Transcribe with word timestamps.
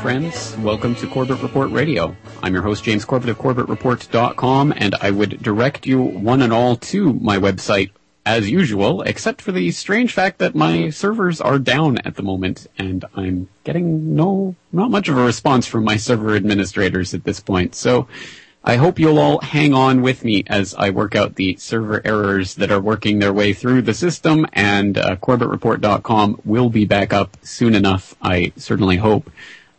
friends. 0.00 0.56
Welcome 0.56 0.94
to 0.94 1.06
Corbett 1.06 1.42
Report 1.42 1.70
Radio. 1.72 2.16
I'm 2.42 2.54
your 2.54 2.62
host, 2.62 2.84
James 2.84 3.04
Corbett 3.04 3.28
of 3.28 3.36
CorbettReport.com, 3.36 4.72
and 4.74 4.94
I 4.94 5.10
would 5.10 5.42
direct 5.42 5.86
you 5.86 6.00
one 6.00 6.40
and 6.40 6.54
all 6.54 6.76
to 6.76 7.12
my 7.12 7.36
website 7.36 7.90
as 8.24 8.50
usual, 8.50 9.02
except 9.02 9.42
for 9.42 9.52
the 9.52 9.70
strange 9.72 10.14
fact 10.14 10.38
that 10.38 10.54
my 10.54 10.88
servers 10.88 11.38
are 11.38 11.58
down 11.58 11.98
at 11.98 12.16
the 12.16 12.22
moment, 12.22 12.66
and 12.78 13.04
I'm 13.14 13.50
getting 13.62 14.14
no, 14.16 14.54
not 14.72 14.90
much 14.90 15.10
of 15.10 15.18
a 15.18 15.22
response 15.22 15.66
from 15.66 15.84
my 15.84 15.96
server 15.96 16.34
administrators 16.34 17.12
at 17.12 17.24
this 17.24 17.40
point. 17.40 17.74
So, 17.74 18.08
I 18.64 18.76
hope 18.76 18.98
you'll 18.98 19.18
all 19.18 19.40
hang 19.40 19.74
on 19.74 20.02
with 20.02 20.24
me 20.24 20.44
as 20.46 20.74
I 20.74 20.90
work 20.90 21.14
out 21.14 21.36
the 21.36 21.56
server 21.56 22.00
errors 22.06 22.54
that 22.56 22.70
are 22.70 22.80
working 22.80 23.18
their 23.18 23.32
way 23.32 23.52
through 23.52 23.82
the 23.82 23.94
system, 23.94 24.46
and 24.54 24.96
uh, 24.96 25.16
CorbettReport.com 25.16 26.40
will 26.44 26.70
be 26.70 26.86
back 26.86 27.12
up 27.12 27.36
soon 27.42 27.74
enough, 27.74 28.14
I 28.22 28.52
certainly 28.56 28.96
hope. 28.96 29.30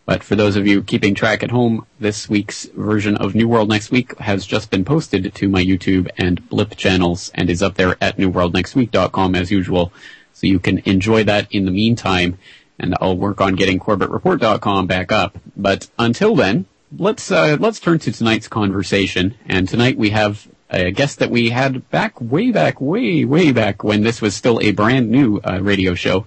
But 0.05 0.23
for 0.23 0.35
those 0.35 0.55
of 0.55 0.65
you 0.67 0.81
keeping 0.81 1.13
track 1.13 1.43
at 1.43 1.51
home, 1.51 1.85
this 1.99 2.27
week's 2.27 2.65
version 2.65 3.15
of 3.17 3.35
New 3.35 3.47
World 3.47 3.69
Next 3.69 3.91
Week 3.91 4.17
has 4.17 4.45
just 4.45 4.71
been 4.71 4.83
posted 4.83 5.33
to 5.33 5.49
my 5.49 5.63
YouTube 5.63 6.09
and 6.17 6.47
Blip 6.49 6.75
channels 6.75 7.31
and 7.35 7.49
is 7.49 7.61
up 7.61 7.75
there 7.75 7.95
at 8.01 8.17
newworldnextweek.com 8.17 9.35
as 9.35 9.51
usual. 9.51 9.93
So 10.33 10.47
you 10.47 10.59
can 10.59 10.79
enjoy 10.79 11.23
that 11.25 11.47
in 11.51 11.65
the 11.65 11.71
meantime, 11.71 12.39
and 12.79 12.95
I'll 12.99 13.15
work 13.15 13.41
on 13.41 13.55
getting 13.55 13.79
CorbettReport.com 13.79 14.87
back 14.87 15.11
up. 15.11 15.37
But 15.55 15.87
until 15.99 16.35
then, 16.35 16.65
let's 16.97 17.31
uh, 17.31 17.57
let's 17.59 17.79
turn 17.79 17.99
to 17.99 18.11
tonight's 18.11 18.47
conversation. 18.47 19.35
And 19.45 19.69
tonight 19.69 19.97
we 19.97 20.09
have 20.09 20.47
a 20.71 20.91
guest 20.91 21.19
that 21.19 21.29
we 21.29 21.49
had 21.49 21.89
back 21.89 22.19
way 22.19 22.51
back, 22.51 22.81
way 22.81 23.23
way 23.25 23.51
back 23.51 23.83
when 23.83 24.01
this 24.01 24.21
was 24.21 24.35
still 24.35 24.59
a 24.61 24.71
brand 24.71 25.11
new 25.11 25.39
uh, 25.39 25.59
radio 25.61 25.93
show. 25.93 26.25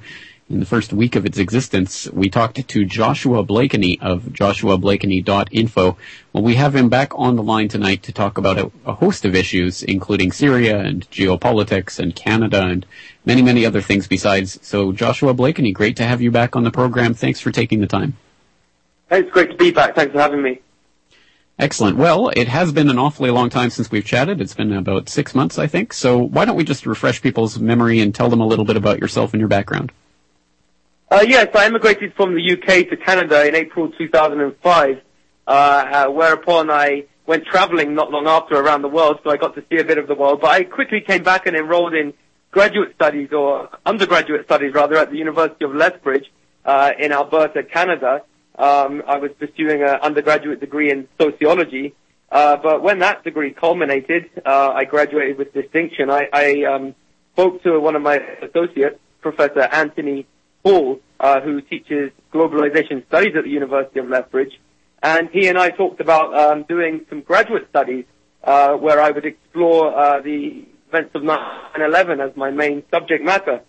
In 0.51 0.61
the 0.61 0.67
first 0.67 0.93
week 0.93 1.17
of 1.17 1.25
its 1.25 1.39
existence, 1.39 2.07
we 2.13 2.29
talked 2.29 2.69
to 2.69 2.85
Joshua 2.85 3.43
Blakeney 3.43 3.99
of 4.03 4.25
joshuablakeney.info. 4.25 5.97
Well, 6.35 6.43
we 6.43 6.57
have 6.57 6.77
him 6.77 6.91
back 6.91 7.13
on 7.15 7.37
the 7.37 7.43
line 7.43 7.69
tonight 7.69 8.03
to 8.03 8.13
talk 8.13 8.37
about 8.37 8.59
a, 8.59 8.71
a 8.85 8.93
host 8.93 9.25
of 9.25 9.35
issues, 9.35 9.83
including 9.83 10.33
Syria 10.33 10.81
and 10.81 11.11
geopolitics 11.11 11.99
and 11.99 12.15
Canada 12.15 12.63
and 12.63 12.85
many, 13.25 13.41
many 13.41 13.65
other 13.65 13.81
things 13.81 14.07
besides. 14.07 14.59
So, 14.61 14.93
Joshua 14.93 15.33
Blakeney, 15.33 15.73
great 15.73 15.97
to 15.97 16.05
have 16.05 16.21
you 16.21 16.31
back 16.31 16.57
on 16.57 16.63
the 16.63 16.71
program. 16.71 17.15
Thanks 17.15 17.41
for 17.41 17.51
taking 17.51 17.81
the 17.81 17.87
time. 17.87 18.15
Hey, 19.09 19.21
it's 19.21 19.31
great 19.31 19.51
to 19.51 19.57
be 19.57 19.71
back. 19.71 19.95
Thanks 19.95 20.13
for 20.13 20.19
having 20.19 20.43
me. 20.43 20.61
Excellent. 21.59 21.97
Well, 21.97 22.29
it 22.29 22.49
has 22.49 22.71
been 22.71 22.91
an 22.91 22.99
awfully 22.99 23.31
long 23.31 23.49
time 23.49 23.71
since 23.71 23.91
we've 23.91 24.05
chatted. 24.05 24.43
It's 24.43 24.55
been 24.55 24.75
about 24.75 25.09
six 25.09 25.35
months, 25.35 25.59
I 25.59 25.69
think. 25.69 25.95
So 25.95 26.19
why 26.19 26.45
don't 26.45 26.57
we 26.57 26.65
just 26.65 26.85
refresh 26.85 27.23
people's 27.23 27.59
memory 27.59 28.01
and 28.01 28.15
tell 28.15 28.29
them 28.29 28.43
a 28.43 28.47
little 28.47 28.67
bit 28.67 28.77
about 28.77 28.99
yourself 28.99 29.33
and 29.33 29.41
your 29.41 29.49
background? 29.49 29.91
Uh, 31.15 31.21
yes, 31.21 31.47
I 31.55 31.69
immigrated 31.69 32.13
from 32.15 32.35
the 32.35 32.43
UK 32.55 32.91
to 32.91 32.97
Canada 32.97 33.47
in 33.47 33.55
April 33.55 33.89
2005, 33.89 35.01
uh, 35.47 35.51
uh, 35.51 36.07
whereupon 36.09 36.73
I 36.73 37.05
went 37.25 37.47
traveling 37.47 37.95
not 37.95 38.11
long 38.11 38.27
after 38.27 38.57
around 38.57 38.83
the 38.83 38.89
world, 38.89 39.21
so 39.23 39.31
I 39.31 39.37
got 39.37 39.55
to 39.55 39.63
see 39.71 39.79
a 39.79 39.85
bit 39.85 39.99
of 39.99 40.09
the 40.09 40.17
world. 40.17 40.41
But 40.41 40.51
I 40.51 40.65
quickly 40.65 41.01
came 41.01 41.23
back 41.23 41.47
and 41.47 41.57
enrolled 41.57 41.95
in 41.95 42.15
graduate 42.51 42.97
studies, 42.97 43.29
or 43.31 43.69
undergraduate 43.87 44.47
studies 44.47 44.75
rather, 44.75 44.97
at 44.97 45.13
the 45.13 45.17
University 45.17 45.65
of 45.65 45.73
Lethbridge 45.73 46.33
uh, 46.65 46.91
in 46.99 47.13
Alberta, 47.13 47.63
Canada. 47.63 48.23
Um, 48.59 49.05
I 49.07 49.19
was 49.19 49.31
pursuing 49.39 49.85
an 49.85 50.01
undergraduate 50.03 50.59
degree 50.59 50.91
in 50.91 51.07
sociology, 51.21 51.95
uh, 52.33 52.57
but 52.57 52.83
when 52.83 52.99
that 52.99 53.23
degree 53.23 53.53
culminated, 53.53 54.31
uh, 54.45 54.73
I 54.75 54.83
graduated 54.83 55.39
with 55.39 55.55
distinction. 55.55 56.11
I, 56.11 56.29
I 56.33 56.65
um, 56.65 56.97
spoke 57.35 57.63
to 57.63 57.79
one 57.79 57.95
of 57.95 58.03
my 58.03 58.17
associates, 58.17 58.99
Professor 59.21 59.61
Anthony 59.61 60.27
Hall, 60.65 61.01
uh, 61.21 61.41
who 61.41 61.61
teaches 61.61 62.11
globalization 62.33 63.07
studies 63.07 63.35
at 63.37 63.45
the 63.45 63.51
University 63.51 64.01
of 64.01 64.09
Lethbridge, 64.09 64.59
and 65.03 65.29
he 65.31 65.49
and 65.49 65.59
I 65.59 65.71
talked 65.71 66.01
about 66.01 66.35
um, 66.37 66.65
doing 66.65 67.05
some 67.09 67.21
graduate 67.21 67.69
studies 67.69 68.07
uh, 68.43 68.75
where 68.75 69.01
I 69.01 69.11
would 69.11 69.27
explore 69.27 69.97
uh, 69.97 70.21
the 70.21 70.65
events 70.89 71.15
of 71.15 71.23
9/11 71.23 72.27
as 72.27 72.37
my 72.37 72.51
main 72.51 72.83
subject 72.91 73.25
matter. 73.25 73.61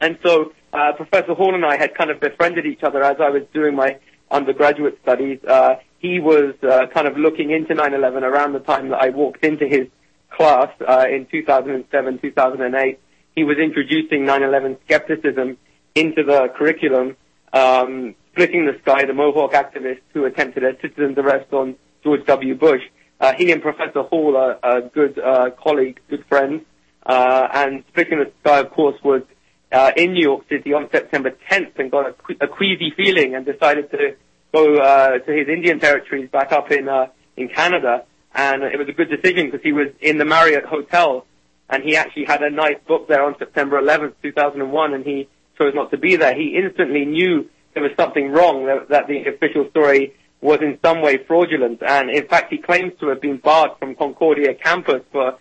And 0.00 0.18
so 0.24 0.52
uh, 0.72 0.92
Professor 0.96 1.34
Hall 1.34 1.54
and 1.54 1.64
I 1.64 1.76
had 1.76 1.94
kind 1.94 2.10
of 2.10 2.20
befriended 2.20 2.66
each 2.66 2.82
other 2.82 3.02
as 3.02 3.16
I 3.20 3.30
was 3.30 3.42
doing 3.52 3.74
my 3.74 3.98
undergraduate 4.30 4.98
studies. 5.02 5.38
Uh, 5.46 5.76
he 5.98 6.20
was 6.20 6.54
uh, 6.62 6.86
kind 6.92 7.06
of 7.06 7.16
looking 7.16 7.50
into 7.50 7.74
9/11 7.74 8.22
around 8.22 8.52
the 8.52 8.60
time 8.60 8.88
that 8.90 9.00
I 9.02 9.10
walked 9.10 9.44
into 9.44 9.66
his 9.66 9.88
class 10.30 10.68
uh, 10.86 11.06
in 11.10 11.26
2007, 11.30 12.18
2008. 12.18 13.00
He 13.34 13.44
was 13.44 13.56
introducing 13.58 14.24
9/11 14.26 14.78
skepticism 14.84 15.56
into 15.94 16.24
the 16.24 16.48
curriculum, 16.56 17.16
um, 17.52 18.14
splitting 18.32 18.66
the 18.66 18.78
sky, 18.82 19.04
the 19.04 19.14
Mohawk 19.14 19.52
activist 19.52 20.00
who 20.12 20.24
attempted 20.24 20.64
a 20.64 20.78
citizen's 20.80 21.16
arrest 21.18 21.52
on 21.52 21.76
George 22.02 22.24
W. 22.26 22.54
Bush. 22.54 22.82
Uh, 23.20 23.32
he 23.34 23.52
and 23.52 23.62
Professor 23.62 24.02
Hall 24.02 24.36
are, 24.36 24.80
good 24.82 25.18
uh, 25.18 25.50
colleagues, 25.50 26.02
good 26.10 26.24
friends, 26.26 26.62
uh, 27.06 27.48
and 27.52 27.84
splitting 27.88 28.18
the 28.18 28.32
sky, 28.40 28.58
of 28.58 28.70
course, 28.70 28.96
was 29.04 29.22
uh, 29.70 29.92
in 29.96 30.12
New 30.12 30.22
York 30.22 30.48
City 30.48 30.72
on 30.72 30.88
September 30.90 31.30
10th 31.50 31.78
and 31.78 31.90
got 31.90 32.06
a, 32.06 32.44
a 32.44 32.48
queasy 32.48 32.92
feeling 32.96 33.34
and 33.34 33.46
decided 33.46 33.90
to 33.92 34.16
go 34.52 34.76
uh, 34.76 35.18
to 35.18 35.32
his 35.32 35.48
Indian 35.48 35.78
territories 35.78 36.28
back 36.30 36.52
up 36.52 36.70
in 36.70 36.88
uh, 36.88 37.06
in 37.36 37.48
Canada. 37.48 38.04
And 38.34 38.62
it 38.64 38.78
was 38.78 38.88
a 38.88 38.92
good 38.92 39.10
decision 39.10 39.46
because 39.46 39.62
he 39.62 39.72
was 39.72 39.88
in 40.00 40.18
the 40.18 40.24
Marriott 40.24 40.64
Hotel 40.64 41.24
and 41.68 41.82
he 41.82 41.96
actually 41.96 42.24
had 42.24 42.42
a 42.42 42.50
night 42.50 42.86
booked 42.86 43.08
there 43.08 43.24
on 43.24 43.36
September 43.38 43.80
11th, 43.80 44.14
2001, 44.22 44.94
and 44.94 45.04
he 45.04 45.28
chose 45.58 45.74
not 45.74 45.90
to 45.90 45.98
be 45.98 46.16
there. 46.16 46.34
He 46.34 46.56
instantly 46.56 47.04
knew 47.04 47.48
there 47.74 47.82
was 47.82 47.92
something 47.98 48.30
wrong, 48.30 48.66
that, 48.66 48.88
that 48.88 49.06
the 49.08 49.24
official 49.26 49.68
story 49.70 50.14
was 50.40 50.60
in 50.60 50.78
some 50.84 51.00
way 51.00 51.18
fraudulent. 51.18 51.82
And 51.82 52.10
in 52.10 52.26
fact, 52.28 52.52
he 52.52 52.58
claims 52.58 52.92
to 53.00 53.08
have 53.08 53.20
been 53.20 53.38
barred 53.38 53.72
from 53.78 53.94
Concordia 53.94 54.54
campus 54.54 55.02
for 55.10 55.38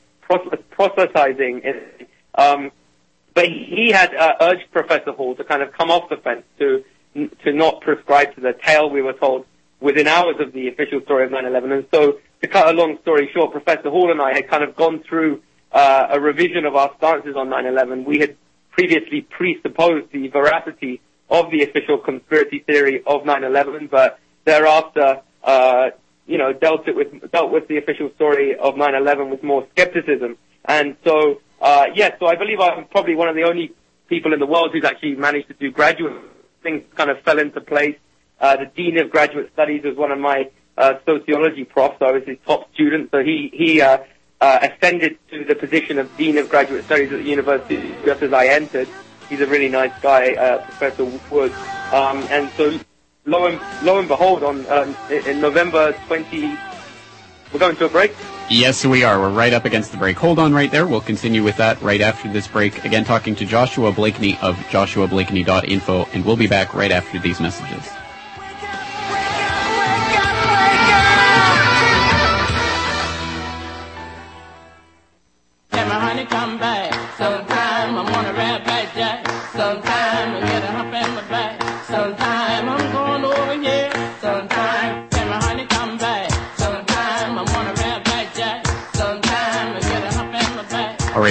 proselytizing. 0.72 1.62
Um, 2.36 2.72
but 3.34 3.46
he 3.46 3.92
had 3.92 4.16
uh, 4.16 4.34
urged 4.42 4.72
Professor 4.72 5.12
Hall 5.12 5.36
to 5.36 5.44
kind 5.44 5.62
of 5.62 5.74
come 5.74 5.92
off 5.92 6.10
the 6.10 6.18
fence, 6.18 6.44
to 6.60 6.84
to 7.44 7.54
not 7.54 7.82
prescribe 7.82 8.34
to 8.34 8.42
the 8.42 8.54
tale 8.54 8.90
we 8.90 9.02
were 9.02 9.14
told 9.14 9.46
within 9.80 10.08
hours 10.08 10.36
of 10.40 10.52
the 10.52 10.68
official 10.68 11.02
story 11.02 11.26
of 11.26 11.32
9/11. 11.32 11.72
And 11.72 11.86
so, 11.94 12.20
to 12.42 12.48
cut 12.48 12.74
a 12.74 12.78
long 12.78 12.98
story 13.02 13.30
short, 13.34 13.52
Professor 13.52 13.90
Hall 13.90 14.12
and 14.12 14.22
I 14.22 14.34
had 14.34 14.50
kind 14.50 14.64
of 14.64 14.76
gone 14.76 15.04
through 15.08 15.42
uh, 15.72 16.08
a 16.10 16.20
revision 16.20 16.66
of 16.66 16.76
our 16.76 16.92
stances 16.98 17.36
on 17.36 17.50
9/11. 17.50 18.06
We 18.06 18.20
had 18.20 18.36
previously 18.74 19.22
presupposed 19.22 20.12
the 20.12 20.28
veracity 20.28 21.02
of 21.30 21.50
the 21.52 21.64
official 21.64 21.98
conspiracy 21.98 22.60
theory 22.60 23.02
of 23.06 23.24
9/11, 23.24 23.90
but 23.90 24.20
thereafter, 24.46 25.22
uh, 25.44 25.90
you 26.28 26.38
know, 26.38 26.54
dealt 26.54 26.88
it 26.88 26.96
with 26.96 27.32
dealt 27.32 27.52
with 27.52 27.68
the 27.68 27.78
official 27.78 28.10
story 28.16 28.56
of 28.56 28.76
9/11 28.76 29.30
with 29.30 29.44
more 29.44 29.66
skepticism. 29.72 30.38
And 30.66 30.96
so, 31.04 31.42
uh, 31.62 31.86
yes, 31.94 32.18
so 32.20 32.28
I 32.28 32.36
believe 32.36 32.60
I'm 32.60 32.86
probably 32.86 33.16
one 33.16 33.30
of 33.30 33.36
the 33.36 33.44
only 33.44 33.74
people 34.08 34.34
in 34.34 34.40
the 34.40 34.46
world 34.46 34.72
who's 34.74 34.86
actually 34.86 35.16
managed 35.16 35.48
to 35.48 35.54
do 35.54 35.72
graduate 35.72 36.14
things. 36.62 36.84
Kind 36.96 37.10
of 37.10 37.22
fell 37.22 37.40
into 37.40 37.62
place. 37.62 37.98
Uh, 38.40 38.58
the 38.58 38.66
dean 38.66 39.00
of 39.00 39.10
graduate 39.10 39.52
studies 39.54 39.84
was 39.84 39.96
one 39.96 40.12
of 40.12 40.20
my 40.20 40.50
uh, 40.78 40.94
sociology 41.06 41.66
profs. 41.66 41.98
So 42.00 42.06
I 42.06 42.12
was 42.12 42.24
his 42.26 42.38
top 42.46 42.74
student, 42.74 43.12
so 43.12 43.24
he 43.24 43.50
he 43.54 43.82
uh, 43.82 44.00
ascended 44.44 45.18
to 45.32 45.46
the 45.46 45.56
position 45.56 46.00
of 46.00 46.16
dean 46.18 46.38
of 46.38 46.50
graduate 46.50 46.86
studies 46.86 47.12
at 47.12 47.20
the 47.20 47.30
university 47.30 47.96
just 48.06 48.22
as 48.22 48.34
I 48.34 48.48
entered. 48.48 48.88
He's 49.30 49.42
a 49.42 49.48
really 49.48 49.70
nice 49.70 49.94
guy, 50.02 50.34
uh, 50.34 50.64
Professor 50.66 51.06
Wood. 51.32 51.54
Um, 51.94 52.24
and 52.30 52.50
so, 52.58 52.78
lo 53.26 53.46
and, 53.48 53.60
lo 53.86 54.00
and 54.00 54.08
behold, 54.08 54.44
on 54.44 54.66
um, 54.68 54.96
in 55.10 55.40
November 55.40 55.94
20, 56.08 56.58
we're 57.52 57.60
going 57.60 57.76
to 57.78 57.86
a 57.86 57.90
break. 57.90 58.14
Yes, 58.50 58.86
we 58.86 59.04
are. 59.04 59.20
We're 59.20 59.30
right 59.30 59.54
up 59.54 59.64
against 59.64 59.92
the 59.92 59.98
break. 59.98 60.18
Hold 60.18 60.40
on 60.40 60.54
right 60.54 60.70
there. 60.70 60.86
We'll 60.86 61.02
continue 61.02 61.44
with 61.44 61.58
that 61.58 61.82
right 61.82 62.02
after 62.02 62.32
this 62.32 62.48
break. 62.48 62.84
Again, 62.84 63.06
talking 63.06 63.36
to 63.36 63.46
Joshua 63.46 63.92
Blakeney 63.92 64.38
of 64.42 64.56
joshuablakeney.info, 64.70 66.10
and 66.14 66.26
we'll 66.26 66.36
be 66.36 66.48
back 66.48 66.74
right 66.74 66.92
after 66.92 67.18
these 67.20 67.40
messages. 67.40 67.90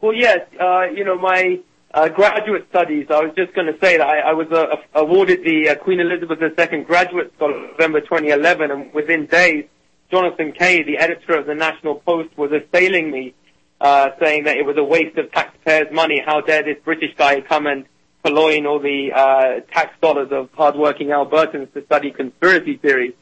Well, 0.00 0.14
yes. 0.14 0.40
Uh, 0.58 0.84
you 0.84 1.04
know, 1.04 1.18
my 1.18 1.60
uh, 1.94 2.08
graduate 2.08 2.66
studies, 2.70 3.06
I 3.10 3.20
was 3.20 3.32
just 3.36 3.54
going 3.54 3.66
to 3.66 3.78
say 3.78 3.98
that 3.98 4.06
I, 4.06 4.30
I 4.30 4.32
was 4.32 4.50
uh, 4.50 4.76
awarded 4.94 5.44
the 5.44 5.70
uh, 5.70 5.74
Queen 5.76 6.00
Elizabeth 6.00 6.38
II 6.40 6.84
Graduate 6.84 7.32
Scholar 7.36 7.56
in 7.56 7.70
November 7.72 8.00
2011, 8.00 8.70
and 8.70 8.94
within 8.94 9.26
days, 9.26 9.66
Jonathan 10.10 10.52
Kay, 10.52 10.82
the 10.82 10.98
editor 10.98 11.38
of 11.38 11.46
the 11.46 11.54
National 11.54 11.96
Post, 11.96 12.36
was 12.36 12.50
assailing 12.50 13.10
me, 13.10 13.34
uh, 13.80 14.10
saying 14.20 14.44
that 14.44 14.56
it 14.56 14.64
was 14.64 14.76
a 14.78 14.84
waste 14.84 15.18
of 15.18 15.30
taxpayers' 15.32 15.92
money. 15.92 16.22
How 16.24 16.40
dare 16.40 16.62
this 16.62 16.78
British 16.82 17.14
guy 17.16 17.42
come 17.42 17.66
and 17.66 17.84
purloin 18.24 18.66
all 18.66 18.78
the 18.78 19.12
uh, 19.14 19.60
tax 19.72 19.94
dollars 20.00 20.28
of 20.30 20.50
hardworking 20.52 21.08
Albertans 21.08 21.72
to 21.74 21.84
study 21.84 22.10
conspiracy 22.10 22.78
theories? 22.78 23.12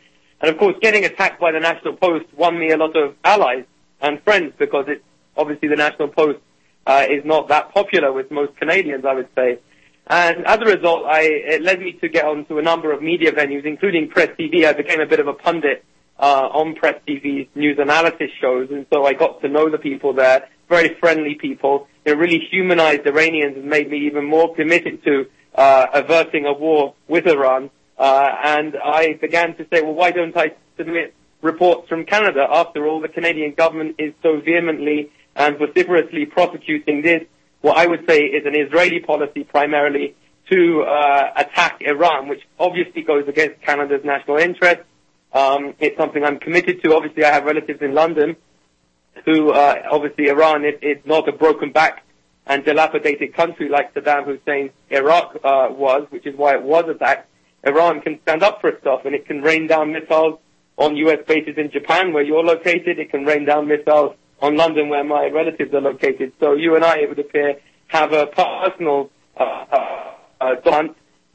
And 0.41 0.51
of 0.51 0.59
course, 0.59 0.77
getting 0.81 1.05
attacked 1.05 1.41
by 1.41 1.53
the 1.53 1.61
National 1.61 1.97
Post 1.97 2.27
won 2.37 2.59
me 2.59 2.71
a 2.71 2.77
lot 2.77 2.97
of 2.97 3.15
allies 3.25 3.65
and 4.01 4.23
friends 4.23 4.53
because 4.59 4.85
it's 4.89 5.05
obviously 5.37 5.69
the 5.69 5.77
National 5.77 6.09
Post 6.09 6.39
uh, 6.87 7.07
is 7.09 7.25
not 7.25 7.49
that 7.49 7.73
popular 7.73 8.13
with 8.13 8.31
most 8.31 8.57
Canadians, 8.57 9.05
I 9.05 9.15
would 9.15 9.29
say. 9.35 9.59
And 10.07 10.45
as 10.47 10.59
a 10.59 10.65
result, 10.65 11.05
I, 11.07 11.23
it 11.23 11.63
led 11.63 11.81
me 11.81 11.93
to 12.01 12.09
get 12.09 12.25
onto 12.25 12.59
a 12.59 12.63
number 12.63 12.93
of 12.93 13.01
media 13.01 13.31
venues, 13.33 13.65
including 13.65 14.09
Press 14.09 14.31
TV. 14.39 14.67
I 14.67 14.73
became 14.73 15.01
a 15.01 15.07
bit 15.07 15.21
of 15.21 15.29
a 15.29 15.35
pundit 15.35 15.85
uh, 16.19 16.49
on 16.53 16.75
Press 16.75 17.01
TV's 17.07 17.49
news 17.55 17.79
analysis 17.79 18.31
shows, 18.41 18.71
and 18.71 18.87
so 18.93 19.05
I 19.05 19.15
got 19.15 19.41
to 19.43 19.49
know 19.49 19.71
the 19.71 19.79
people 19.79 20.13
there, 20.13 20.49
very 20.69 20.95
friendly 20.99 21.37
people. 21.37 21.87
They 22.05 22.15
really 22.15 22.41
humanized 22.51 23.07
Iranians 23.07 23.57
and 23.57 23.67
made 23.67 23.89
me 23.89 24.07
even 24.07 24.25
more 24.25 24.55
committed 24.55 25.05
to 25.05 25.27
uh, 25.55 25.87
averting 25.95 26.45
a 26.47 26.53
war 26.53 26.95
with 27.07 27.27
Iran. 27.27 27.71
Uh, 27.97 28.29
and 28.43 28.77
I 28.83 29.15
began 29.15 29.57
to 29.57 29.67
say, 29.73 29.83
well, 29.83 29.95
why 29.95 30.11
don't 30.11 30.37
I 30.37 30.55
submit 30.77 31.15
reports 31.43 31.89
from 31.89 32.05
Canada? 32.05 32.47
After 32.51 32.87
all, 32.87 33.01
the 33.01 33.09
Canadian 33.09 33.55
government 33.55 33.97
is 33.99 34.13
so 34.23 34.41
vehemently 34.41 35.11
and 35.37 35.59
vociferously 35.59 36.27
prosecuting 36.27 37.03
this, 37.03 37.23
what 37.61 37.77
I 37.77 37.87
would 37.87 38.09
say 38.09 38.21
is 38.21 38.47
an 38.47 38.55
Israeli 38.55 39.01
policy 39.01 39.45
primarily 39.45 40.17
to 40.51 40.83
uh, 40.83 41.33
attack 41.37 41.81
Iran, 41.81 42.29
which 42.29 42.43
obviously 42.59 43.03
goes 43.03 43.29
against 43.29 43.61
Canada's 43.63 44.05
national 44.05 44.39
interest. 44.39 44.81
Um, 45.33 45.75
it's 45.79 45.97
something 45.97 46.25
I'm 46.25 46.39
committed 46.39 46.83
to. 46.83 46.95
Obviously, 46.95 47.25
I 47.25 47.33
have 47.33 47.45
relatives 47.45 47.81
in 47.83 47.95
London 47.95 48.37
who, 49.25 49.51
uh, 49.51 49.83
obviously, 49.91 50.29
Iran 50.29 50.65
is, 50.65 50.75
is 50.83 50.99
not 51.05 51.29
a 51.29 51.33
broken 51.33 51.73
back 51.73 52.05
and 52.47 52.65
dilapidated 52.65 53.35
country 53.35 53.69
like 53.69 53.95
Saddam 53.95 54.25
Hussein's 54.25 54.73
Iraq 54.89 55.37
uh, 55.45 55.69
was, 55.71 56.07
which 56.11 56.27
is 56.27 56.37
why 56.37 56.55
it 56.55 56.63
was 56.63 56.85
attacked. 56.89 57.29
Iran 57.65 58.01
can 58.01 58.19
stand 58.23 58.43
up 58.43 58.61
for 58.61 58.71
itself 58.71 59.05
and 59.05 59.15
it 59.15 59.27
can 59.27 59.43
rain 59.43 59.67
down 59.67 59.93
missiles 59.93 60.39
on 60.79 60.97
U.S. 60.97 61.19
bases 61.27 61.59
in 61.59 61.71
Japan 61.71 62.13
where 62.13 62.23
you're 62.23 62.43
located. 62.43 62.99
It 62.99 63.11
can 63.11 63.25
rain 63.25 63.45
down 63.45 63.69
missiles 63.69 64.17
on 64.41 64.57
London 64.57 64.89
where 64.89 65.05
my 65.05 65.29
relatives 65.29 65.73
are 65.75 65.81
located. 65.81 66.33
So 66.41 66.55
you 66.55 66.75
and 66.77 66.85
I, 66.85 66.99
it 66.99 67.09
would 67.09 67.19
appear, 67.19 67.61
have 67.89 68.13
a 68.13 68.27
personal 68.27 69.11
uh, 69.37 69.65
uh, 69.71 70.15
uh, 70.41 70.83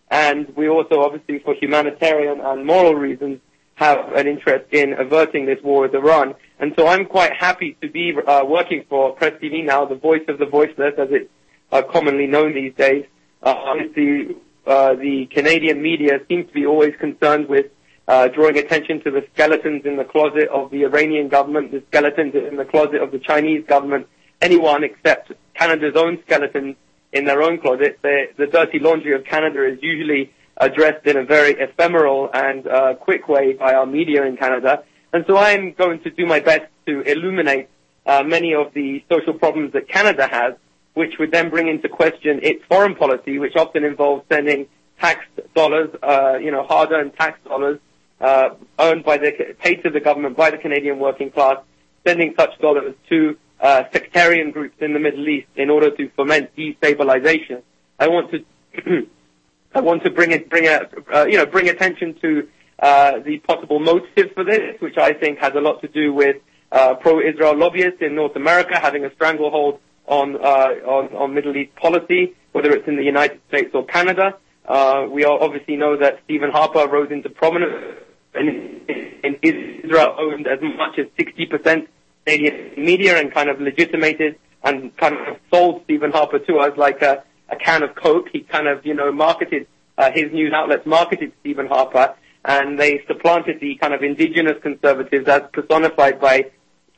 and 0.09 0.55
we 0.55 0.69
also, 0.69 1.01
obviously, 1.01 1.39
for 1.39 1.55
humanitarian 1.55 2.39
and 2.39 2.65
moral 2.65 2.95
reasons, 2.95 3.39
have 3.75 4.13
an 4.13 4.27
interest 4.27 4.71
in 4.71 4.93
averting 4.93 5.45
this 5.45 5.61
war 5.63 5.81
with 5.81 5.95
Iran. 5.95 6.35
And 6.59 6.73
so 6.77 6.87
I'm 6.87 7.05
quite 7.05 7.33
happy 7.33 7.77
to 7.81 7.89
be 7.89 8.13
uh, 8.25 8.45
working 8.45 8.85
for 8.87 9.13
Press 9.13 9.33
TV 9.41 9.65
now, 9.65 9.85
the 9.85 9.95
voice 9.95 10.23
of 10.29 10.37
the 10.39 10.45
voiceless, 10.45 10.93
as 10.97 11.09
it's 11.11 11.29
uh, 11.71 11.81
commonly 11.81 12.27
known 12.27 12.53
these 12.53 12.73
days. 12.75 13.05
Uh, 13.43 13.53
obviously, 13.57 14.37
uh, 14.65 14.95
the 14.95 15.25
Canadian 15.31 15.81
media 15.81 16.19
seems 16.29 16.47
to 16.47 16.53
be 16.53 16.65
always 16.65 16.93
concerned 16.99 17.49
with 17.49 17.65
drawing 18.07 18.57
attention 18.57 19.01
to 19.03 19.11
the 19.11 19.25
skeletons 19.33 19.85
in 19.85 19.97
the 19.97 20.03
closet 20.03 20.47
of 20.49 20.71
the 20.71 20.83
Iranian 20.83 21.27
government, 21.27 21.71
the 21.71 21.83
skeletons 21.89 22.35
in 22.35 22.55
the 22.55 22.65
closet 22.65 23.01
of 23.01 23.11
the 23.11 23.19
Chinese 23.19 23.65
government, 23.67 24.07
anyone 24.41 24.83
except 24.83 25.31
Canada's 25.53 25.95
own 25.95 26.19
skeletons 26.25 26.75
in 27.11 27.25
their 27.25 27.41
own 27.41 27.59
closet. 27.59 27.99
The, 28.01 28.25
the 28.37 28.47
dirty 28.47 28.79
laundry 28.79 29.13
of 29.15 29.23
Canada 29.23 29.65
is 29.65 29.79
usually 29.81 30.33
addressed 30.57 31.05
in 31.05 31.17
a 31.17 31.23
very 31.23 31.53
ephemeral 31.59 32.29
and 32.33 32.67
uh, 32.67 32.95
quick 32.95 33.27
way 33.27 33.53
by 33.53 33.73
our 33.73 33.85
media 33.85 34.25
in 34.25 34.37
Canada. 34.37 34.83
And 35.11 35.25
so 35.27 35.37
I'm 35.37 35.73
going 35.73 36.01
to 36.01 36.09
do 36.11 36.25
my 36.25 36.39
best 36.39 36.65
to 36.87 37.01
illuminate 37.01 37.69
uh, 38.05 38.23
many 38.23 38.53
of 38.53 38.73
the 38.73 39.03
social 39.11 39.33
problems 39.33 39.73
that 39.73 39.87
Canada 39.87 40.27
has, 40.27 40.53
which 40.93 41.13
would 41.19 41.31
then 41.31 41.49
bring 41.49 41.67
into 41.67 41.89
question 41.89 42.39
its 42.43 42.63
foreign 42.69 42.95
policy, 42.95 43.39
which 43.39 43.55
often 43.55 43.83
involves 43.83 44.23
sending 44.31 44.67
tax 44.99 45.25
dollars, 45.55 45.89
uh, 46.03 46.37
you 46.39 46.51
know, 46.51 46.63
hard-earned 46.63 47.13
tax 47.15 47.39
dollars 47.45 47.79
uh, 47.79 47.84
owned 48.21 49.03
by 49.03 49.17
the 49.17 49.55
paid 49.59 49.83
to 49.83 49.89
the 49.89 49.99
government 49.99 50.37
by 50.37 50.51
the 50.51 50.57
Canadian 50.57 50.99
working 50.99 51.31
class, 51.31 51.57
sending 52.05 52.33
such 52.37 52.57
dollars 52.59 52.95
to 53.09 53.37
uh, 53.59 53.83
sectarian 53.91 54.51
groups 54.51 54.75
in 54.79 54.93
the 54.93 54.99
Middle 54.99 55.27
East 55.27 55.47
in 55.55 55.69
order 55.69 55.89
to 55.89 56.09
foment 56.09 56.55
destabilization. 56.55 57.61
I 57.99 58.07
want 58.07 58.31
to 58.31 59.07
I 59.75 59.81
want 59.81 60.03
to 60.03 60.09
bring 60.09 60.31
it 60.31 60.49
bring 60.49 60.67
a 60.67 60.87
uh, 61.13 61.25
you 61.25 61.37
know 61.37 61.45
bring 61.45 61.69
attention 61.69 62.15
to 62.21 62.47
uh, 62.79 63.19
the 63.19 63.39
possible 63.39 63.79
motives 63.79 64.31
for 64.33 64.43
this, 64.43 64.79
which 64.79 64.97
I 64.97 65.13
think 65.13 65.39
has 65.39 65.53
a 65.55 65.61
lot 65.61 65.81
to 65.81 65.87
do 65.87 66.13
with 66.13 66.37
uh, 66.71 66.95
pro-Israel 66.95 67.57
lobbyists 67.57 68.01
in 68.01 68.15
North 68.15 68.35
America 68.35 68.77
having 68.77 69.05
a 69.05 69.13
stranglehold 69.15 69.79
on, 70.07 70.35
uh, 70.35 70.39
on 70.39 71.15
on 71.15 71.33
Middle 71.33 71.55
East 71.55 71.75
policy, 71.75 72.35
whether 72.51 72.71
it's 72.71 72.87
in 72.87 72.95
the 72.97 73.03
United 73.03 73.39
States 73.47 73.71
or 73.73 73.85
Canada. 73.85 74.37
Uh, 74.67 75.07
we 75.09 75.25
all 75.25 75.39
obviously 75.41 75.75
know 75.75 75.97
that 75.97 76.19
Stephen 76.23 76.49
Harper 76.51 76.87
rose 76.87 77.11
into 77.11 77.29
prominence 77.29 77.99
in, 78.33 78.81
in 79.23 79.37
Israel 79.41 80.15
owned 80.17 80.47
as 80.47 80.59
much 80.61 80.97
as 80.97 81.05
60% 81.17 81.87
Canadian 82.25 82.83
media 82.83 83.19
and 83.19 83.31
kind 83.31 83.49
of 83.49 83.61
legitimated 83.61 84.37
and 84.63 84.95
kind 84.97 85.15
of 85.15 85.37
sold 85.51 85.83
Stephen 85.83 86.11
Harper 86.11 86.39
to 86.39 86.57
us 86.57 86.75
like 86.77 87.01
a, 87.01 87.23
can 87.59 87.83
of 87.83 87.95
Coke. 87.95 88.27
He 88.33 88.41
kind 88.41 88.67
of, 88.67 88.85
you 88.85 88.93
know, 88.93 89.11
marketed, 89.11 89.67
uh, 89.97 90.11
his 90.11 90.31
news 90.31 90.51
outlets 90.53 90.85
marketed 90.85 91.31
Stephen 91.41 91.67
Harper 91.67 92.15
and 92.43 92.79
they 92.79 93.03
supplanted 93.07 93.59
the 93.59 93.75
kind 93.75 93.93
of 93.93 94.03
indigenous 94.03 94.61
conservatives 94.61 95.27
as 95.27 95.43
personified 95.53 96.19
by 96.19 96.51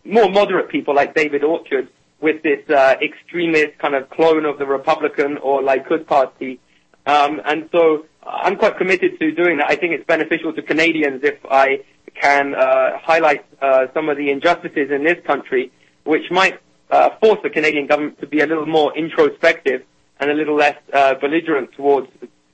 more 0.04 0.30
moderate 0.30 0.70
people 0.70 0.96
like 0.96 1.14
David 1.14 1.44
Orchard 1.44 1.90
with 2.20 2.42
this 2.44 2.68
uh, 2.70 2.96
extremist 3.02 3.78
kind 3.78 3.96
of 3.96 4.10
clone 4.10 4.46
of 4.46 4.58
the 4.58 4.66
Republican 4.66 5.38
or 5.38 5.62
Likud 5.62 6.08
party 6.08 6.52
and 6.52 6.60
I'm 7.08 8.58
quite 8.58 8.78
committed 8.78 9.20
to 9.20 9.32
doing 9.32 9.58
that. 9.58 9.70
I 9.70 9.76
think 9.76 9.94
it's 9.94 10.06
beneficial 10.06 10.54
to 10.54 10.62
Canadians 10.62 11.24
if 11.24 11.40
I 11.50 11.84
can 12.14 12.56
uh, 12.56 12.98
highlight 13.00 13.46
uh, 13.62 13.88
some 13.94 14.10
of 14.10 14.18
the 14.18 14.30
injustices 14.30 14.92
in 14.92 15.04
this 15.04 15.18
country, 15.26 15.72
which 16.04 16.30
might 16.32 16.60
uh, 16.90 17.12
force 17.22 17.40
the 17.44 17.50
Canadian 17.50 17.88
government 17.88 18.20
to 18.20 18.28
be 18.28 18.42
a 18.42 18.48
little 18.48 18.66
more 18.66 18.98
introspective 18.98 19.84
and 20.20 20.32
a 20.32 20.34
little 20.34 20.56
less 20.56 20.76
belligerent 21.22 21.72
towards 21.74 22.08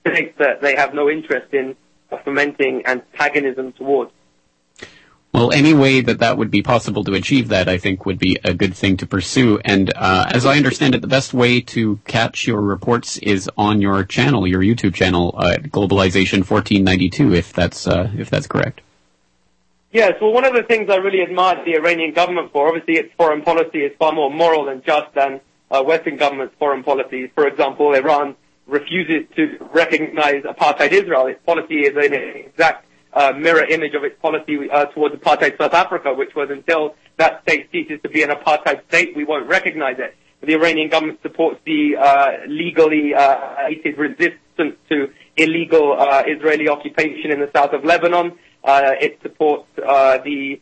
states 0.06 0.36
that 0.38 0.62
they 0.62 0.76
have 0.76 0.94
no 0.94 1.10
interest 1.10 1.54
in 1.54 1.76
fomenting 2.24 2.86
antagonism 2.86 3.72
towards. 3.74 4.12
Well, 5.44 5.52
any 5.52 5.74
way 5.74 6.00
that 6.00 6.20
that 6.20 6.38
would 6.38 6.52
be 6.52 6.62
possible 6.62 7.04
to 7.04 7.16
achieve 7.16 7.50
that, 7.50 7.68
I 7.68 7.78
think, 7.78 8.06
would 8.06 8.18
be 8.18 8.38
a 8.46 8.54
good 8.54 8.74
thing 8.74 8.96
to 8.96 9.06
pursue. 9.06 9.60
And 9.66 9.92
uh, 9.94 10.26
as 10.30 10.46
I 10.46 10.56
understand 10.56 10.96
it, 10.96 11.02
the 11.02 11.08
best 11.08 11.34
way 11.34 11.60
to 11.76 12.00
catch 12.06 12.48
your 12.48 12.62
reports 12.62 13.18
is 13.18 13.50
on 13.58 13.82
your 13.82 14.06
channel, 14.06 14.48
your 14.48 14.62
YouTube 14.62 14.94
channel, 14.94 15.36
uh, 15.38 15.58
Globalization 15.58 16.50
1492, 16.50 17.34
if 17.34 17.52
that's 17.52 17.86
uh, 17.88 18.10
if 18.18 18.30
that's 18.30 18.48
correct. 18.48 18.80
Yes, 19.92 20.14
well, 20.22 20.32
one 20.32 20.46
of 20.46 20.54
the 20.54 20.64
things 20.64 20.90
I 20.90 20.96
really 20.96 21.20
admired 21.20 21.66
the 21.66 21.76
Iranian 21.76 22.14
government 22.14 22.54
for, 22.54 22.70
obviously 22.70 22.94
its 22.94 23.14
foreign 23.18 23.42
policy 23.42 23.80
is 23.80 23.92
far 24.00 24.14
more 24.14 24.32
moral 24.32 24.70
and 24.70 24.82
just 24.86 25.14
than 25.14 25.42
uh, 25.70 25.84
Western 25.84 26.16
governments' 26.16 26.56
foreign 26.58 26.86
policies. 26.86 27.32
For 27.36 27.48
example, 27.48 27.94
Iran 27.94 28.38
refuses 28.66 29.28
to 29.36 29.58
recognize 29.74 30.44
apartheid 30.44 30.94
Israel. 30.94 31.28
Its 31.28 31.44
policy 31.46 31.80
is 31.82 31.98
an 31.98 32.14
exact 32.14 32.86
mirror 33.38 33.66
image 33.66 33.94
of 33.94 34.04
its 34.04 34.20
policy 34.22 34.70
uh, 34.70 34.86
towards 34.86 35.16
apartheid 35.16 35.58
South 35.58 35.74
Africa, 35.74 36.14
which 36.14 36.36
was 36.36 36.50
until 36.50 36.96
that 37.18 37.42
state 37.44 37.70
ceases 37.72 38.00
to 38.04 38.10
be 38.10 38.24
an 38.24 38.30
apartheid 38.30 38.86
state, 38.88 39.16
we 39.16 39.24
won't 39.24 39.48
recognize 39.48 39.98
it. 40.00 40.16
The 40.42 40.56
Iranian 40.56 40.90
government 40.90 41.20
supports 41.22 41.60
the 41.66 41.96
uh, 41.96 42.48
legally 42.48 43.14
uh, 43.14 43.70
resistance 43.98 44.76
to 44.90 45.14
illegal 45.38 45.96
uh, 45.98 46.24
Israeli 46.28 46.68
occupation 46.68 47.32
in 47.32 47.40
the 47.40 47.50
south 47.56 47.72
of 47.74 47.86
Lebanon. 47.86 48.38
Uh, 48.64 48.92
it 49.00 49.20
supports 49.22 49.68
uh, 49.86 50.18
the 50.20 50.62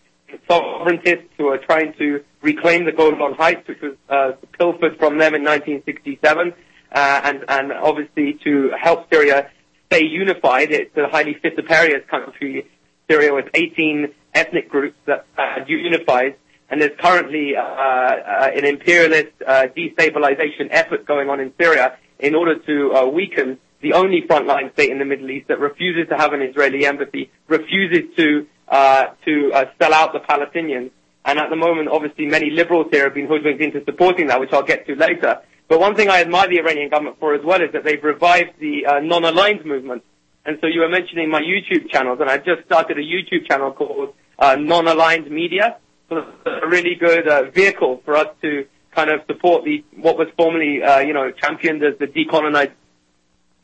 sovereigntists 0.49 1.29
who 1.37 1.47
are 1.47 1.57
trying 1.57 1.93
to 1.93 2.23
reclaim 2.41 2.85
the 2.85 2.91
Golan 2.91 3.33
Heights, 3.33 3.67
which 3.67 3.81
was 3.81 3.95
uh, 4.09 4.31
pilfered 4.57 4.97
from 4.97 5.17
them 5.17 5.35
in 5.35 5.43
1967, 5.43 6.53
uh, 6.91 7.21
and, 7.23 7.45
and 7.47 7.71
obviously 7.71 8.39
to 8.43 8.71
help 8.79 9.11
Syria 9.11 9.49
stay 9.91 10.05
unified. 10.05 10.71
It's 10.71 10.95
a 10.95 11.07
highly 11.09 11.35
fissiparous 11.35 12.07
country, 12.07 12.65
Syria, 13.09 13.33
with 13.33 13.47
18 13.53 14.13
ethnic 14.33 14.69
groups 14.69 14.97
that 15.05 15.25
are 15.37 15.65
unified. 15.67 16.35
And 16.69 16.81
there's 16.81 16.97
currently 16.97 17.55
uh, 17.57 17.61
uh, 17.61 18.49
an 18.55 18.65
imperialist 18.65 19.33
uh, 19.45 19.67
destabilization 19.75 20.69
effort 20.71 21.05
going 21.05 21.29
on 21.29 21.41
in 21.41 21.51
Syria 21.59 21.97
in 22.19 22.35
order 22.35 22.57
to 22.59 22.93
uh, 22.93 23.05
weaken 23.07 23.57
the 23.81 23.93
only 23.93 24.21
frontline 24.21 24.71
state 24.73 24.91
in 24.91 24.99
the 24.99 25.05
Middle 25.05 25.29
East 25.29 25.49
that 25.49 25.59
refuses 25.59 26.07
to 26.09 26.15
have 26.15 26.31
an 26.31 26.41
Israeli 26.41 26.85
embassy, 26.85 27.29
refuses 27.47 28.15
to 28.15 28.47
uh, 28.69 29.07
to 29.25 29.51
uh, 29.53 29.65
sell 29.81 29.93
out 29.93 30.13
the 30.13 30.19
Palestinians. 30.19 30.91
And 31.25 31.37
at 31.37 31.49
the 31.49 31.57
moment, 31.57 31.89
obviously, 31.89 32.25
many 32.25 32.51
liberals 32.51 32.87
here 32.91 33.03
have 33.03 33.13
been 33.13 33.27
hoodwinked 33.27 33.61
into 33.61 33.83
supporting 33.83 34.27
that, 34.27 34.39
which 34.39 34.53
I'll 34.53 34.63
get 34.63 34.87
to 34.87 34.95
later. 34.95 35.41
But 35.71 35.79
one 35.79 35.95
thing 35.95 36.09
I 36.09 36.19
admire 36.19 36.49
the 36.49 36.59
Iranian 36.59 36.89
government 36.89 37.15
for 37.17 37.33
as 37.33 37.45
well 37.45 37.61
is 37.61 37.71
that 37.71 37.85
they've 37.85 38.03
revived 38.03 38.59
the 38.59 38.85
uh, 38.85 38.99
non-aligned 38.99 39.63
movement. 39.63 40.03
And 40.45 40.57
so 40.59 40.67
you 40.67 40.81
were 40.81 40.89
mentioning 40.89 41.29
my 41.29 41.39
YouTube 41.39 41.89
channels, 41.89 42.19
and 42.19 42.29
I've 42.29 42.43
just 42.43 42.65
started 42.65 42.97
a 42.97 43.01
YouTube 43.01 43.47
channel 43.47 43.71
called 43.71 44.13
uh, 44.37 44.57
Non-Aligned 44.57 45.31
Media. 45.31 45.77
It's 46.09 46.27
a 46.45 46.67
really 46.67 46.95
good 46.95 47.25
uh, 47.25 47.51
vehicle 47.51 48.01
for 48.03 48.17
us 48.17 48.27
to 48.41 48.67
kind 48.93 49.09
of 49.11 49.21
support 49.27 49.63
the 49.63 49.85
what 49.95 50.17
was 50.17 50.27
formerly, 50.35 50.81
you 51.07 51.13
know, 51.13 51.31
championed 51.31 51.81
as 51.85 51.97
the 51.99 52.07
decolonized. 52.07 52.73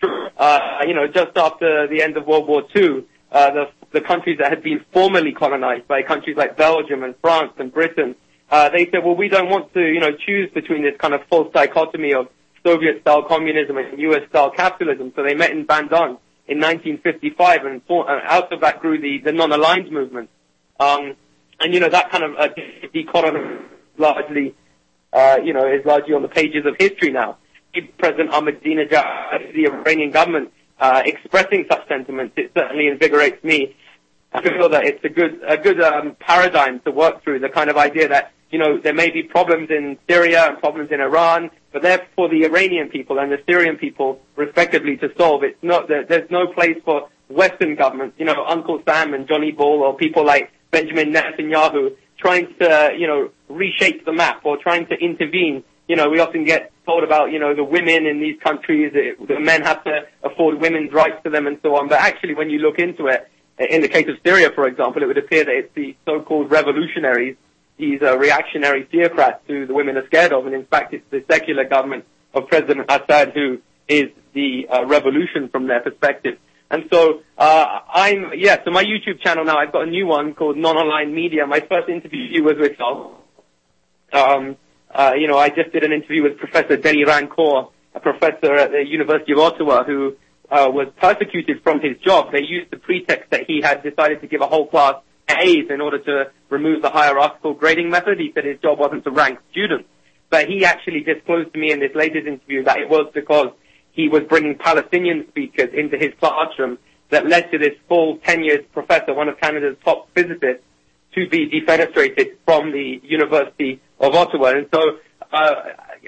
You 0.01 0.93
know, 0.93 1.07
just 1.13 1.35
after 1.35 1.87
the 1.89 2.01
end 2.03 2.15
of 2.15 2.25
World 2.25 2.47
War 2.47 2.63
II, 2.73 3.03
the 3.33 3.65
the 3.91 3.99
countries 3.99 4.37
that 4.37 4.49
had 4.49 4.63
been 4.63 4.85
formerly 4.93 5.33
colonized 5.33 5.89
by 5.89 6.03
countries 6.03 6.37
like 6.37 6.55
Belgium 6.55 7.03
and 7.03 7.15
France 7.21 7.51
and 7.57 7.73
Britain 7.73 8.15
uh, 8.49 8.69
they 8.69 8.89
said, 8.91 9.03
well, 9.03 9.15
we 9.15 9.29
don't 9.29 9.49
want 9.49 9.73
to, 9.73 9.81
you 9.81 9.99
know, 9.99 10.11
choose 10.11 10.49
between 10.53 10.83
this 10.83 10.95
kind 10.97 11.13
of 11.13 11.21
false 11.29 11.51
dichotomy 11.53 12.13
of 12.13 12.27
Soviet-style 12.65 13.23
communism 13.23 13.77
and 13.77 13.99
U.S.-style 13.99 14.55
capitalism. 14.55 15.13
So 15.15 15.23
they 15.23 15.33
met 15.33 15.51
in 15.51 15.65
Bandung 15.65 16.19
in 16.47 16.59
1955, 16.59 17.65
and, 17.65 17.81
out 17.89 18.51
of 18.53 18.61
that 18.61 18.79
grew 18.79 18.99
the, 18.99 19.19
the 19.23 19.31
non-aligned 19.31 19.91
movement. 19.91 20.29
Um, 20.79 21.15
and 21.59 21.73
you 21.73 21.79
know 21.79 21.89
that 21.89 22.11
kind 22.11 22.23
of 22.23 22.35
uh, 22.37 22.49
largely, 23.97 24.55
uh, 25.11 25.39
you 25.43 25.53
know, 25.53 25.67
is 25.67 25.85
largely 25.85 26.13
on 26.13 26.21
the 26.21 26.27
pages 26.27 26.65
of 26.65 26.75
history 26.79 27.11
now. 27.11 27.37
President 27.97 28.31
Ahmadinejad, 28.31 29.53
the 29.53 29.67
Iranian 29.67 30.11
government, 30.11 30.51
uh, 30.79 31.03
expressing 31.05 31.65
such 31.69 31.87
sentiments, 31.87 32.33
it 32.37 32.51
certainly 32.55 32.87
invigorates 32.87 33.43
me. 33.43 33.75
I 34.33 34.41
feel 34.41 34.69
that 34.69 34.85
it's 34.85 35.03
a 35.03 35.09
good 35.09 35.41
a 35.47 35.57
good 35.57 35.81
um, 35.81 36.15
paradigm 36.19 36.79
to 36.81 36.91
work 36.91 37.23
through. 37.23 37.39
The 37.39 37.49
kind 37.49 37.69
of 37.69 37.77
idea 37.77 38.09
that 38.09 38.33
you 38.49 38.59
know, 38.59 38.77
there 38.77 38.93
may 38.93 39.09
be 39.09 39.23
problems 39.23 39.69
in 39.69 39.97
Syria 40.09 40.47
and 40.47 40.59
problems 40.59 40.91
in 40.91 41.01
Iran, 41.01 41.49
but 41.73 41.81
they're 41.81 42.07
for 42.15 42.29
the 42.29 42.45
Iranian 42.45 42.89
people 42.89 43.19
and 43.19 43.31
the 43.31 43.41
Syrian 43.47 43.77
people, 43.77 44.21
respectively, 44.35 44.97
to 44.97 45.09
solve. 45.17 45.43
It's 45.43 45.61
not 45.61 45.87
there's 45.87 46.31
no 46.31 46.47
place 46.47 46.77
for 46.85 47.09
Western 47.29 47.75
governments, 47.75 48.15
you 48.17 48.25
know, 48.25 48.45
Uncle 48.45 48.81
Sam 48.87 49.13
and 49.13 49.27
Johnny 49.27 49.51
Bull 49.51 49.83
or 49.83 49.95
people 49.95 50.25
like 50.25 50.51
Benjamin 50.71 51.13
Netanyahu 51.13 51.95
trying 52.17 52.47
to, 52.59 52.91
you 52.97 53.07
know, 53.07 53.29
reshape 53.49 54.05
the 54.05 54.13
map 54.13 54.41
or 54.45 54.57
trying 54.57 54.87
to 54.87 54.95
intervene. 54.95 55.63
You 55.87 55.95
know, 55.95 56.09
we 56.09 56.19
often 56.19 56.45
get 56.45 56.71
told 56.85 57.03
about, 57.03 57.31
you 57.31 57.39
know, 57.39 57.53
the 57.53 57.63
women 57.63 58.05
in 58.05 58.19
these 58.19 58.39
countries, 58.41 58.91
it, 58.95 59.25
the 59.27 59.39
men 59.39 59.61
have 59.61 59.83
to 59.83 60.01
afford 60.23 60.59
women's 60.59 60.91
rights 60.91 61.21
to 61.23 61.29
them 61.29 61.47
and 61.47 61.59
so 61.61 61.75
on. 61.75 61.89
But 61.89 61.99
actually, 61.99 62.33
when 62.33 62.49
you 62.49 62.59
look 62.59 62.79
into 62.79 63.07
it, 63.07 63.29
in 63.57 63.81
the 63.81 63.87
case 63.87 64.07
of 64.07 64.15
Syria, 64.25 64.51
for 64.53 64.67
example, 64.67 65.01
it 65.01 65.05
would 65.05 65.17
appear 65.17 65.43
that 65.43 65.53
it's 65.53 65.73
the 65.75 65.95
so-called 66.05 66.51
revolutionaries 66.51 67.35
these 67.77 68.01
uh, 68.01 68.17
reactionary 68.17 68.85
theocrats 68.85 69.39
who 69.47 69.65
the 69.65 69.73
women 69.73 69.97
are 69.97 70.05
scared 70.07 70.33
of, 70.33 70.45
and 70.45 70.55
in 70.55 70.65
fact 70.65 70.93
it's 70.93 71.05
the 71.11 71.23
secular 71.29 71.63
government 71.65 72.05
of 72.33 72.47
President 72.47 72.85
Assad 72.89 73.33
who 73.33 73.59
is 73.87 74.09
the 74.33 74.67
uh, 74.69 74.85
revolution 74.85 75.49
from 75.49 75.67
their 75.67 75.81
perspective. 75.81 76.37
And 76.69 76.83
so 76.91 77.21
uh, 77.37 77.79
I'm 77.93 78.31
yeah. 78.35 78.57
So 78.65 78.71
my 78.71 78.83
YouTube 78.83 79.21
channel 79.21 79.45
now 79.45 79.57
I've 79.57 79.71
got 79.71 79.87
a 79.87 79.89
new 79.89 80.05
one 80.05 80.33
called 80.33 80.57
Non-Aligned 80.57 81.13
Media. 81.13 81.47
My 81.47 81.61
first 81.61 81.87
interview 81.87 82.43
was 82.43 82.55
with 82.59 82.79
um, 84.11 84.57
uh, 84.93 85.13
you 85.17 85.27
know 85.27 85.37
I 85.37 85.49
just 85.49 85.71
did 85.71 85.83
an 85.83 85.93
interview 85.93 86.23
with 86.23 86.37
Professor 86.37 86.75
Denis 86.75 87.07
Rancourt, 87.07 87.71
a 87.95 87.99
professor 87.99 88.53
at 88.55 88.71
the 88.71 88.83
University 88.85 89.31
of 89.31 89.39
Ottawa 89.39 89.85
who 89.85 90.17
uh, 90.51 90.67
was 90.69 90.87
persecuted 90.99 91.63
from 91.63 91.79
his 91.79 91.97
job. 91.99 92.31
They 92.31 92.43
used 92.43 92.71
the 92.71 92.77
pretext 92.77 93.31
that 93.31 93.45
he 93.47 93.61
had 93.61 93.83
decided 93.83 94.21
to 94.21 94.27
give 94.27 94.41
a 94.41 94.47
whole 94.47 94.67
class 94.67 94.95
A's 95.29 95.69
in 95.69 95.81
order 95.81 95.99
to 95.99 96.31
remove 96.49 96.81
the 96.81 96.89
hierarchical 96.89 97.53
grading 97.53 97.89
method. 97.89 98.19
He 98.19 98.31
said 98.33 98.45
his 98.45 98.59
job 98.59 98.79
wasn't 98.79 99.03
to 99.03 99.11
rank 99.11 99.39
students. 99.51 99.87
But 100.29 100.47
he 100.47 100.65
actually 100.65 101.01
disclosed 101.01 101.53
to 101.53 101.59
me 101.59 101.71
in 101.71 101.79
this 101.79 101.95
latest 101.95 102.27
interview 102.27 102.63
that 102.63 102.79
it 102.79 102.89
was 102.89 103.09
because 103.13 103.47
he 103.91 104.09
was 104.09 104.23
bringing 104.23 104.55
Palestinian 104.57 105.27
speakers 105.29 105.69
into 105.73 105.97
his 105.97 106.13
classroom 106.19 106.77
that 107.09 107.25
led 107.25 107.51
to 107.51 107.57
this 107.57 107.73
full 107.87 108.17
tenured 108.17 108.65
professor, 108.71 109.13
one 109.13 109.29
of 109.29 109.39
Canada's 109.39 109.77
top 109.83 110.09
physicists, 110.13 110.63
to 111.15 111.27
be 111.29 111.49
defenestrated 111.49 112.35
from 112.45 112.71
the 112.71 112.99
University 113.03 113.81
of 113.99 114.13
Ottawa. 114.13 114.49
And 114.49 114.67
so, 114.73 114.81
uh, 115.31 115.55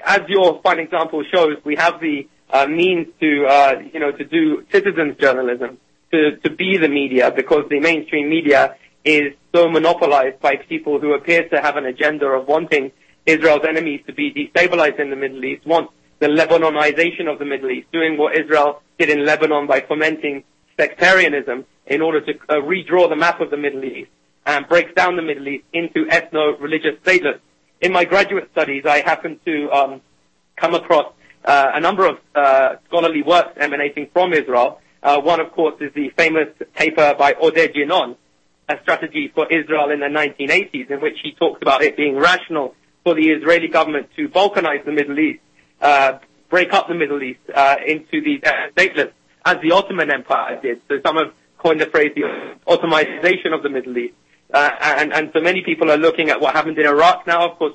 as 0.04 0.20
your 0.28 0.60
fine 0.62 0.78
example 0.78 1.24
shows, 1.32 1.56
we 1.64 1.76
have 1.76 2.00
the 2.00 2.28
uh, 2.50 2.66
means 2.66 3.08
to, 3.20 3.46
uh, 3.46 3.74
you 3.92 3.98
know, 3.98 4.12
to 4.12 4.24
do 4.24 4.64
citizens 4.70 5.16
journalism, 5.18 5.78
to, 6.12 6.36
to 6.44 6.50
be 6.50 6.76
the 6.76 6.88
media, 6.88 7.30
because 7.30 7.64
the 7.70 7.80
mainstream 7.80 8.28
media 8.28 8.76
is 9.04 9.32
so 9.54 9.68
monopolized 9.68 10.40
by 10.40 10.56
people 10.56 11.00
who 11.00 11.14
appear 11.14 11.48
to 11.48 11.60
have 11.60 11.76
an 11.76 11.86
agenda 11.86 12.26
of 12.26 12.46
wanting 12.46 12.92
Israel's 13.26 13.64
enemies 13.66 14.02
to 14.06 14.12
be 14.12 14.32
destabilized 14.32 14.98
in 14.98 15.10
the 15.10 15.16
Middle 15.16 15.44
East, 15.44 15.66
want 15.66 15.90
the 16.18 16.26
Lebanonization 16.26 17.30
of 17.32 17.38
the 17.38 17.44
Middle 17.44 17.70
East, 17.70 17.90
doing 17.92 18.18
what 18.18 18.36
Israel 18.36 18.82
did 18.98 19.08
in 19.08 19.24
Lebanon 19.24 19.66
by 19.66 19.80
fomenting 19.80 20.44
sectarianism 20.78 21.64
in 21.86 22.02
order 22.02 22.20
to 22.20 22.32
uh, 22.48 22.54
redraw 22.56 23.08
the 23.08 23.16
map 23.16 23.40
of 23.40 23.50
the 23.50 23.56
Middle 23.56 23.84
East 23.84 24.10
and 24.46 24.68
breaks 24.68 24.92
down 24.94 25.16
the 25.16 25.22
Middle 25.22 25.48
East 25.48 25.64
into 25.72 26.06
ethno-religious 26.06 26.96
stateless. 27.02 27.40
In 27.80 27.92
my 27.92 28.04
graduate 28.04 28.48
studies, 28.52 28.84
I 28.86 29.00
happened 29.00 29.40
to 29.46 29.70
um, 29.70 30.00
come 30.56 30.74
across 30.74 31.12
uh, 31.44 31.72
a 31.74 31.80
number 31.80 32.06
of 32.06 32.18
uh, 32.34 32.76
scholarly 32.86 33.22
works 33.22 33.52
emanating 33.56 34.08
from 34.12 34.32
Israel. 34.32 34.80
Uh, 35.02 35.20
one, 35.20 35.40
of 35.40 35.52
course, 35.52 35.74
is 35.80 35.92
the 35.94 36.10
famous 36.10 36.48
paper 36.74 37.14
by 37.18 37.32
Oded 37.34 37.74
Yinon, 37.74 38.16
a 38.70 38.80
strategy 38.82 39.30
for 39.34 39.46
Israel 39.52 39.90
in 39.90 40.00
the 40.00 40.06
1980s, 40.06 40.90
in 40.90 41.00
which 41.00 41.18
he 41.22 41.32
talks 41.32 41.60
about 41.60 41.82
it 41.82 41.96
being 41.96 42.16
rational 42.16 42.74
for 43.04 43.14
the 43.14 43.30
Israeli 43.30 43.68
government 43.68 44.08
to 44.16 44.28
balkanize 44.28 44.84
the 44.84 44.92
Middle 44.92 45.18
East, 45.18 45.40
uh, 45.80 46.18
break 46.48 46.72
up 46.72 46.88
the 46.88 46.94
Middle 46.94 47.22
East 47.22 47.40
uh, 47.54 47.76
into 47.86 48.22
these 48.22 48.40
uh, 48.44 48.70
statelets, 48.76 49.12
as 49.44 49.56
the 49.62 49.72
Ottoman 49.72 50.12
Empire 50.12 50.60
did. 50.62 50.80
So 50.88 50.98
some 51.04 51.16
have 51.16 51.32
coined 51.58 51.80
the 51.80 51.86
phrase 51.86 52.12
the 52.14 52.22
Ottomanization 52.66 53.52
of 53.52 53.62
the 53.62 53.70
Middle 53.70 53.96
East. 53.98 54.14
Uh, 54.52 54.70
and, 54.80 55.12
and 55.12 55.30
so 55.32 55.40
many 55.40 55.62
people 55.62 55.90
are 55.90 55.96
looking 55.96 56.28
at 56.30 56.40
what 56.40 56.54
happened 56.54 56.78
in 56.78 56.86
Iraq 56.86 57.26
now. 57.26 57.50
Of 57.50 57.58
course, 57.58 57.74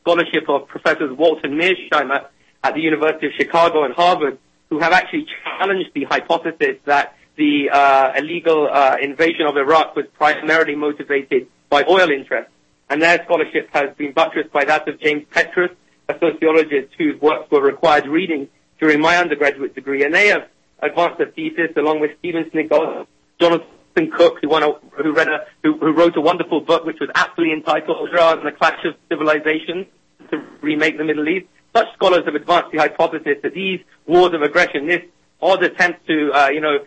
scholarship 0.00 0.48
of 0.48 0.68
Professors 0.68 1.16
Walter 1.16 1.48
Mearsheimer 1.48 2.26
at 2.62 2.74
the 2.74 2.80
University 2.80 3.26
of 3.26 3.32
Chicago 3.36 3.84
and 3.84 3.94
Harvard, 3.94 4.38
who 4.68 4.78
have 4.80 4.92
actually 4.92 5.26
challenged 5.44 5.90
the 5.94 6.04
hypothesis 6.04 6.76
that 6.84 7.14
the 7.36 7.70
uh, 7.70 8.12
illegal 8.16 8.68
uh, 8.70 8.96
invasion 9.00 9.46
of 9.46 9.56
Iraq 9.56 9.96
was 9.96 10.06
primarily 10.14 10.74
motivated 10.74 11.46
by 11.68 11.84
oil 11.84 12.10
interests. 12.10 12.52
And 12.88 13.00
their 13.00 13.22
scholarship 13.24 13.70
has 13.72 13.94
been 13.96 14.12
buttressed 14.12 14.52
by 14.52 14.64
that 14.64 14.88
of 14.88 15.00
James 15.00 15.24
Petras, 15.32 15.74
a 16.08 16.14
sociologist 16.18 16.92
whose 16.98 17.20
works 17.20 17.50
were 17.50 17.62
required 17.62 18.06
reading 18.06 18.48
during 18.80 19.00
my 19.00 19.16
undergraduate 19.16 19.74
degree. 19.74 20.04
And 20.04 20.12
they 20.14 20.28
have 20.28 20.48
advanced 20.80 21.20
a 21.20 21.26
thesis 21.26 21.76
along 21.76 22.00
with 22.00 22.10
Stephen 22.18 22.50
Sniegoski 22.50 23.06
Jonathan 23.40 24.10
Cook, 24.12 24.38
who, 24.42 24.54
a, 24.54 24.60
who, 25.02 25.18
a, 25.18 25.46
who, 25.62 25.78
who 25.78 25.92
wrote 25.92 26.16
a 26.16 26.20
wonderful 26.20 26.60
book 26.60 26.84
which 26.84 26.98
was 27.00 27.10
aptly 27.14 27.52
entitled 27.52 28.08
and 28.10 28.46
the 28.46 28.52
Clash 28.52 28.84
of 28.84 28.94
Civilizations 29.08 29.86
to 30.30 30.44
remake 30.60 30.98
the 30.98 31.04
Middle 31.04 31.28
East. 31.28 31.46
Such 31.74 31.86
scholars 31.94 32.24
have 32.26 32.34
advanced 32.34 32.72
the 32.72 32.78
hypothesis 32.78 33.38
that 33.42 33.54
these 33.54 33.80
wars 34.06 34.34
of 34.34 34.42
aggression, 34.42 34.86
this 34.86 35.02
odd 35.40 35.62
attempt 35.62 36.06
to, 36.06 36.32
uh, 36.32 36.48
you 36.48 36.60
know, 36.60 36.78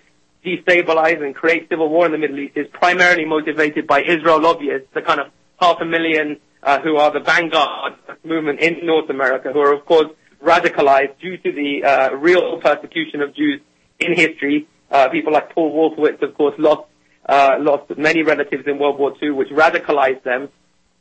destabilize 0.45 1.23
and 1.23 1.33
create 1.35 1.69
civil 1.69 1.89
war 1.89 2.05
in 2.05 2.11
the 2.11 2.17
Middle 2.17 2.39
East 2.39 2.57
is 2.57 2.67
primarily 2.71 3.25
motivated 3.25 3.87
by 3.87 4.01
Israel 4.01 4.41
lobbyists, 4.41 4.87
the 4.93 5.01
kind 5.01 5.19
of 5.19 5.27
half 5.59 5.77
a 5.81 5.85
million 5.85 6.37
uh, 6.61 6.79
who 6.81 6.97
are 6.97 7.11
the 7.11 7.19
vanguard 7.19 7.93
movement 8.23 8.59
in 8.59 8.85
North 8.85 9.09
America, 9.09 9.51
who 9.51 9.59
are 9.59 9.73
of 9.73 9.85
course 9.85 10.07
radicalized 10.43 11.19
due 11.19 11.37
to 11.37 11.51
the 11.51 11.83
uh, 11.83 12.15
real 12.15 12.59
persecution 12.59 13.21
of 13.21 13.35
Jews 13.35 13.61
in 13.99 14.13
history. 14.13 14.67
Uh, 14.91 15.09
people 15.09 15.33
like 15.33 15.53
Paul 15.53 15.71
Wolfowitz, 15.73 16.21
of 16.21 16.35
course, 16.35 16.55
lost 16.57 16.87
uh, 17.27 17.55
lost 17.59 17.97
many 17.97 18.21
relatives 18.21 18.67
in 18.67 18.77
World 18.79 18.99
War 18.99 19.13
II, 19.21 19.31
which 19.31 19.49
radicalized 19.49 20.23
them. 20.23 20.49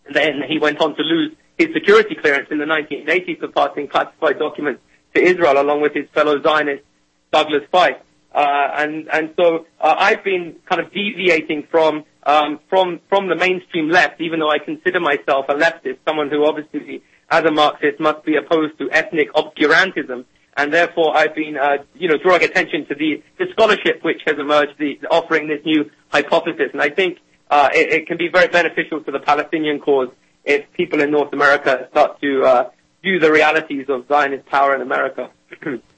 And 0.07 0.15
then 0.15 0.43
he 0.49 0.59
went 0.59 0.81
on 0.81 0.95
to 0.97 1.03
lose 1.03 1.33
his 1.59 1.69
security 1.75 2.15
clearance 2.15 2.49
in 2.51 2.59
the 2.59 2.65
1980s 2.65 3.41
for 3.41 3.49
passing 3.49 3.89
classified 3.89 4.39
documents 4.39 4.81
to 5.15 5.23
Israel, 5.23 5.61
along 5.61 5.83
with 5.83 5.95
his 5.95 6.09
fellow 6.15 6.41
Zionist 6.43 6.85
Douglas 7.33 7.63
Feith. 7.73 7.99
Uh, 8.35 8.69
and 8.77 9.09
and 9.12 9.35
so 9.37 9.67
uh, 9.81 9.95
I've 9.99 10.25
been 10.25 10.57
kind 10.69 10.81
of 10.81 10.93
deviating 10.93 11.67
from 11.71 12.05
um, 12.25 12.61
from 12.69 13.01
from 13.09 13.29
the 13.29 13.37
mainstream 13.37 13.91
left, 13.91 14.21
even 14.21 14.41
though 14.41 14.51
I 14.51 14.59
consider 14.59 15.01
myself 15.01 15.47
a 15.49 15.55
leftist, 15.55 15.99
someone 16.07 16.31
who 16.31 16.47
obviously, 16.47 17.03
as 17.31 17.45
a 17.45 17.51
Marxist, 17.51 18.01
must 18.01 18.25
be 18.25 18.37
opposed 18.37 18.79
to 18.79 18.91
ethnic 18.91 19.33
obscurantism, 19.35 20.25
and 20.57 20.73
therefore 20.73 21.17
I've 21.17 21.35
been, 21.35 21.57
uh, 21.57 21.85
you 21.95 22.09
know, 22.09 22.17
drawing 22.17 22.43
attention 22.43 22.87
to 22.87 22.95
the, 22.95 23.23
scholarship 23.53 24.03
which 24.03 24.23
has 24.27 24.39
emerged, 24.39 24.79
the, 24.79 24.99
offering 25.11 25.49
this 25.49 25.61
new 25.65 25.91
hypothesis, 26.09 26.71
and 26.73 26.81
I 26.81 26.89
think 26.89 27.19
uh, 27.51 27.69
it, 27.75 27.93
it, 27.93 28.07
can 28.07 28.17
be 28.17 28.29
very 28.29 28.49
beneficial 28.49 29.03
to 29.03 29.11
the 29.11 29.19
Palestinian 29.19 29.81
cause 29.81 30.09
if 30.45 30.73
people 30.73 31.03
in 31.03 31.11
North 31.11 31.33
America 31.35 31.87
start 31.91 32.19
to 32.23 32.43
uh, 32.45 32.71
view 33.03 33.19
the 33.19 33.31
realities 33.31 33.87
of 33.91 34.09
Zionist 34.09 34.47
power 34.47 34.75
in 34.75 34.81
America. 34.81 35.31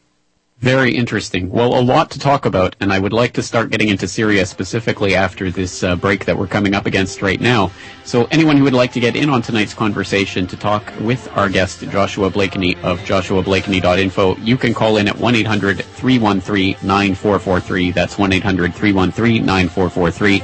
Very 0.64 0.96
interesting. 0.96 1.50
Well, 1.50 1.78
a 1.78 1.84
lot 1.84 2.10
to 2.12 2.18
talk 2.18 2.46
about, 2.46 2.74
and 2.80 2.90
I 2.90 2.98
would 2.98 3.12
like 3.12 3.34
to 3.34 3.42
start 3.42 3.68
getting 3.68 3.88
into 3.88 4.08
Syria 4.08 4.46
specifically 4.46 5.14
after 5.14 5.50
this 5.50 5.84
uh, 5.84 5.94
break 5.94 6.24
that 6.24 6.38
we're 6.38 6.46
coming 6.46 6.72
up 6.72 6.86
against 6.86 7.20
right 7.20 7.38
now. 7.38 7.70
So, 8.04 8.24
anyone 8.30 8.56
who 8.56 8.64
would 8.64 8.72
like 8.72 8.90
to 8.92 9.00
get 9.00 9.14
in 9.14 9.28
on 9.28 9.42
tonight's 9.42 9.74
conversation 9.74 10.46
to 10.46 10.56
talk 10.56 10.90
with 11.02 11.28
our 11.36 11.50
guest, 11.50 11.82
Joshua 11.90 12.30
Blakeney 12.30 12.76
of 12.76 12.98
joshuablakeney.info, 13.00 14.36
you 14.38 14.56
can 14.56 14.72
call 14.72 14.96
in 14.96 15.06
at 15.06 15.18
1 15.18 15.34
800 15.34 15.84
313 15.84 16.76
9443. 16.82 17.90
That's 17.90 18.16
1 18.16 18.32
800 18.32 18.74
313 18.74 19.44
9443. 19.44 20.42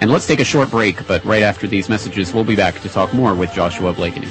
And 0.00 0.10
let's 0.10 0.26
take 0.26 0.40
a 0.40 0.44
short 0.44 0.70
break, 0.70 1.06
but 1.06 1.22
right 1.26 1.42
after 1.42 1.66
these 1.66 1.90
messages, 1.90 2.32
we'll 2.32 2.42
be 2.42 2.56
back 2.56 2.80
to 2.80 2.88
talk 2.88 3.12
more 3.12 3.34
with 3.34 3.52
Joshua 3.52 3.92
Blakeney. 3.92 4.28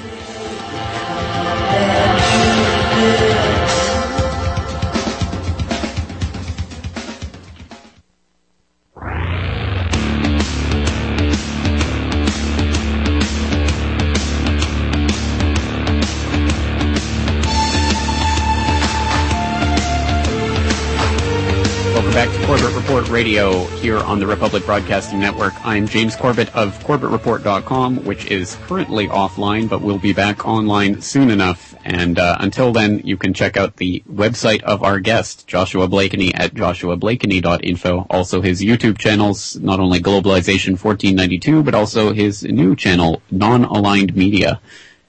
Radio 23.17 23.65
here 23.81 23.97
on 23.97 24.19
the 24.19 24.27
Republic 24.27 24.63
Broadcasting 24.63 25.19
Network. 25.19 25.55
I'm 25.65 25.87
James 25.87 26.15
Corbett 26.15 26.55
of 26.55 26.77
CorbettReport.com, 26.83 28.05
which 28.05 28.27
is 28.27 28.55
currently 28.67 29.07
offline, 29.07 29.67
but 29.67 29.81
will 29.81 29.97
be 29.97 30.13
back 30.13 30.45
online 30.45 31.01
soon 31.01 31.31
enough. 31.31 31.73
And 31.83 32.19
uh, 32.19 32.37
until 32.39 32.71
then, 32.71 33.01
you 33.05 33.17
can 33.17 33.33
check 33.33 33.57
out 33.57 33.77
the 33.77 34.03
website 34.07 34.61
of 34.61 34.83
our 34.83 34.99
guest, 34.99 35.47
Joshua 35.47 35.87
Blakeney, 35.87 36.31
at 36.35 36.53
joshuablakeney.info. 36.53 38.05
Also 38.07 38.41
his 38.41 38.61
YouTube 38.61 38.99
channels, 38.99 39.55
not 39.55 39.79
only 39.79 39.99
Globalization 39.99 40.73
1492, 40.79 41.63
but 41.63 41.73
also 41.73 42.13
his 42.13 42.43
new 42.43 42.75
channel, 42.75 43.23
Non-Aligned 43.31 44.15
Media 44.15 44.61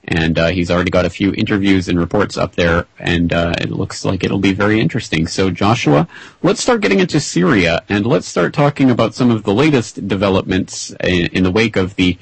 and 0.05 0.39
uh, 0.39 0.47
he's 0.47 0.71
already 0.71 0.91
got 0.91 1.05
a 1.05 1.09
few 1.09 1.33
interviews 1.33 1.87
and 1.87 1.99
reports 1.99 2.37
up 2.37 2.55
there, 2.55 2.87
and 2.97 3.31
uh, 3.31 3.53
it 3.59 3.69
looks 3.69 4.05
like 4.05 4.23
it'll 4.23 4.39
be 4.39 4.53
very 4.53 4.79
interesting. 4.79 5.27
So, 5.27 5.49
Joshua, 5.49 6.07
let's 6.41 6.61
start 6.61 6.81
getting 6.81 6.99
into 6.99 7.19
Syria, 7.19 7.83
and 7.89 8.05
let's 8.05 8.27
start 8.27 8.53
talking 8.53 8.89
about 8.89 9.13
some 9.13 9.29
of 9.29 9.43
the 9.43 9.53
latest 9.53 10.07
developments 10.07 10.91
in, 11.03 11.27
in 11.27 11.43
the 11.43 11.51
wake 11.51 11.75
of 11.75 11.95
the 11.95 12.17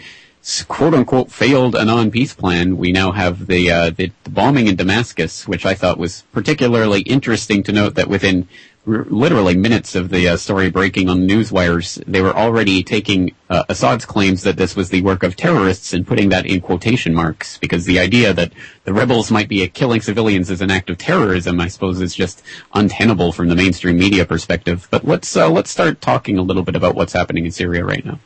quote 0.67 0.93
unquote 0.93 1.31
failed 1.31 1.75
Annan 1.75 2.11
peace 2.11 2.33
plan. 2.33 2.77
We 2.77 2.91
now 2.91 3.11
have 3.11 3.47
the, 3.47 3.71
uh, 3.71 3.89
the 3.89 4.11
bombing 4.29 4.67
in 4.67 4.75
Damascus, 4.75 5.47
which 5.47 5.65
I 5.65 5.73
thought 5.73 5.97
was 5.97 6.23
particularly 6.31 7.01
interesting 7.01 7.63
to 7.63 7.71
note 7.71 7.95
that 7.95 8.07
within 8.07 8.47
literally 8.87 9.55
minutes 9.55 9.95
of 9.95 10.09
the 10.09 10.29
uh, 10.29 10.37
story 10.37 10.69
breaking 10.69 11.09
on 11.09 11.19
the 11.19 11.25
news 11.25 11.51
wires, 11.51 11.99
they 12.07 12.21
were 12.21 12.35
already 12.35 12.83
taking 12.83 13.35
uh, 13.49 13.63
Assad's 13.67 14.05
claims 14.05 14.43
that 14.43 14.55
this 14.55 14.75
was 14.75 14.89
the 14.89 15.01
work 15.01 15.23
of 15.23 15.35
terrorists 15.35 15.93
and 15.93 16.07
putting 16.07 16.29
that 16.29 16.45
in 16.45 16.61
quotation 16.61 17.13
marks, 17.13 17.57
because 17.57 17.85
the 17.85 17.99
idea 17.99 18.33
that 18.33 18.53
the 18.85 18.93
rebels 18.93 19.29
might 19.29 19.49
be 19.49 19.67
killing 19.67 20.01
civilians 20.01 20.49
as 20.49 20.61
an 20.61 20.71
act 20.71 20.89
of 20.89 20.97
terrorism, 20.97 21.59
I 21.59 21.67
suppose, 21.67 21.99
is 21.99 22.15
just 22.15 22.41
untenable 22.73 23.33
from 23.33 23.49
the 23.49 23.55
mainstream 23.55 23.97
media 23.97 24.25
perspective. 24.25 24.87
But 24.89 25.05
let's 25.05 25.35
uh, 25.35 25.49
let's 25.49 25.69
start 25.69 25.99
talking 25.99 26.37
a 26.37 26.41
little 26.41 26.63
bit 26.63 26.75
about 26.75 26.95
what's 26.95 27.13
happening 27.13 27.45
in 27.45 27.51
Syria 27.51 27.83
right 27.83 28.05
now. 28.05 28.19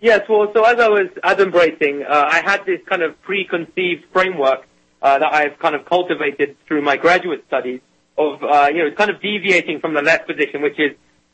Yes, 0.00 0.26
well, 0.28 0.50
so 0.54 0.64
as 0.64 0.80
I 0.80 0.88
was 0.88 1.08
adumbrating, 1.22 2.08
uh, 2.08 2.28
I 2.30 2.40
had 2.40 2.64
this 2.64 2.80
kind 2.86 3.02
of 3.02 3.20
preconceived 3.20 4.06
framework 4.12 4.66
uh, 5.02 5.18
that 5.18 5.34
I've 5.34 5.58
kind 5.58 5.74
of 5.74 5.84
cultivated 5.84 6.56
through 6.66 6.82
my 6.82 6.96
graduate 6.96 7.44
studies 7.48 7.80
of, 8.20 8.42
uh, 8.42 8.68
you 8.68 8.84
know, 8.84 8.90
kind 8.94 9.10
of 9.10 9.20
deviating 9.20 9.80
from 9.80 9.94
the 9.94 10.02
left 10.02 10.26
position, 10.26 10.62
which 10.62 10.78
is, 10.78 10.92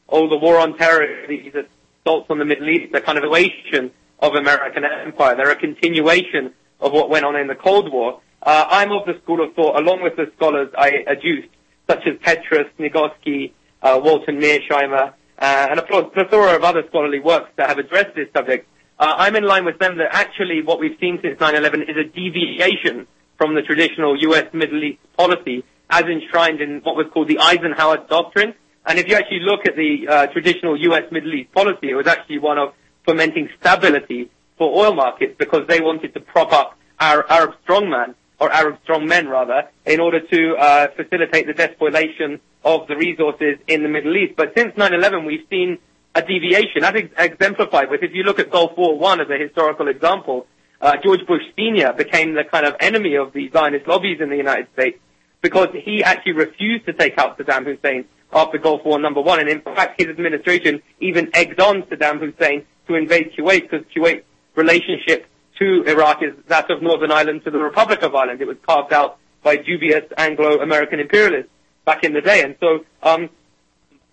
oh, 0.08 0.28
the 0.28 0.36
war 0.36 0.58
on 0.58 0.76
terror, 0.76 1.26
these 1.28 1.52
assaults 1.52 2.26
on 2.30 2.38
the 2.38 2.44
Middle 2.44 2.68
East, 2.68 2.94
a 2.94 3.00
kind 3.00 3.18
of 3.18 3.24
equation 3.24 3.90
of 4.20 4.34
American 4.34 4.84
empire. 4.84 5.36
They're 5.36 5.50
a 5.50 5.56
continuation 5.56 6.52
of 6.80 6.92
what 6.92 7.10
went 7.10 7.24
on 7.24 7.36
in 7.36 7.48
the 7.48 7.54
Cold 7.54 7.92
War. 7.92 8.20
Uh, 8.42 8.66
I'm 8.68 8.92
of 8.92 9.06
the 9.06 9.18
school 9.22 9.42
of 9.42 9.54
thought, 9.54 9.78
along 9.80 10.02
with 10.02 10.16
the 10.16 10.30
scholars 10.36 10.68
I 10.78 11.04
adduced, 11.08 11.48
such 11.88 12.06
as 12.06 12.14
Petras, 12.18 12.70
Nagoski, 12.78 13.52
uh, 13.82 14.00
Walton 14.02 14.40
Mearsheimer, 14.40 15.12
uh, 15.38 15.66
and 15.70 15.80
a 15.80 15.82
plethora 15.82 16.56
of 16.56 16.64
other 16.64 16.84
scholarly 16.88 17.20
works 17.20 17.50
that 17.56 17.68
have 17.68 17.78
addressed 17.78 18.14
this 18.14 18.28
subject. 18.34 18.68
Uh, 18.98 19.14
I'm 19.18 19.36
in 19.36 19.44
line 19.44 19.64
with 19.64 19.78
them 19.78 19.98
that 19.98 20.08
actually 20.12 20.62
what 20.62 20.80
we've 20.80 20.96
seen 20.98 21.18
since 21.22 21.38
9-11 21.38 21.90
is 21.90 21.96
a 21.96 22.04
deviation 22.04 23.06
from 23.36 23.54
the 23.54 23.62
traditional 23.62 24.16
U.S. 24.22 24.46
Middle 24.54 24.82
East 24.82 25.00
policy 25.16 25.64
as 25.90 26.04
enshrined 26.04 26.60
in 26.60 26.80
what 26.82 26.96
was 26.96 27.06
called 27.12 27.28
the 27.28 27.38
Eisenhower 27.38 28.06
Doctrine. 28.08 28.54
And 28.84 28.98
if 28.98 29.08
you 29.08 29.16
actually 29.16 29.40
look 29.40 29.66
at 29.66 29.76
the 29.76 30.06
uh, 30.08 30.26
traditional 30.28 30.80
U.S. 30.80 31.04
Middle 31.10 31.34
East 31.34 31.52
policy, 31.52 31.90
it 31.90 31.94
was 31.94 32.06
actually 32.06 32.38
one 32.38 32.58
of 32.58 32.74
fomenting 33.04 33.48
stability 33.60 34.30
for 34.58 34.84
oil 34.84 34.94
markets 34.94 35.34
because 35.38 35.66
they 35.68 35.80
wanted 35.80 36.14
to 36.14 36.20
prop 36.20 36.52
up 36.52 36.78
our 36.98 37.30
Arab 37.30 37.54
strongman, 37.66 38.14
or 38.40 38.52
Arab 38.52 38.78
strongmen 38.86 39.28
rather, 39.28 39.68
in 39.84 40.00
order 40.00 40.20
to 40.20 40.54
uh, 40.56 40.88
facilitate 40.96 41.46
the 41.46 41.52
despoilation 41.52 42.40
of 42.64 42.86
the 42.88 42.96
resources 42.96 43.58
in 43.66 43.82
the 43.82 43.88
Middle 43.88 44.16
East. 44.16 44.34
But 44.36 44.52
since 44.56 44.74
9-11, 44.74 45.26
we've 45.26 45.46
seen 45.50 45.78
a 46.14 46.22
deviation, 46.22 46.82
ex- 46.84 47.12
exemplified 47.18 47.90
with, 47.90 48.02
if 48.02 48.12
you 48.14 48.22
look 48.22 48.38
at 48.38 48.50
Gulf 48.50 48.76
War 48.76 48.98
One 48.98 49.20
as 49.20 49.28
a 49.28 49.38
historical 49.38 49.88
example, 49.88 50.46
uh, 50.80 50.94
George 51.02 51.26
Bush 51.26 51.42
Sr. 51.56 51.92
became 51.92 52.34
the 52.34 52.44
kind 52.44 52.66
of 52.66 52.74
enemy 52.80 53.16
of 53.16 53.32
the 53.32 53.50
Zionist 53.50 53.86
lobbies 53.86 54.20
in 54.20 54.30
the 54.30 54.36
United 54.36 54.68
States 54.72 54.98
because 55.46 55.68
he 55.84 56.02
actually 56.02 56.32
refused 56.32 56.84
to 56.86 56.92
take 56.92 57.16
out 57.18 57.38
Saddam 57.38 57.64
Hussein 57.64 58.04
after 58.32 58.58
Gulf 58.58 58.84
War 58.84 58.98
number 58.98 59.20
one. 59.20 59.38
And 59.38 59.48
in 59.48 59.60
fact, 59.60 60.00
his 60.00 60.08
administration 60.08 60.82
even 60.98 61.30
egged 61.34 61.60
on 61.60 61.82
Saddam 61.82 62.18
Hussein 62.18 62.66
to 62.88 62.96
invade 62.96 63.32
Kuwait 63.38 63.70
because 63.70 63.86
Kuwait's 63.94 64.24
relationship 64.56 65.28
to 65.60 65.84
Iraq 65.86 66.20
is 66.24 66.34
that 66.48 66.68
of 66.68 66.82
Northern 66.82 67.12
Ireland 67.12 67.44
to 67.44 67.52
the 67.52 67.60
Republic 67.60 68.02
of 68.02 68.12
Ireland. 68.16 68.40
It 68.40 68.48
was 68.48 68.56
carved 68.66 68.92
out 68.92 69.18
by 69.44 69.54
dubious 69.54 70.02
Anglo-American 70.18 70.98
imperialists 70.98 71.52
back 71.84 72.02
in 72.02 72.12
the 72.12 72.20
day. 72.20 72.42
And 72.42 72.56
so, 72.58 72.84
um, 73.04 73.30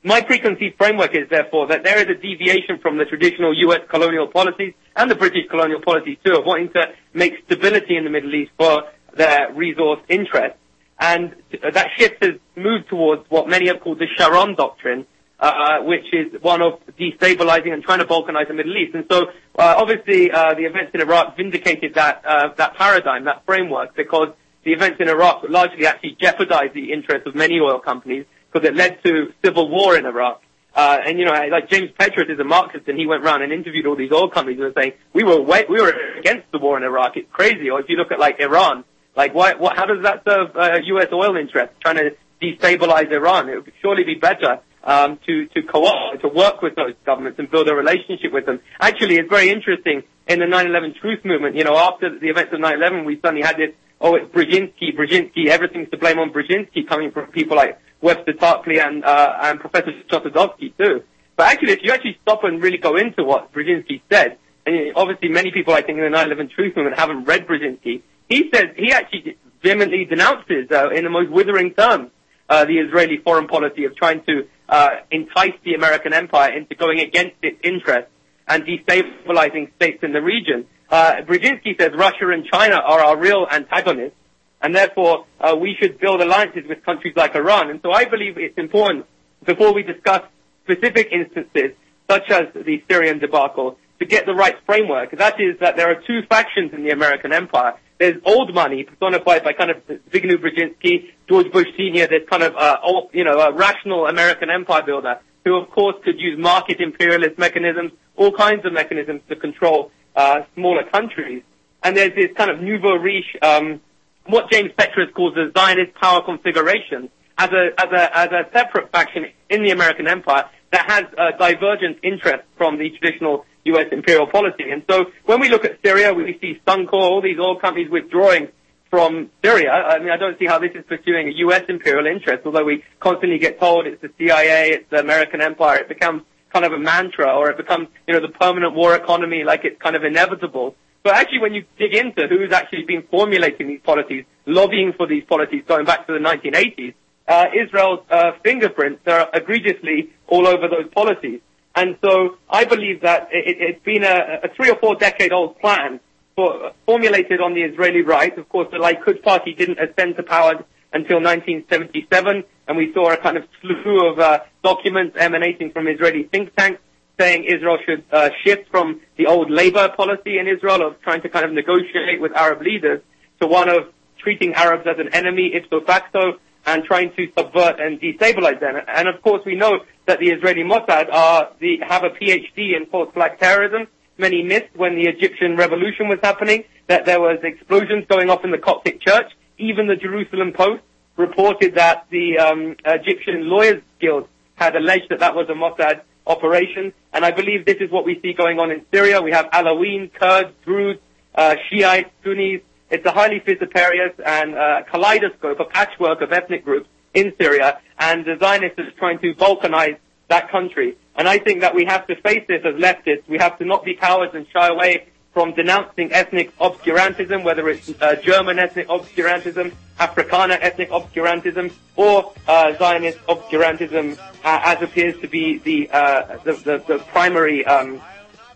my 0.03 0.21
preconceived 0.21 0.77
framework 0.77 1.15
is 1.15 1.29
therefore 1.31 1.65
that 1.67 1.83
there 1.83 1.97
is 1.97 2.15
a 2.15 2.21
deviation 2.21 2.77
from 2.77 2.99
the 2.99 3.05
traditional 3.05 3.57
U.S. 3.61 3.81
colonial 3.89 4.27
policies 4.27 4.75
and 4.95 5.09
the 5.09 5.15
British 5.15 5.47
colonial 5.49 5.81
policies 5.81 6.17
too 6.23 6.35
of 6.35 6.45
wanting 6.45 6.69
to 6.73 6.93
make 7.11 7.43
stability 7.45 7.97
in 7.97 8.03
the 8.03 8.11
Middle 8.11 8.35
East 8.35 8.51
for 8.55 8.83
their 9.15 9.51
resource 9.53 9.99
interests. 10.09 10.59
And 11.03 11.35
that 11.73 11.87
shift 11.97 12.23
has 12.23 12.35
moved 12.55 12.87
towards 12.87 13.29
what 13.29 13.49
many 13.49 13.67
have 13.67 13.81
called 13.81 13.99
the 13.99 14.07
Sharon 14.17 14.55
Doctrine, 14.55 15.05
uh, 15.37 15.79
which 15.81 16.05
is 16.13 16.41
one 16.41 16.61
of 16.61 16.79
destabilizing 16.97 17.73
and 17.73 17.83
trying 17.83 17.99
to 17.99 18.05
balkanize 18.05 18.47
the 18.47 18.53
Middle 18.53 18.77
East. 18.77 18.95
And 18.95 19.03
so, 19.11 19.23
uh, 19.59 19.75
obviously, 19.77 20.31
uh, 20.31 20.53
the 20.53 20.63
events 20.63 20.91
in 20.93 21.01
Iraq 21.01 21.35
vindicated 21.35 21.95
that 21.95 22.23
that 22.55 22.75
paradigm, 22.75 23.25
that 23.25 23.43
framework, 23.45 23.97
because 23.97 24.29
the 24.63 24.71
events 24.71 25.01
in 25.01 25.09
Iraq 25.09 25.43
largely 25.49 25.85
actually 25.85 26.15
jeopardized 26.21 26.73
the 26.73 26.93
interests 26.93 27.27
of 27.27 27.35
many 27.35 27.59
oil 27.59 27.79
companies 27.79 28.25
because 28.49 28.65
it 28.65 28.73
led 28.73 29.03
to 29.03 29.33
civil 29.43 29.67
war 29.67 29.97
in 29.97 30.05
Iraq. 30.05 30.41
And 30.73 31.19
you 31.19 31.25
know, 31.25 31.33
like 31.33 31.69
James 31.69 31.91
Petras 31.99 32.29
is 32.29 32.39
a 32.39 32.45
Marxist, 32.45 32.87
and 32.87 32.97
he 32.97 33.07
went 33.07 33.25
around 33.25 33.41
and 33.41 33.51
interviewed 33.51 33.87
all 33.87 33.97
these 33.97 34.13
oil 34.13 34.29
companies 34.29 34.57
and 34.59 34.67
was 34.67 34.75
saying 34.79 34.93
we 35.11 35.25
were 35.25 35.41
way, 35.41 35.65
we 35.67 35.81
were 35.81 35.93
against 36.17 36.49
the 36.53 36.59
war 36.59 36.77
in 36.77 36.83
Iraq. 36.83 37.17
It's 37.17 37.29
crazy. 37.33 37.69
Or 37.69 37.81
if 37.81 37.89
you 37.89 37.97
look 37.97 38.13
at 38.13 38.19
like 38.19 38.39
Iran, 38.39 38.85
like 39.15 39.33
why, 39.33 39.53
what, 39.53 39.75
how 39.77 39.85
does 39.85 40.03
that 40.03 40.23
serve 40.27 40.55
uh, 40.55 40.79
U.S. 40.85 41.07
oil 41.11 41.37
interests 41.37 41.75
trying 41.81 41.97
to 41.97 42.15
destabilize 42.41 43.11
Iran? 43.11 43.49
It 43.49 43.55
would 43.55 43.73
surely 43.81 44.03
be 44.03 44.15
better 44.15 44.59
um, 44.83 45.19
to 45.25 45.45
to 45.47 45.63
co-op, 45.63 46.21
to 46.21 46.27
work 46.27 46.61
with 46.61 46.75
those 46.75 46.93
governments 47.05 47.39
and 47.39 47.49
build 47.49 47.67
a 47.69 47.75
relationship 47.75 48.33
with 48.33 48.45
them. 48.45 48.59
Actually, 48.79 49.15
it's 49.15 49.29
very 49.29 49.49
interesting 49.49 50.03
in 50.27 50.39
the 50.39 50.45
9/11 50.45 50.99
truth 50.99 51.23
movement. 51.23 51.55
You 51.55 51.63
know, 51.63 51.77
after 51.77 52.17
the 52.17 52.29
events 52.29 52.53
of 52.53 52.59
9/11, 52.59 53.05
we 53.05 53.19
suddenly 53.19 53.43
had 53.43 53.57
this. 53.57 53.71
Oh, 54.01 54.15
it's 54.15 54.29
Brzezinski, 54.33 54.95
Brzezinski. 54.97 55.47
Everything's 55.47 55.89
to 55.91 55.97
blame 55.97 56.19
on 56.19 56.31
Brzezinski, 56.31 56.87
coming 56.87 57.11
from 57.11 57.27
people 57.27 57.55
like 57.55 57.79
Webster 58.01 58.33
Tarpley 58.33 58.85
and 58.85 59.03
uh, 59.05 59.37
and 59.43 59.59
Professor 59.59 59.91
Chossudovsky 60.09 60.73
too. 60.77 61.03
But 61.35 61.51
actually, 61.51 61.73
if 61.73 61.79
you 61.83 61.91
actually 61.91 62.17
stop 62.21 62.43
and 62.43 62.61
really 62.61 62.77
go 62.77 62.97
into 62.97 63.23
what 63.23 63.53
Brzezinski 63.53 64.01
said, 64.11 64.37
and 64.65 64.93
obviously 64.95 65.29
many 65.29 65.51
people 65.51 65.73
I 65.73 65.81
think 65.81 65.99
in 65.99 66.11
the 66.11 66.17
9/11 66.17 66.51
truth 66.51 66.75
movement 66.75 66.97
haven't 66.97 67.23
read 67.25 67.47
Brzezinski, 67.47 68.01
he 68.29 68.49
says 68.53 68.65
he 68.75 68.91
actually 68.91 69.37
vehemently 69.61 70.05
denounces 70.05 70.69
uh, 70.71 70.89
in 70.89 71.03
the 71.03 71.09
most 71.09 71.31
withering 71.31 71.73
terms 71.73 72.11
uh, 72.49 72.65
the 72.65 72.77
Israeli 72.79 73.17
foreign 73.17 73.47
policy 73.47 73.85
of 73.85 73.95
trying 73.95 74.23
to 74.25 74.47
uh, 74.69 74.89
entice 75.11 75.53
the 75.63 75.73
American 75.73 76.13
empire 76.13 76.55
into 76.55 76.75
going 76.75 76.99
against 76.99 77.35
its 77.41 77.57
interests 77.63 78.11
and 78.47 78.63
destabilizing 78.65 79.73
states 79.75 80.03
in 80.03 80.11
the 80.11 80.21
region. 80.21 80.65
Uh, 80.89 81.15
Brzezinski 81.21 81.79
says 81.79 81.91
Russia 81.95 82.29
and 82.29 82.45
China 82.45 82.75
are 82.75 82.99
our 82.99 83.17
real 83.17 83.47
antagonists, 83.49 84.15
and 84.61 84.75
therefore 84.75 85.25
uh, 85.39 85.55
we 85.59 85.75
should 85.79 85.99
build 85.99 86.21
alliances 86.21 86.63
with 86.67 86.83
countries 86.83 87.13
like 87.15 87.35
Iran. 87.35 87.69
And 87.69 87.79
so 87.81 87.91
I 87.91 88.05
believe 88.05 88.37
it's 88.37 88.57
important 88.57 89.05
before 89.45 89.73
we 89.73 89.83
discuss 89.83 90.21
specific 90.63 91.09
instances 91.11 91.71
such 92.09 92.29
as 92.29 92.43
the 92.53 92.83
Syrian 92.89 93.19
debacle 93.19 93.77
to 93.99 94.05
get 94.05 94.25
the 94.25 94.33
right 94.33 94.55
framework. 94.65 95.17
That 95.17 95.39
is 95.39 95.59
that 95.59 95.77
there 95.77 95.89
are 95.89 96.01
two 96.05 96.21
factions 96.29 96.73
in 96.73 96.83
the 96.83 96.91
American 96.91 97.31
empire. 97.33 97.75
There's 97.99 98.21
old 98.25 98.53
money 98.53 98.83
personified 98.83 99.43
by 99.43 99.53
kind 99.53 99.71
of 99.71 99.77
Zbigniew 99.87 100.37
Brzezinski, 100.37 101.11
George 101.29 101.51
Bush 101.51 101.67
Sr., 101.77 102.07
this 102.07 102.27
kind 102.29 102.43
of, 102.43 102.55
uh, 102.55 102.77
old, 102.83 103.09
you 103.13 103.23
know, 103.23 103.39
a 103.39 103.53
rational 103.53 104.07
American 104.07 104.49
empire 104.49 104.83
builder 104.83 105.19
who 105.45 105.55
of 105.55 105.69
course 105.69 105.95
could 106.03 106.19
use 106.19 106.37
market 106.39 106.79
imperialist 106.79 107.37
mechanisms, 107.37 107.91
all 108.15 108.31
kinds 108.31 108.65
of 108.65 108.73
mechanisms 108.73 109.21
to 109.29 109.35
control 109.35 109.91
uh, 110.15 110.41
smaller 110.55 110.83
countries. 110.85 111.43
And 111.83 111.97
there's 111.97 112.15
this 112.15 112.31
kind 112.35 112.49
of 112.49 112.61
nouveau 112.61 112.95
riche, 112.95 113.35
um, 113.41 113.81
what 114.25 114.49
James 114.51 114.71
Petras 114.77 115.13
calls 115.13 115.35
the 115.35 115.51
Zionist 115.57 115.93
power 115.95 116.21
configuration 116.23 117.09
as 117.37 117.49
a, 117.49 117.69
as 117.77 117.87
a, 117.91 118.17
as 118.17 118.29
a 118.31 118.49
separate 118.53 118.91
faction 118.91 119.25
in 119.49 119.63
the 119.63 119.71
American 119.71 120.07
empire 120.07 120.49
that 120.71 120.89
has 120.89 121.03
a 121.17 121.37
divergent 121.37 121.97
interest 122.03 122.43
from 122.57 122.77
the 122.77 122.89
traditional 122.89 123.45
U.S. 123.65 123.87
imperial 123.91 124.27
policy. 124.27 124.69
And 124.71 124.83
so 124.89 125.05
when 125.25 125.39
we 125.39 125.49
look 125.49 125.65
at 125.65 125.79
Syria, 125.83 126.13
we 126.13 126.37
see 126.41 126.61
Suncor, 126.67 126.93
all 126.93 127.21
these 127.21 127.39
oil 127.39 127.59
companies 127.59 127.89
withdrawing 127.89 128.49
from 128.89 129.31
Syria. 129.43 129.71
I 129.71 129.99
mean, 129.99 130.11
I 130.11 130.17
don't 130.17 130.37
see 130.37 130.45
how 130.45 130.59
this 130.59 130.71
is 130.75 130.83
pursuing 130.87 131.27
a 131.27 131.31
U.S. 131.37 131.63
imperial 131.67 132.05
interest, 132.05 132.45
although 132.45 132.63
we 132.63 132.83
constantly 132.99 133.39
get 133.39 133.59
told 133.59 133.87
it's 133.87 134.01
the 134.01 134.11
CIA, 134.17 134.71
it's 134.71 134.89
the 134.89 134.99
American 134.99 135.41
empire. 135.41 135.79
It 135.79 135.89
becomes 135.89 136.21
kind 136.51 136.65
of 136.65 136.73
a 136.73 136.77
mantra, 136.77 137.35
or 137.35 137.49
it 137.49 137.57
becomes, 137.57 137.87
you 138.07 138.13
know, 138.13 138.19
the 138.19 138.31
permanent 138.31 138.75
war 138.75 138.95
economy, 138.95 139.43
like 139.43 139.61
it's 139.65 139.81
kind 139.81 139.95
of 139.95 140.03
inevitable. 140.03 140.75
But 141.01 141.15
actually, 141.15 141.39
when 141.39 141.53
you 141.53 141.65
dig 141.77 141.95
into 141.95 142.27
who's 142.27 142.53
actually 142.53 142.83
been 142.83 143.03
formulating 143.09 143.67
these 143.67 143.81
policies, 143.81 144.25
lobbying 144.45 144.93
for 144.93 145.07
these 145.07 145.23
policies 145.23 145.63
going 145.67 145.85
back 145.85 146.05
to 146.07 146.13
the 146.13 146.19
1980s, 146.19 146.93
uh, 147.27 147.45
Israel's 147.55 148.01
uh, 148.09 148.33
fingerprints 148.43 149.01
are 149.07 149.29
egregiously 149.33 150.11
all 150.27 150.47
over 150.47 150.67
those 150.67 150.87
policies. 150.93 151.41
And 151.75 151.97
so 152.03 152.37
I 152.49 152.65
believe 152.65 153.01
that 153.01 153.29
it, 153.31 153.57
it's 153.59 153.83
been 153.83 154.03
a, 154.03 154.41
a 154.43 154.49
three 154.55 154.69
or 154.69 154.75
four 154.75 154.95
decade 154.95 155.31
old 155.31 155.59
plan 155.59 155.99
for, 156.35 156.71
formulated 156.85 157.41
on 157.41 157.53
the 157.53 157.61
Israeli 157.61 158.01
right. 158.01 158.37
Of 158.37 158.47
course, 158.49 158.67
the 158.71 158.77
Likud 158.77 159.23
party 159.23 159.53
didn't 159.53 159.79
ascend 159.79 160.15
to 160.17 160.23
power 160.23 160.63
until 160.93 161.17
1977, 161.17 162.43
and 162.67 162.77
we 162.77 162.93
saw 162.93 163.11
a 163.11 163.17
kind 163.17 163.37
of 163.37 163.45
slew 163.61 164.11
of 164.11 164.19
uh, 164.19 164.39
documents 164.63 165.17
emanating 165.19 165.71
from 165.71 165.87
Israeli 165.87 166.23
think 166.23 166.55
tanks 166.55 166.79
saying 167.19 167.43
Israel 167.43 167.77
should 167.85 168.03
uh, 168.11 168.29
shift 168.43 168.69
from 168.69 169.01
the 169.17 169.27
old 169.27 169.49
labor 169.49 169.89
policy 169.89 170.37
in 170.39 170.47
Israel 170.47 170.87
of 170.87 171.01
trying 171.01 171.21
to 171.21 171.29
kind 171.29 171.45
of 171.45 171.51
negotiate 171.51 172.19
with 172.19 172.31
Arab 172.35 172.61
leaders 172.61 173.01
to 173.39 173.47
one 173.47 173.69
of 173.69 173.91
treating 174.17 174.53
Arabs 174.53 174.87
as 174.87 174.97
an 174.99 175.13
enemy 175.13 175.53
ipso 175.53 175.81
facto 175.81 176.39
and 176.65 176.83
trying 176.83 177.13
to 177.15 177.31
subvert 177.37 177.79
and 177.79 177.99
destabilize 177.99 178.59
them. 178.59 178.75
And 178.87 179.07
of 179.07 179.21
course, 179.21 179.41
we 179.45 179.55
know 179.55 179.79
that 180.05 180.19
the 180.19 180.29
Israeli 180.29 180.63
Mossad 180.63 181.11
are 181.11 181.51
the, 181.59 181.79
have 181.87 182.03
a 182.03 182.09
PhD 182.09 182.75
in 182.75 182.85
false-flag 182.91 183.39
terrorism. 183.39 183.87
Many 184.17 184.43
missed 184.43 184.75
when 184.75 184.95
the 184.95 185.07
Egyptian 185.07 185.57
revolution 185.57 186.07
was 186.07 186.19
happening 186.21 186.65
that 186.87 187.05
there 187.05 187.19
was 187.19 187.39
explosions 187.43 188.05
going 188.07 188.29
off 188.29 188.43
in 188.43 188.51
the 188.51 188.57
Coptic 188.57 189.01
church. 189.01 189.31
Even 189.57 189.87
the 189.87 189.95
Jerusalem 189.95 190.53
Post 190.53 190.83
reported 191.17 191.75
that 191.75 192.07
the 192.09 192.37
um, 192.37 192.75
Egyptian 192.85 193.49
Lawyers 193.49 193.81
Guild 193.99 194.27
had 194.55 194.75
alleged 194.75 195.09
that 195.09 195.19
that 195.19 195.35
was 195.35 195.47
a 195.49 195.53
Mossad 195.53 196.01
operation. 196.25 196.93
And 197.11 197.25
I 197.25 197.31
believe 197.31 197.65
this 197.65 197.77
is 197.79 197.91
what 197.91 198.05
we 198.05 198.19
see 198.21 198.33
going 198.33 198.59
on 198.59 198.71
in 198.71 198.85
Syria. 198.91 199.21
We 199.21 199.31
have 199.31 199.47
Alaween, 199.47 200.11
Kurds, 200.13 200.51
Druze, 200.63 200.97
uh, 201.35 201.55
Shiites, 201.69 202.09
Sunnis. 202.23 202.61
It's 202.93 203.05
a 203.07 203.11
highly 203.11 203.39
fissiparous 203.39 204.13
and 204.23 204.53
uh, 204.53 204.83
kaleidoscope, 204.83 205.59
a 205.59 205.65
patchwork 205.65 206.21
of 206.21 206.31
ethnic 206.31 206.63
groups 206.63 206.87
in 207.15 207.33
Syria, 207.39 207.79
and 207.97 208.23
the 208.23 208.37
Zionists 208.39 208.77
are 208.77 208.91
trying 208.91 209.17
to 209.17 209.33
balkanize 209.33 209.97
that 210.27 210.51
country. 210.51 210.95
And 211.15 211.27
I 211.27 211.39
think 211.39 211.61
that 211.61 211.73
we 211.73 211.85
have 211.85 212.05
to 212.05 212.15
face 212.21 212.45
this 212.47 212.61
as 212.63 212.75
leftists. 212.75 213.27
We 213.27 213.39
have 213.39 213.57
to 213.57 213.65
not 213.65 213.83
be 213.83 213.95
cowards 213.95 214.35
and 214.35 214.45
shy 214.53 214.67
away 214.67 215.07
from 215.33 215.55
denouncing 215.55 216.13
ethnic 216.13 216.55
obscurantism, 216.59 217.43
whether 217.43 217.67
it's 217.67 217.91
uh, 217.99 218.15
German 218.17 218.59
ethnic 218.59 218.87
obscurantism, 218.89 219.73
Afrikaner 219.99 220.59
ethnic 220.61 220.91
obscurantism, 220.91 221.73
or 221.95 222.31
uh, 222.47 222.73
Zionist 222.77 223.17
obscurantism, 223.25 224.19
uh, 224.43 224.61
as 224.65 224.83
appears 224.83 225.19
to 225.21 225.27
be 225.27 225.57
the, 225.57 225.89
uh, 225.89 226.37
the, 226.43 226.53
the, 226.53 226.83
the, 226.87 226.99
primary 227.11 227.65
um, 227.65 227.99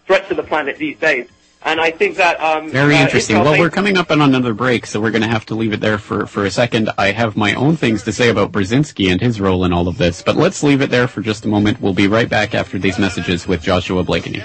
threat 0.06 0.30
to 0.30 0.36
the 0.36 0.44
planet 0.44 0.78
these 0.78 1.00
days. 1.00 1.28
And 1.64 1.82
I 1.82 1.92
think 1.92 2.16
that 2.18 2.40
um, 2.40 2.70
very 2.70 2.96
uh, 2.96 3.02
interesting. 3.02 3.38
Well, 3.40 3.54
may- 3.54 3.60
we're 3.60 3.70
coming 3.70 3.98
up 3.98 4.10
on 4.12 4.22
another 4.22 4.54
break, 4.54 4.86
so 4.86 5.02
we're 5.02 5.12
going 5.12 5.24
to 5.24 5.28
have 5.28 5.46
to 5.48 5.56
leave 5.56 5.74
it 5.74 5.82
there 5.82 5.98
for 5.98 6.26
for 6.26 6.46
a 6.46 6.52
second. 6.52 6.90
I 6.98 7.12
have 7.12 7.36
my 7.36 7.54
own 7.56 7.76
things 7.76 8.04
to 8.04 8.14
say 8.14 8.30
about 8.30 8.52
Brzezinski 8.52 9.12
and 9.12 9.20
his 9.20 9.42
role 9.42 9.66
in 9.66 9.74
all 9.74 9.88
of 9.88 9.98
this, 9.98 10.22
but 10.22 10.36
let's 10.38 10.64
leave 10.64 10.82
it 10.82 10.90
there 10.92 11.08
for 11.08 11.22
just 11.22 11.44
a 11.46 11.48
moment. 11.48 11.82
We'll 11.82 11.94
be 11.94 12.08
right 12.08 12.30
back 12.30 12.56
after 12.56 12.78
these 12.80 12.98
messages 12.98 13.48
with 13.48 13.62
Joshua 13.62 14.04
Blakeney. 14.04 14.44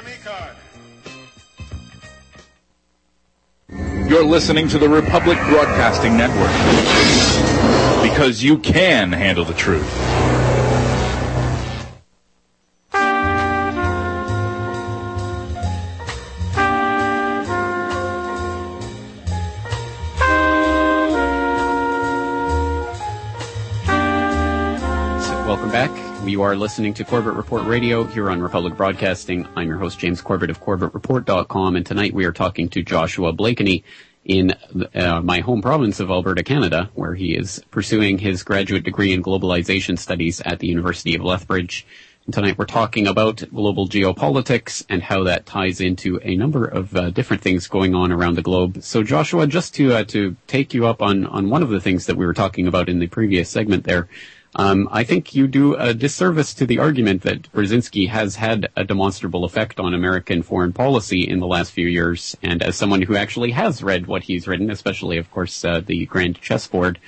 You're 4.08 4.24
listening 4.24 4.68
to 4.68 4.78
the 4.78 4.88
Republic 4.88 5.38
Broadcasting 5.48 6.16
Network. 6.16 6.50
Because 8.02 8.42
you 8.42 8.58
can 8.58 9.12
handle 9.12 9.44
the 9.44 9.54
truth. 9.54 9.88
You 26.32 26.40
are 26.40 26.56
listening 26.56 26.94
to 26.94 27.04
Corbett 27.04 27.34
Report 27.34 27.66
Radio 27.66 28.04
here 28.04 28.30
on 28.30 28.40
Republic 28.40 28.74
Broadcasting. 28.74 29.46
I'm 29.54 29.68
your 29.68 29.76
host, 29.76 29.98
James 29.98 30.22
Corbett 30.22 30.48
of 30.48 30.62
CorbettReport.com, 30.62 31.76
and 31.76 31.84
tonight 31.84 32.14
we 32.14 32.24
are 32.24 32.32
talking 32.32 32.70
to 32.70 32.82
Joshua 32.82 33.34
Blakeney 33.34 33.84
in 34.24 34.54
uh, 34.94 35.20
my 35.20 35.40
home 35.40 35.60
province 35.60 36.00
of 36.00 36.10
Alberta, 36.10 36.42
Canada, 36.42 36.88
where 36.94 37.14
he 37.14 37.36
is 37.36 37.62
pursuing 37.70 38.16
his 38.16 38.44
graduate 38.44 38.82
degree 38.82 39.12
in 39.12 39.22
globalization 39.22 39.98
studies 39.98 40.40
at 40.40 40.58
the 40.60 40.66
University 40.66 41.14
of 41.14 41.20
Lethbridge. 41.20 41.86
And 42.24 42.32
tonight 42.32 42.56
we're 42.56 42.64
talking 42.64 43.06
about 43.06 43.44
global 43.50 43.86
geopolitics 43.86 44.86
and 44.88 45.02
how 45.02 45.24
that 45.24 45.44
ties 45.44 45.82
into 45.82 46.18
a 46.22 46.34
number 46.34 46.64
of 46.64 46.96
uh, 46.96 47.10
different 47.10 47.42
things 47.42 47.66
going 47.66 47.94
on 47.94 48.10
around 48.10 48.36
the 48.36 48.42
globe. 48.42 48.82
So 48.82 49.02
Joshua, 49.02 49.46
just 49.46 49.74
to 49.74 49.92
uh, 49.96 50.04
to 50.04 50.34
take 50.46 50.72
you 50.72 50.86
up 50.86 51.02
on 51.02 51.26
on 51.26 51.50
one 51.50 51.62
of 51.62 51.68
the 51.68 51.80
things 51.80 52.06
that 52.06 52.16
we 52.16 52.24
were 52.24 52.32
talking 52.32 52.66
about 52.66 52.88
in 52.88 53.00
the 53.00 53.06
previous 53.06 53.50
segment 53.50 53.84
there, 53.84 54.08
um, 54.54 54.88
I 54.92 55.04
think 55.04 55.34
you 55.34 55.46
do 55.46 55.74
a 55.76 55.94
disservice 55.94 56.52
to 56.54 56.66
the 56.66 56.78
argument 56.78 57.22
that 57.22 57.50
Brzezinski 57.52 58.08
has 58.08 58.36
had 58.36 58.68
a 58.76 58.84
demonstrable 58.84 59.44
effect 59.44 59.80
on 59.80 59.94
American 59.94 60.42
foreign 60.42 60.74
policy 60.74 61.26
in 61.26 61.40
the 61.40 61.46
last 61.46 61.72
few 61.72 61.86
years. 61.86 62.36
And 62.42 62.62
as 62.62 62.76
someone 62.76 63.02
who 63.02 63.16
actually 63.16 63.52
has 63.52 63.82
read 63.82 64.06
what 64.06 64.24
he's 64.24 64.46
written, 64.46 64.70
especially, 64.70 65.16
of 65.16 65.30
course, 65.30 65.64
uh, 65.64 65.80
the 65.80 66.04
Grand 66.04 66.38
Chessboard, 66.40 66.98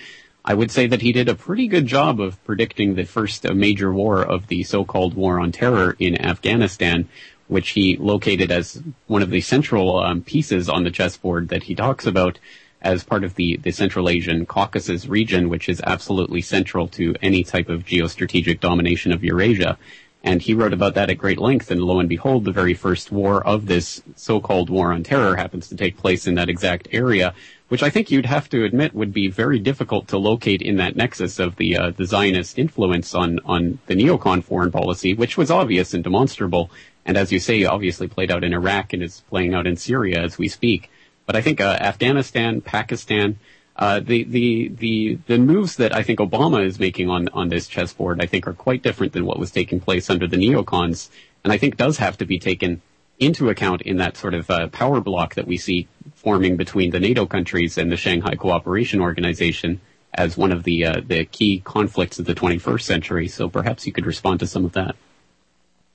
I 0.43 0.55
would 0.55 0.71
say 0.71 0.87
that 0.87 1.03
he 1.03 1.13
did 1.13 1.29
a 1.29 1.35
pretty 1.35 1.69
good 1.69 1.87
job 1.87 2.19
of 2.19 2.43
predicting 2.45 2.95
the 2.95 3.05
first 3.05 3.45
uh, 3.45 3.53
major 3.53 3.93
war 3.93 4.23
of 4.23 4.47
the 4.47 4.63
so-called 4.63 5.15
War 5.15 5.39
on 5.39 5.53
Terror 5.53 5.97
in 5.99 6.21
Afghanistan, 6.21 7.09
which 7.49 7.71
he 7.71 7.99
located 7.99 8.51
as 8.51 8.83
one 9.07 9.23
of 9.23 9.31
the 9.31 9.43
central 9.43 9.99
um, 9.99 10.23
pieces 10.23 10.71
on 10.71 10.85
the 10.85 10.91
chessboard 10.91 11.49
that 11.49 11.65
he 11.65 11.75
talks 11.75 12.07
about 12.07 12.39
as 12.85 13.03
part 13.03 13.25
of 13.25 13.35
the, 13.35 13.57
the 13.57 13.73
Central 13.73 14.09
Asian 14.09 14.47
Caucasus 14.47 15.07
region, 15.07 15.49
which 15.49 15.69
is 15.69 15.81
absolutely 15.85 16.43
central 16.43 16.87
to 16.89 17.15
any 17.23 17.43
type 17.43 17.69
of 17.71 17.85
geostrategic 17.85 18.61
domination 18.61 19.11
of 19.11 19.25
Eurasia. 19.25 19.79
And 20.23 20.41
he 20.41 20.55
wrote 20.55 20.73
about 20.73 20.95
that 20.95 21.11
at 21.11 21.19
great 21.19 21.39
length, 21.39 21.71
and 21.71 21.83
lo 21.83 22.01
and 22.01 22.09
behold, 22.09 22.45
the 22.45 22.53
very 22.53 22.73
first 22.73 23.13
war 23.13 23.47
of 23.47 23.67
this 23.67 24.03
so-called 24.17 24.71
war 24.71 24.91
on 24.93 25.03
terror 25.03 25.37
happens 25.37 25.69
to 25.69 25.77
take 25.77 25.99
place 25.99 26.27
in 26.27 26.35
that 26.37 26.49
exact 26.49 26.89
area, 26.93 27.35
which 27.69 27.83
I 27.83 27.91
think 27.91 28.11
you'd 28.11 28.25
have 28.25 28.49
to 28.49 28.65
admit 28.65 28.95
would 28.95 29.13
be 29.13 29.29
very 29.29 29.59
difficult 29.59 30.09
to 30.09 30.19
locate 30.19 30.63
in 30.63 30.77
that 30.77 30.97
nexus 30.97 31.39
of 31.39 31.57
the 31.57 31.77
uh, 31.77 31.91
the 31.91 32.07
Zionist 32.07 32.59
influence 32.59 33.15
on 33.15 33.39
on 33.45 33.81
the 33.87 33.95
neocon 33.95 34.43
foreign 34.43 34.71
policy, 34.71 35.13
which 35.13 35.37
was 35.37 35.51
obvious 35.51 35.93
and 35.93 36.03
demonstrable, 36.03 36.71
and 37.05 37.19
as 37.19 37.31
you 37.31 37.39
say, 37.39 37.65
obviously 37.65 38.09
played 38.09 38.31
out 38.31 38.45
in 38.45 38.55
Iraq 38.55 38.95
and 38.95 39.03
is 39.03 39.23
playing 39.29 39.53
out 39.53 39.67
in 39.67 39.77
Syria 39.77 40.23
as 40.23 40.39
we 40.39 40.49
speak. 40.49 40.91
But 41.27 41.37
I 41.37 41.41
think 41.41 41.61
uh, 41.61 41.79
Afghanistan, 41.81 42.61
Pakistan, 42.61 43.39
uh, 43.77 44.01
the, 44.01 44.25
the, 44.25 44.69
the, 44.69 45.19
the 45.27 45.39
moves 45.39 45.77
that 45.77 45.95
I 45.95 46.03
think 46.03 46.19
Obama 46.21 46.65
is 46.65 46.79
making 46.79 47.09
on, 47.11 47.29
on 47.31 47.49
this 47.49 47.67
chessboard, 47.67 48.23
I 48.23 48.27
think 48.27 48.47
are 48.47 48.53
quite 48.53 48.83
different 48.83 49.13
than 49.13 49.27
what 49.27 49.39
was 49.39 49.51
taking 49.51 49.81
place 49.81 50.11
under 50.11 50.27
the 50.27 50.37
neocons. 50.37 51.09
And 51.43 51.53
I 51.53 51.59
think 51.59 51.77
does 51.77 51.99
have 51.99 52.19
to 52.19 52.25
be 52.25 52.39
taken 52.39 52.83
into 53.19 53.49
account 53.49 53.83
in 53.83 53.97
that 53.99 54.17
sort 54.17 54.35
of 54.35 54.51
uh, 54.51 54.69
power 54.69 55.01
block 55.01 55.35
that 55.35 55.47
we 55.47 55.57
see 55.57 55.89
forming 56.15 56.57
between 56.57 56.91
the 56.91 57.01
NATO 57.01 57.27
countries 57.27 57.79
and 57.79 57.91
the 57.91 57.97
Shanghai 57.97 58.35
Cooperation 58.35 59.01
Organization 59.01 59.81
as 60.13 60.37
one 60.37 60.53
of 60.53 60.63
the, 60.63 60.87
uh, 60.87 61.01
the 61.05 61.25
key 61.25 61.61
conflicts 61.65 62.19
of 62.19 62.27
the 62.27 62.35
21st 62.35 62.83
century. 62.83 63.29
So 63.29 63.49
perhaps 63.49 63.87
you 63.87 63.93
could 63.93 64.07
respond 64.07 64.41
to 64.41 64.47
some 64.47 64.65
of 64.65 64.73
that. 64.73 64.95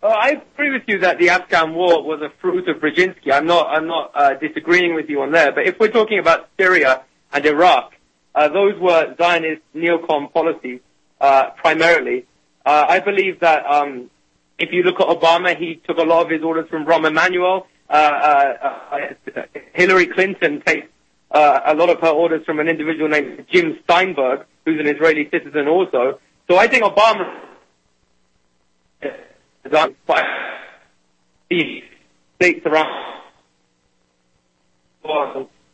Uh, 0.01 0.07
I 0.07 0.41
agree 0.53 0.71
with 0.71 0.83
you 0.87 0.99
that 0.99 1.19
the 1.19 1.29
Afghan 1.29 1.73
war 1.73 2.03
was 2.03 2.21
a 2.21 2.29
fruit 2.39 2.69
of 2.69 2.77
Brzezinski. 2.77 3.31
I'm 3.33 3.45
not, 3.45 3.67
I'm 3.67 3.87
not 3.87 4.11
uh, 4.15 4.33
disagreeing 4.35 4.95
with 4.95 5.09
you 5.09 5.21
on 5.21 5.31
there. 5.31 5.51
But 5.51 5.67
if 5.67 5.77
we're 5.77 5.91
talking 5.91 6.19
about 6.19 6.47
Syria, 6.57 7.03
and 7.31 7.45
Iraq. 7.45 7.93
Uh, 8.33 8.49
those 8.49 8.79
were 8.79 9.15
Zionist 9.17 9.61
neocon 9.75 10.31
policies 10.31 10.81
uh, 11.19 11.51
primarily. 11.51 12.25
Uh, 12.65 12.85
I 12.87 12.99
believe 12.99 13.39
that 13.39 13.65
um, 13.65 14.09
if 14.57 14.71
you 14.71 14.83
look 14.83 14.99
at 14.99 15.07
Obama, 15.07 15.57
he 15.57 15.81
took 15.87 15.97
a 15.97 16.03
lot 16.03 16.25
of 16.25 16.31
his 16.31 16.43
orders 16.43 16.69
from 16.69 16.85
Rahm 16.85 17.07
Emanuel. 17.07 17.67
Uh, 17.89 17.93
uh, 17.93 19.37
Hillary 19.73 20.07
Clinton 20.07 20.61
takes 20.61 20.87
a 21.31 21.73
lot 21.75 21.89
of 21.89 21.99
her 22.01 22.09
orders 22.09 22.45
from 22.45 22.59
an 22.59 22.67
individual 22.67 23.09
named 23.09 23.45
Jim 23.51 23.79
Steinberg, 23.83 24.45
who's 24.65 24.79
an 24.79 24.87
Israeli 24.87 25.27
citizen 25.31 25.67
also. 25.67 26.19
So 26.47 26.57
I 26.57 26.67
think 26.67 26.83
Obama 26.83 27.48
states 32.37 32.65
around 32.65 33.09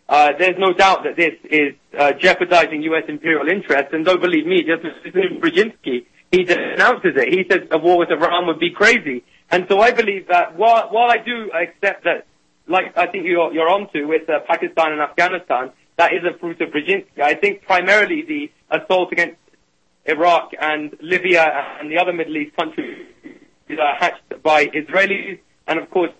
uh, 0.08 0.32
there's 0.38 0.58
no 0.58 0.72
doubt 0.74 1.04
that 1.04 1.16
this 1.16 1.34
is 1.46 1.74
uh, 1.98 2.12
jeopardizing 2.14 2.84
U.S. 2.84 3.04
imperial 3.08 3.48
interests, 3.48 3.92
and 3.92 4.06
don't 4.06 4.22
believe 4.22 4.46
me, 4.46 4.64
just 4.64 4.84
Brzezinski, 5.16 6.06
he 6.32 6.44
denounces 6.44 7.14
it. 7.16 7.34
He 7.34 7.46
says 7.50 7.68
a 7.72 7.78
war 7.78 7.98
with 7.98 8.12
Iran 8.12 8.46
would 8.48 8.60
be 8.60 8.72
crazy. 8.72 9.24
And 9.50 9.66
so 9.68 9.80
I 9.80 9.92
believe 9.92 10.28
that 10.28 10.58
while, 10.58 10.90
while 10.90 11.10
I 11.10 11.18
do 11.18 11.52
accept 11.52 12.04
that, 12.04 12.28
like 12.68 12.98
I 12.98 13.08
think 13.08 13.26
you're, 13.26 13.52
you're 13.54 13.70
onto 13.70 14.08
with 14.08 14.30
uh, 14.30 14.40
Pakistan 14.48 14.92
and 14.92 15.02
Afghanistan, 15.02 15.72
that 15.98 16.14
is 16.14 16.22
a 16.24 16.38
fruit 16.38 16.62
of 16.62 16.70
Brzezinski. 16.70 17.22
I 17.22 17.34
think 17.36 17.64
primarily 17.64 18.24
the 18.28 18.52
assault 18.70 19.12
against 19.12 19.38
Iraq 20.06 20.52
and 20.60 20.96
Libya 21.02 21.44
and 21.80 21.92
the 21.92 21.98
other 21.98 22.14
Middle 22.14 22.38
East 22.38 22.56
countries 22.56 23.08
are 23.72 23.96
hatched 23.96 24.44
by 24.44 24.68
Israelis, 24.68 25.40
and 25.68 25.80
of 25.80 25.90
course, 25.90 26.12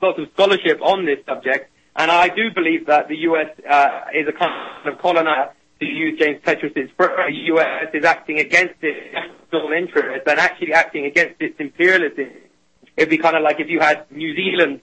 lots 0.00 0.18
of 0.18 0.28
scholarship 0.34 0.80
on 0.82 1.04
this 1.04 1.18
subject. 1.26 1.70
And 1.96 2.10
I 2.10 2.28
do 2.28 2.50
believe 2.54 2.86
that 2.86 3.08
the 3.08 3.16
U.S. 3.16 3.48
Uh, 3.68 4.00
is 4.14 4.26
a 4.28 4.32
kind 4.32 4.52
of 4.86 4.98
colonizer, 4.98 5.52
to 5.80 5.86
use 5.86 6.18
James 6.18 6.40
Petras's 6.42 6.90
phrase. 6.96 7.10
The 7.26 7.42
U.S. 7.54 7.88
is 7.94 8.04
acting 8.04 8.38
against 8.38 8.74
its 8.82 9.14
national 9.14 9.72
interests 9.72 10.24
and 10.26 10.38
actually 10.38 10.72
acting 10.72 11.06
against 11.06 11.40
its 11.40 11.58
imperialism. 11.58 12.30
It'd 12.96 13.10
be 13.10 13.18
kind 13.18 13.36
of 13.36 13.42
like 13.42 13.60
if 13.60 13.68
you 13.68 13.80
had 13.80 14.10
New 14.10 14.34
Zealand 14.34 14.80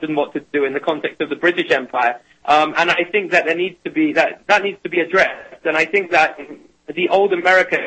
didn't 0.00 0.16
what 0.16 0.32
to 0.34 0.40
do 0.52 0.64
in 0.64 0.72
the 0.72 0.80
context 0.80 1.20
of 1.20 1.30
the 1.30 1.36
British 1.36 1.70
Empire. 1.70 2.20
Um, 2.44 2.74
and 2.76 2.90
I 2.90 3.04
think 3.10 3.32
that 3.32 3.46
there 3.46 3.56
needs 3.56 3.76
to 3.84 3.90
be 3.90 4.12
that 4.12 4.46
that 4.46 4.62
needs 4.62 4.78
to 4.84 4.88
be 4.88 5.00
addressed. 5.00 5.64
And 5.64 5.76
I 5.76 5.84
think 5.84 6.12
that 6.12 6.38
the 6.86 7.08
old 7.08 7.32
American 7.32 7.80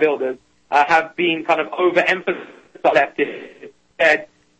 builders 0.00 0.38
uh, 0.70 0.84
have 0.86 1.14
been 1.16 1.44
kind 1.46 1.60
of 1.60 1.68
overemphasized 1.68 2.63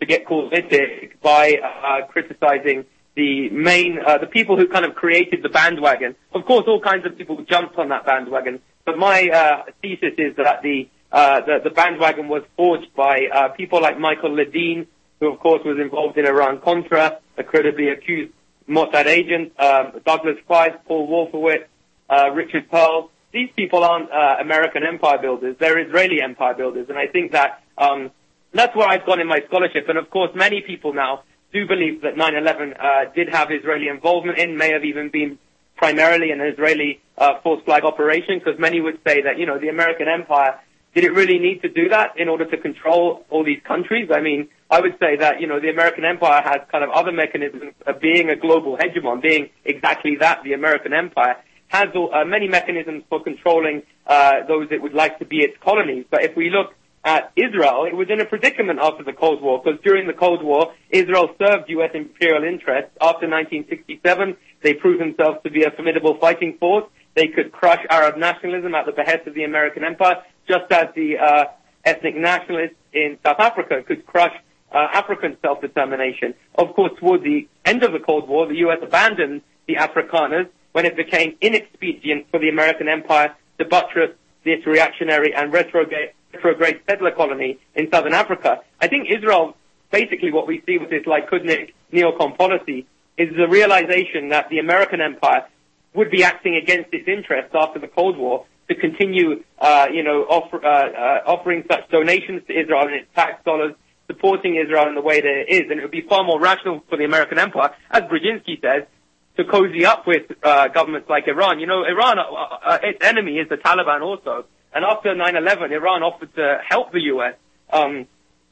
to 0.01 0.07
get 0.07 0.27
politic 0.27 1.21
by 1.23 1.55
uh, 1.63 2.07
criticizing 2.07 2.85
the 3.15 3.49
main, 3.51 3.99
uh, 4.05 4.19
the 4.19 4.27
people 4.27 4.57
who 4.57 4.67
kind 4.67 4.85
of 4.85 4.95
created 4.95 5.43
the 5.43 5.49
bandwagon. 5.49 6.17
Of 6.33 6.45
course, 6.45 6.65
all 6.67 6.81
kinds 6.81 7.07
of 7.07 7.17
people 7.17 7.43
jumped 7.45 7.77
on 7.77 7.89
that 7.91 8.05
bandwagon, 8.05 8.61
but 8.85 8.99
my 8.99 9.29
uh, 9.29 9.71
thesis 9.81 10.15
is 10.19 10.37
that 10.37 10.63
the, 10.63 10.89
uh, 11.13 11.41
the, 11.41 11.61
the 11.65 11.71
bandwagon 11.71 12.29
was 12.29 12.43
forged 12.57 12.93
by 12.95 13.29
uh, 13.33 13.49
people 13.51 13.81
like 13.81 13.99
Michael 13.99 14.31
Ledeen, 14.31 14.87
who 15.21 15.33
of 15.33 15.39
course 15.39 15.63
was 15.65 15.79
involved 15.79 16.19
in 16.19 16.27
Iran-Contra, 16.27 17.19
a 17.39 17.45
credibly 17.45 17.89
accused 17.89 18.33
Mossad 18.69 19.07
agent, 19.07 19.53
um, 19.61 20.01
Douglas 20.05 20.39
Feith, 20.49 20.79
Paul 20.87 21.07
Wolfowitz, 21.07 21.67
uh, 22.09 22.31
Richard 22.31 22.71
Perle. 22.71 23.11
These 23.35 23.51
people 23.57 23.83
aren't 23.83 24.13
uh, 24.13 24.37
American 24.41 24.85
empire 24.85 25.19
builders; 25.19 25.57
they're 25.59 25.85
Israeli 25.85 26.23
empire 26.23 26.55
builders, 26.55 26.87
and 26.89 26.97
I 26.97 27.09
think 27.09 27.33
that 27.33 27.65
um, 27.77 28.13
that's 28.53 28.77
where 28.77 28.87
I've 28.87 29.05
gone 29.05 29.21
in 29.21 29.27
my 29.27 29.41
scholarship. 29.49 29.89
And 29.89 29.99
of 29.99 30.09
course, 30.09 30.31
many 30.37 30.61
people 30.61 30.95
now 30.95 31.25
do 31.53 31.67
believe 31.67 32.03
that 32.03 32.15
9/11 32.15 32.79
uh, 32.79 33.13
did 33.13 33.29
have 33.31 33.51
Israeli 33.51 33.89
involvement 33.89 34.39
in, 34.39 34.57
may 34.57 34.71
have 34.73 34.85
even 34.85 35.09
been 35.09 35.37
primarily 35.77 36.31
an 36.31 36.41
Israeli 36.41 37.01
uh, 37.19 37.41
false 37.43 37.61
flag 37.65 37.83
operation, 37.83 38.39
because 38.39 38.57
many 38.61 38.81
would 38.81 39.01
say 39.05 39.23
that 39.23 39.37
you 39.37 39.47
know 39.47 39.59
the 39.59 39.69
American 39.69 40.07
empire 40.07 40.61
did 40.95 41.03
it 41.03 41.13
really 41.13 41.41
need 41.41 41.61
to 41.63 41.69
do 41.69 41.89
that 41.89 42.17
in 42.17 42.29
order 42.29 42.45
to 42.45 42.57
control 42.57 43.27
all 43.31 43.43
these 43.43 43.61
countries? 43.67 44.11
I 44.15 44.21
mean, 44.21 44.49
I 44.71 44.81
would 44.81 44.97
say 45.01 45.17
that 45.17 45.41
you 45.41 45.49
know 45.49 45.59
the 45.59 45.71
American 45.71 46.05
empire 46.05 46.41
has 46.41 46.61
kind 46.71 46.85
of 46.85 46.91
other 46.91 47.11
mechanisms 47.11 47.75
of 47.85 48.01
being 48.01 48.31
a 48.31 48.37
global 48.37 48.77
hegemon, 48.77 49.21
being 49.21 49.51
exactly 49.65 50.19
that, 50.21 50.45
the 50.45 50.53
American 50.53 50.93
empire 50.93 51.37
has 51.75 51.89
uh, 51.95 52.25
many 52.25 52.47
mechanisms 52.47 53.03
for 53.09 53.21
controlling 53.23 53.83
uh, 54.07 54.47
those 54.47 54.69
it 54.71 54.81
would 54.81 54.95
like 54.95 55.19
to 55.19 55.25
be 55.25 55.39
its 55.39 55.57
colonies. 55.61 56.05
But 56.09 56.23
if 56.23 56.37
we 56.37 56.49
look 56.49 56.73
at 57.05 57.33
Israel, 57.35 57.85
it 57.85 57.97
was 57.97 58.09
in 58.11 58.21
a 58.21 58.25
predicament 58.25 58.79
after 58.81 59.03
the 59.03 59.13
Cold 59.13 59.43
War 59.43 59.61
because 59.63 59.81
during 59.83 60.07
the 60.07 60.13
Cold 60.13 60.43
War, 60.43 60.73
Israel 60.91 61.35
served 61.37 61.69
U.S. 61.69 61.91
imperial 61.93 62.45
interests. 62.45 62.93
After 63.01 63.27
1967, 63.29 64.37
they 64.63 64.75
proved 64.75 65.01
themselves 65.01 65.39
to 65.43 65.51
be 65.51 65.65
a 65.65 65.71
formidable 65.73 66.17
fighting 66.19 66.57
force. 66.59 66.85
They 67.15 67.27
could 67.27 67.51
crush 67.51 67.85
Arab 67.91 68.17
nationalism 68.19 68.73
at 68.75 68.87
the 68.87 68.93
behest 68.93 69.27
of 69.27 69.35
the 69.35 69.43
American 69.43 69.83
empire, 69.83 70.23
just 70.47 70.71
as 70.71 70.87
the 70.95 71.19
uh, 71.19 71.45
ethnic 71.85 72.15
nationalists 72.15 72.77
in 72.93 73.19
South 73.27 73.41
Africa 73.41 73.83
could 73.83 74.07
crush 74.07 74.35
uh, 74.73 74.79
African 74.93 75.37
self-determination. 75.43 76.35
Of 76.55 76.75
course, 76.75 76.93
toward 77.01 77.23
the 77.23 77.49
end 77.65 77.83
of 77.83 77.93
the 77.93 77.99
Cold 77.99 78.29
War, 78.29 78.47
the 78.47 78.59
U.S. 78.67 78.79
abandoned 78.81 79.43
the 79.67 79.75
Afrikaners 79.75 80.49
when 80.75 80.85
it 80.85 80.97
became 80.97 81.37
inexpedient 81.41 82.27
for 82.33 82.41
the 82.41 82.49
American 82.49 82.89
empire 82.89 83.33
to 83.59 83.65
buttress 83.65 84.11
this 84.45 84.67
reactionary 84.67 85.33
and 85.33 85.53
retrograde 85.53 86.11
great 86.59 86.83
settler 86.89 87.13
colony 87.13 87.59
in 87.77 87.89
southern 87.93 88.13
Africa. 88.13 88.61
I 88.81 88.89
think 88.89 89.07
Israel, 89.09 89.57
basically 89.93 90.33
what 90.33 90.49
we 90.49 90.63
see 90.67 90.79
with 90.79 90.91
this 90.91 91.05
Likudnik 91.05 91.73
neocon 91.93 92.37
policy 92.37 92.87
is 93.17 93.29
the 93.37 93.47
realization 93.49 94.31
that 94.31 94.49
the 94.51 94.59
American 94.59 95.01
empire 95.01 95.47
would 95.95 96.11
be 96.11 96.25
acting 96.25 96.57
against 96.57 96.93
its 96.93 97.07
interests 97.07 97.53
after 97.55 97.79
the 97.79 97.87
Cold 97.87 98.19
War 98.19 98.45
to 98.69 98.75
continue, 98.75 99.45
uh, 99.61 99.87
you 99.93 100.03
know, 100.03 100.23
offer, 100.29 100.65
uh, 100.65 100.69
uh, 100.69 101.21
offering 101.25 101.63
such 101.71 101.89
donations 101.91 102.43
to 102.49 102.53
Israel 102.53 102.83
and 102.83 102.95
its 102.95 103.09
tax 103.15 103.45
dollars, 103.45 103.75
supporting 104.09 104.57
Israel 104.57 104.89
in 104.89 104.97
the 104.97 105.03
way 105.03 105.21
that 105.21 105.45
it 105.47 105.53
is. 105.55 105.71
And 105.71 105.79
it 105.79 105.83
would 105.83 105.93
be 105.93 106.01
far 106.03 106.25
more 106.25 106.41
rational 106.41 106.83
for 106.89 106.99
the 106.99 107.05
American 107.05 107.39
empire, 107.39 107.71
as 107.91 108.03
Brzezinski 108.03 108.61
says, 108.61 108.89
to 109.37 109.45
cozy 109.45 109.85
up 109.85 110.07
with 110.07 110.31
uh, 110.43 110.69
governments 110.69 111.09
like 111.09 111.27
Iran. 111.27 111.59
You 111.59 111.67
know, 111.67 111.85
Iran, 111.85 112.19
uh, 112.19 112.23
uh, 112.23 112.79
its 112.83 113.05
enemy 113.05 113.39
is 113.39 113.49
the 113.49 113.57
Taliban 113.57 114.03
also. 114.03 114.47
And 114.73 114.85
after 114.85 115.15
9/11, 115.15 115.71
Iran 115.73 116.03
offered 116.03 116.35
to 116.35 116.59
help 116.69 116.93
the 116.93 117.01
U.S. 117.15 117.35
Um, 117.73 118.07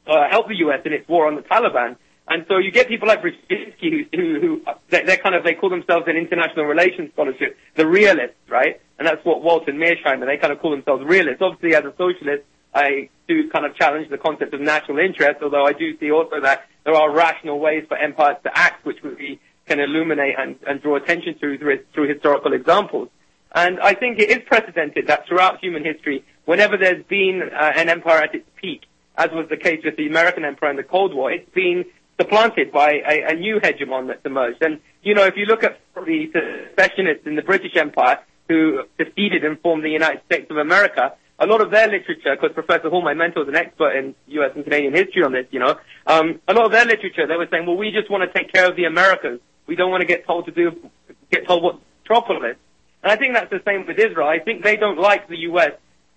uh, 0.07 0.29
help 0.29 0.47
the 0.47 0.55
U.S. 0.57 0.81
in 0.85 0.93
its 0.93 1.07
war 1.07 1.27
on 1.27 1.35
the 1.35 1.41
Taliban. 1.41 1.97
And 2.27 2.45
so 2.47 2.57
you 2.57 2.71
get 2.71 2.87
people 2.87 3.07
like 3.07 3.21
Brzezinski 3.21 4.07
who, 4.13 4.17
who, 4.17 4.39
who 4.39 4.61
they're 4.89 5.17
kind 5.17 5.35
of, 5.35 5.43
they 5.43 5.55
call 5.55 5.69
themselves 5.69 6.05
an 6.07 6.15
international 6.15 6.65
relations 6.65 7.11
scholarship, 7.11 7.57
the 7.75 7.85
realists, 7.85 8.37
right? 8.49 8.79
And 8.97 9.05
that's 9.05 9.23
what 9.25 9.41
Walter 9.41 9.73
Mearsheimer, 9.73 10.25
they 10.25 10.37
kind 10.37 10.53
of 10.53 10.59
call 10.59 10.71
themselves 10.71 11.03
realists. 11.05 11.41
Obviously, 11.41 11.75
as 11.75 11.83
a 11.83 11.93
socialist, 11.97 12.43
I 12.73 13.09
do 13.27 13.49
kind 13.49 13.65
of 13.65 13.75
challenge 13.75 14.09
the 14.09 14.17
concept 14.17 14.53
of 14.53 14.61
national 14.61 14.99
interest, 14.99 15.41
although 15.43 15.65
I 15.65 15.73
do 15.73 15.97
see 15.99 16.11
also 16.11 16.39
that 16.41 16.65
there 16.85 16.95
are 16.95 17.11
rational 17.13 17.59
ways 17.59 17.85
for 17.87 17.97
empires 17.97 18.37
to 18.43 18.57
act, 18.57 18.85
which 18.85 19.03
we 19.03 19.39
can 19.65 19.79
illuminate 19.79 20.35
and, 20.37 20.55
and 20.67 20.81
draw 20.81 20.95
attention 20.95 21.37
to 21.39 21.57
through, 21.57 21.79
through 21.93 22.13
historical 22.13 22.53
examples. 22.53 23.09
And 23.53 23.79
I 23.79 23.93
think 23.93 24.19
it 24.19 24.29
is 24.29 24.39
precedented 24.45 25.07
that 25.07 25.27
throughout 25.27 25.59
human 25.59 25.85
history, 25.85 26.25
whenever 26.45 26.77
there's 26.77 27.03
been 27.05 27.41
uh, 27.53 27.71
an 27.75 27.89
empire 27.89 28.23
at 28.23 28.33
its 28.33 28.49
peak, 28.55 28.85
as 29.15 29.29
was 29.31 29.47
the 29.49 29.57
case 29.57 29.81
with 29.85 29.95
the 29.95 30.07
American 30.07 30.43
empire 30.43 30.71
in 30.71 30.75
the 30.75 30.83
Cold 30.83 31.13
War, 31.13 31.31
it's 31.31 31.49
been 31.53 31.85
supplanted 32.19 32.71
by 32.71 32.93
a, 33.07 33.31
a 33.31 33.35
new 33.35 33.59
hegemon 33.59 34.07
that's 34.07 34.25
emerged. 34.25 34.61
And, 34.61 34.79
you 35.03 35.13
know, 35.13 35.25
if 35.25 35.35
you 35.37 35.45
look 35.45 35.63
at 35.63 35.79
the 35.95 36.31
secessionists 36.75 37.27
in 37.27 37.35
the 37.35 37.41
British 37.41 37.75
Empire 37.75 38.19
who 38.49 38.83
defeated 38.97 39.43
and 39.43 39.59
formed 39.61 39.83
the 39.83 39.89
United 39.89 40.21
States 40.25 40.49
of 40.49 40.57
America, 40.57 41.13
a 41.39 41.45
lot 41.45 41.61
of 41.61 41.71
their 41.71 41.87
literature, 41.87 42.35
because 42.35 42.53
Professor 42.53 42.89
Hall, 42.89 43.01
my 43.01 43.13
mentor, 43.13 43.43
is 43.43 43.47
an 43.47 43.55
expert 43.55 43.95
in 43.95 44.15
U.S. 44.27 44.51
and 44.55 44.63
Canadian 44.63 44.93
history 44.93 45.23
on 45.23 45.31
this, 45.31 45.45
you 45.51 45.59
know, 45.59 45.77
um, 46.07 46.39
a 46.47 46.53
lot 46.53 46.65
of 46.65 46.71
their 46.71 46.85
literature, 46.85 47.27
they 47.27 47.35
were 47.35 47.47
saying, 47.51 47.65
well, 47.65 47.77
we 47.77 47.91
just 47.91 48.09
want 48.09 48.23
to 48.23 48.39
take 48.39 48.51
care 48.51 48.69
of 48.69 48.75
the 48.75 48.85
Americans. 48.85 49.39
We 49.73 49.77
don't 49.77 49.89
want 49.89 50.01
to 50.01 50.07
get 50.07 50.27
told 50.27 50.45
to 50.45 50.51
do, 50.51 50.87
get 51.31 51.47
told 51.47 51.63
what 51.63 51.79
metropolis. 52.03 52.57
And 53.01 53.11
I 53.11 53.15
think 53.15 53.33
that's 53.33 53.49
the 53.49 53.63
same 53.65 53.87
with 53.87 53.97
Israel. 53.97 54.27
I 54.27 54.37
think 54.37 54.63
they 54.63 54.75
don't 54.75 54.99
like 54.99 55.27
the 55.27 55.37
U.S. 55.49 55.71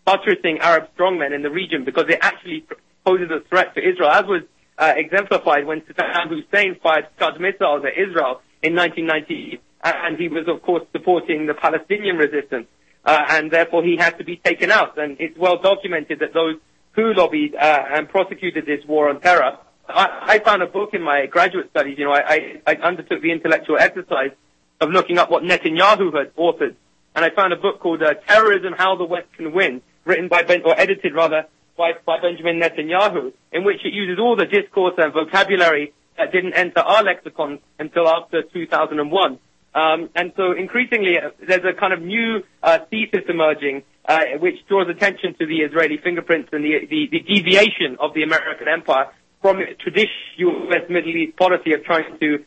buttressing 0.05 0.59
Arab 0.61 0.90
strongmen 0.95 1.35
in 1.35 1.40
the 1.40 1.49
region 1.49 1.87
because 1.87 2.05
it 2.11 2.19
actually 2.21 2.66
poses 3.07 3.31
a 3.31 3.40
threat 3.49 3.75
to 3.77 3.81
Israel, 3.81 4.11
as 4.11 4.27
was 4.27 4.42
uh, 4.77 4.92
exemplified 4.95 5.64
when 5.64 5.81
Saddam 5.81 6.29
Hussein 6.29 6.77
fired 6.83 7.07
Scud 7.16 7.40
missiles 7.40 7.83
at 7.87 7.97
Israel 7.97 8.42
in 8.62 8.77
1990, 8.77 9.59
and 9.83 10.19
he 10.19 10.29
was, 10.29 10.47
of 10.49 10.61
course, 10.61 10.83
supporting 10.92 11.47
the 11.47 11.55
Palestinian 11.55 12.19
resistance, 12.19 12.66
uh, 13.07 13.23
and 13.31 13.51
therefore 13.51 13.83
he 13.83 13.97
had 13.97 14.19
to 14.19 14.25
be 14.25 14.37
taken 14.37 14.71
out. 14.71 14.99
And 14.99 15.16
it's 15.19 15.38
well 15.38 15.62
documented 15.62 16.19
that 16.19 16.35
those 16.35 16.57
who 16.92 17.14
lobbied 17.14 17.55
uh, 17.55 17.85
and 17.95 18.07
prosecuted 18.07 18.66
this 18.66 18.85
war 18.87 19.09
on 19.09 19.23
terror. 19.23 19.57
I, 19.97 20.35
I 20.35 20.39
found 20.41 20.63
a 20.63 20.67
book 20.67 20.91
in 20.93 21.03
my 21.03 21.27
graduate 21.27 21.71
studies. 21.71 21.99
You 21.99 22.05
know, 22.05 22.13
I, 22.13 22.61
I, 22.67 22.73
I 22.73 22.75
undertook 22.75 23.23
the 23.23 23.33
intellectual 23.33 23.79
exercise 23.79 24.33
of 24.81 24.91
looking 24.91 25.19
up 25.19 25.31
what 25.31 25.43
Netanyahu 25.43 26.15
had 26.15 26.37
authored, 26.37 26.75
and 27.15 27.25
I 27.25 27.31
found 27.31 27.55
a 27.55 27.57
book 27.57 27.81
called 27.81 28.03
uh, 28.03 28.15
"Terrorism: 28.29 28.75
How 28.77 28.97
the 28.97 29.05
West 29.05 29.29
Can 29.37 29.53
Win," 29.53 29.81
written 30.05 30.29
by 30.29 30.43
ben, 30.43 30.63
or 30.65 30.79
edited 30.79 31.15
rather 31.15 31.47
by, 31.79 31.93
by 32.05 32.21
Benjamin 32.21 32.61
Netanyahu, 32.61 33.33
in 33.53 33.65
which 33.65 33.85
it 33.85 33.95
uses 33.95 34.19
all 34.19 34.37
the 34.37 34.45
discourse 34.45 34.95
and 34.99 35.13
vocabulary 35.13 35.95
that 36.19 36.31
didn't 36.31 36.55
enter 36.55 36.81
our 36.81 37.03
lexicon 37.03 37.59
until 37.79 38.09
after 38.09 38.43
2001. 38.43 39.39
Um, 39.75 40.11
and 40.15 40.33
so 40.37 40.53
increasingly, 40.53 41.19
uh, 41.19 41.31
there's 41.47 41.65
a 41.65 41.79
kind 41.79 41.93
of 41.93 42.01
new 42.01 42.43
uh, 42.63 42.79
thesis 42.91 43.25
emerging, 43.29 43.83
uh, 44.07 44.25
which 44.41 44.67
draws 44.69 44.89
attention 44.89 45.35
to 45.39 45.47
the 45.47 45.61
Israeli 45.61 45.99
fingerprints 45.99 46.49
and 46.53 46.65
the, 46.65 46.87
the, 46.89 47.09
the 47.11 47.21
deviation 47.21 47.99
of 48.01 48.15
the 48.15 48.23
American 48.23 48.69
empire 48.69 49.09
from 49.47 49.63
traditional 49.79 50.67
U.S. 50.67 50.91
Middle 50.91 51.15
East 51.15 51.37
policy 51.37 51.73
of 51.73 51.85
trying 51.85 52.19
to 52.19 52.45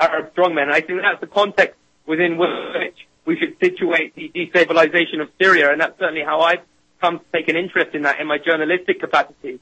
Arab 0.00 0.34
strongmen. 0.34 0.68
I 0.68 0.80
think 0.80 1.00
that's 1.00 1.20
the 1.20 1.28
context 1.28 1.78
within 2.06 2.38
which 2.38 2.96
we 3.24 3.36
should 3.36 3.56
situate 3.62 4.16
the 4.16 4.32
destabilization 4.34 5.20
of 5.20 5.28
Syria, 5.40 5.70
and 5.70 5.80
that's 5.80 5.96
certainly 6.00 6.24
how 6.24 6.40
I've 6.40 6.62
come 7.00 7.20
to 7.20 7.24
take 7.32 7.48
an 7.48 7.56
interest 7.56 7.94
in 7.94 8.02
that 8.02 8.18
in 8.18 8.26
my 8.26 8.38
journalistic 8.38 8.98
capacity. 8.98 9.60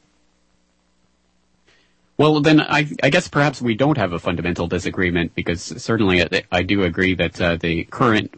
Well, 2.16 2.40
then 2.40 2.61
I, 2.61 2.88
I, 3.03 3.11
guess 3.11 3.29
perhaps 3.29 3.61
we 3.61 3.74
don't 3.74 3.98
have 3.98 4.12
a 4.12 4.18
fundamental 4.18 4.66
disagreement 4.66 5.35
because 5.35 5.62
certainly 5.62 6.22
I, 6.22 6.42
I 6.51 6.62
do 6.62 6.83
agree 6.83 7.14
that 7.14 7.40
uh, 7.40 7.57
the 7.57 7.85
current 7.85 8.33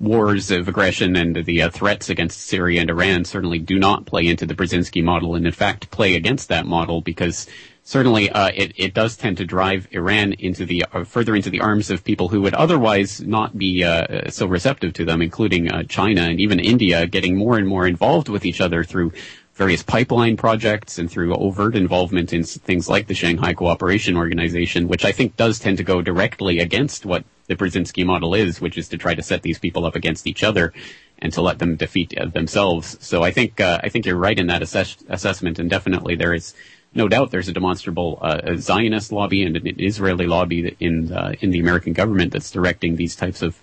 wars 0.00 0.50
of 0.50 0.68
aggression 0.68 1.16
and 1.16 1.44
the 1.44 1.62
uh, 1.62 1.70
threats 1.70 2.08
against 2.08 2.40
Syria 2.40 2.80
and 2.80 2.90
Iran 2.90 3.24
certainly 3.24 3.58
do 3.58 3.78
not 3.78 4.06
play 4.06 4.26
into 4.26 4.46
the 4.46 4.54
Brzezinski 4.54 5.02
model 5.02 5.34
and 5.34 5.46
in 5.46 5.52
fact 5.52 5.90
play 5.90 6.14
against 6.14 6.48
that 6.48 6.66
model 6.66 7.00
because 7.00 7.46
certainly 7.88 8.28
uh, 8.28 8.50
it, 8.54 8.72
it 8.76 8.92
does 8.92 9.16
tend 9.16 9.38
to 9.38 9.46
drive 9.46 9.88
Iran 9.92 10.34
into 10.34 10.66
the 10.66 10.84
uh, 10.92 11.04
further 11.04 11.34
into 11.34 11.48
the 11.48 11.60
arms 11.60 11.90
of 11.90 12.04
people 12.04 12.28
who 12.28 12.42
would 12.42 12.52
otherwise 12.52 13.22
not 13.22 13.56
be 13.56 13.82
uh, 13.82 14.28
so 14.28 14.44
receptive 14.46 14.92
to 14.92 15.06
them, 15.06 15.22
including 15.22 15.70
uh, 15.70 15.82
China 15.84 16.20
and 16.20 16.38
even 16.38 16.60
India, 16.60 17.06
getting 17.06 17.34
more 17.34 17.56
and 17.56 17.66
more 17.66 17.86
involved 17.86 18.28
with 18.28 18.44
each 18.44 18.60
other 18.60 18.84
through 18.84 19.10
various 19.54 19.82
pipeline 19.82 20.36
projects 20.36 20.98
and 20.98 21.10
through 21.10 21.34
overt 21.34 21.74
involvement 21.74 22.34
in 22.34 22.44
things 22.44 22.90
like 22.90 23.06
the 23.06 23.14
Shanghai 23.14 23.54
Cooperation 23.54 24.18
Organization, 24.18 24.86
which 24.86 25.06
I 25.06 25.10
think 25.10 25.36
does 25.36 25.58
tend 25.58 25.78
to 25.78 25.82
go 25.82 26.02
directly 26.02 26.58
against 26.58 27.06
what 27.06 27.24
the 27.46 27.56
Brzezinski 27.56 28.04
model 28.04 28.34
is, 28.34 28.60
which 28.60 28.76
is 28.76 28.88
to 28.90 28.98
try 28.98 29.14
to 29.14 29.22
set 29.22 29.40
these 29.40 29.58
people 29.58 29.86
up 29.86 29.96
against 29.96 30.26
each 30.26 30.44
other 30.44 30.74
and 31.20 31.32
to 31.32 31.42
let 31.42 31.58
them 31.58 31.76
defeat 31.76 32.16
uh, 32.16 32.26
themselves. 32.26 32.96
So 33.00 33.22
I 33.22 33.30
think 33.30 33.60
uh, 33.60 33.80
I 33.82 33.88
think 33.88 34.06
you're 34.06 34.16
right 34.16 34.38
in 34.38 34.46
that 34.48 34.62
assess- 34.62 35.04
assessment, 35.08 35.58
and 35.58 35.68
definitely 35.68 36.14
there 36.16 36.34
is 36.34 36.54
no 36.94 37.08
doubt 37.08 37.30
there's 37.30 37.48
a 37.48 37.52
demonstrable 37.52 38.18
uh, 38.22 38.56
Zionist 38.56 39.12
lobby 39.12 39.42
and 39.42 39.56
an 39.56 39.80
Israeli 39.80 40.26
lobby 40.26 40.76
in 40.80 41.12
uh, 41.12 41.34
in 41.40 41.50
the 41.50 41.60
American 41.60 41.92
government 41.92 42.32
that's 42.32 42.50
directing 42.50 42.96
these 42.96 43.16
types 43.16 43.42
of 43.42 43.60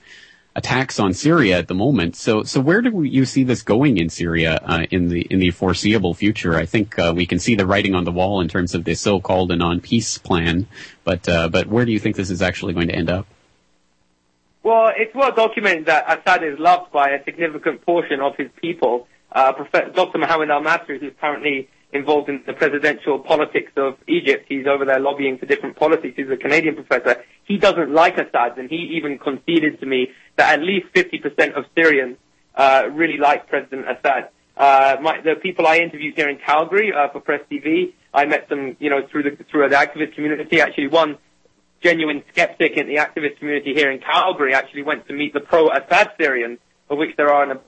attacks 0.56 1.00
on 1.00 1.14
Syria 1.14 1.58
at 1.58 1.68
the 1.68 1.74
moment. 1.74 2.16
So, 2.16 2.44
so 2.44 2.62
where 2.62 2.82
do 2.82 3.04
you 3.04 3.26
see 3.26 3.44
this 3.44 3.62
going 3.62 3.98
in 3.98 4.10
Syria 4.10 4.60
uh, 4.64 4.86
in 4.90 5.10
the 5.10 5.22
in 5.22 5.40
the 5.40 5.52
foreseeable 5.52 6.14
future? 6.14 6.56
I 6.56 6.66
think 6.66 6.98
uh, 6.98 7.14
we 7.16 7.26
can 7.26 7.40
see 7.40 7.56
the 7.56 7.68
writing 7.68 7.94
on 7.94 8.06
the 8.06 8.12
wall 8.12 8.42
in 8.42 8.48
terms 8.48 8.74
of 8.74 8.86
the 8.86 8.96
so-called 8.96 9.56
non-peace 9.56 10.18
plan, 10.18 10.68
but 11.04 11.28
uh, 11.28 11.50
but 11.50 11.68
where 11.68 11.86
do 11.86 11.92
you 11.92 12.00
think 12.00 12.16
this 12.16 12.30
is 12.30 12.42
actually 12.42 12.74
going 12.74 12.88
to 12.88 12.96
end 12.96 13.10
up? 13.10 13.28
Well, 14.66 14.92
it's 14.98 15.14
well 15.14 15.32
documented 15.32 15.86
that 15.86 16.06
Assad 16.12 16.44
is 16.44 16.58
loved 16.58 16.92
by 16.92 17.12
a 17.12 17.24
significant 17.24 17.86
portion 17.86 18.20
of 18.20 18.36
his 18.36 18.50
people. 18.60 19.08
Uh, 19.32 19.54
Professor 19.54 19.92
Dr. 19.92 20.18
Mohammed 20.18 20.50
Elmasry, 20.50 21.00
who's 21.00 21.14
currently 21.22 21.70
involved 21.94 22.30
in 22.30 22.42
the 22.48 22.54
presidential 22.54 23.20
politics 23.20 23.72
of 23.78 23.96
Egypt. 24.08 24.48
He's 24.50 24.66
over 24.66 24.84
there 24.84 25.00
lobbying 25.00 25.38
for 25.38 25.46
different 25.46 25.76
policies. 25.76 26.14
He's 26.16 26.32
a 26.32 26.36
Canadian 26.36 26.74
professor. 26.74 27.24
He 27.44 27.58
doesn't 27.60 27.94
like 27.94 28.18
Assad, 28.18 28.58
and 28.58 28.68
he 28.68 28.98
even 28.98 29.20
conceded 29.20 29.80
to 29.82 29.86
me 29.86 30.08
that 30.38 30.58
at 30.58 30.66
least 30.66 30.88
50% 30.96 31.54
of 31.54 31.66
Syrians 31.78 32.18
uh, 32.56 32.86
really 32.92 33.20
like 33.20 33.48
President 33.48 33.86
Assad. 33.88 34.30
Uh, 34.58 34.96
my, 35.00 35.22
the 35.22 35.36
people 35.36 35.68
I 35.68 35.78
interviewed 35.78 36.16
here 36.16 36.28
in 36.28 36.40
Calgary 36.40 36.92
uh, 36.92 37.10
for 37.10 37.20
Press 37.20 37.42
TV, 37.52 37.94
I 38.16 38.26
met 38.26 38.50
them, 38.50 38.76
you 38.80 38.90
know, 38.90 39.06
through 39.12 39.24
the 39.24 39.44
through 39.52 39.70
the 39.70 39.76
activist 39.76 40.16
community. 40.16 40.60
Actually, 40.60 40.88
one 40.88 41.20
genuine 41.82 42.24
skeptic 42.32 42.78
in 42.78 42.88
the 42.88 42.96
activist 42.96 43.40
community 43.40 43.74
here 43.74 43.92
in 43.92 44.00
Calgary 44.00 44.54
actually 44.54 44.84
went 44.84 45.08
to 45.08 45.14
meet 45.14 45.34
the 45.34 45.40
pro-Assad 45.40 46.12
Syrians, 46.20 46.60
of 46.90 46.98
which 46.98 47.16
there 47.18 47.32
are 47.32 47.52
in, 47.52 47.60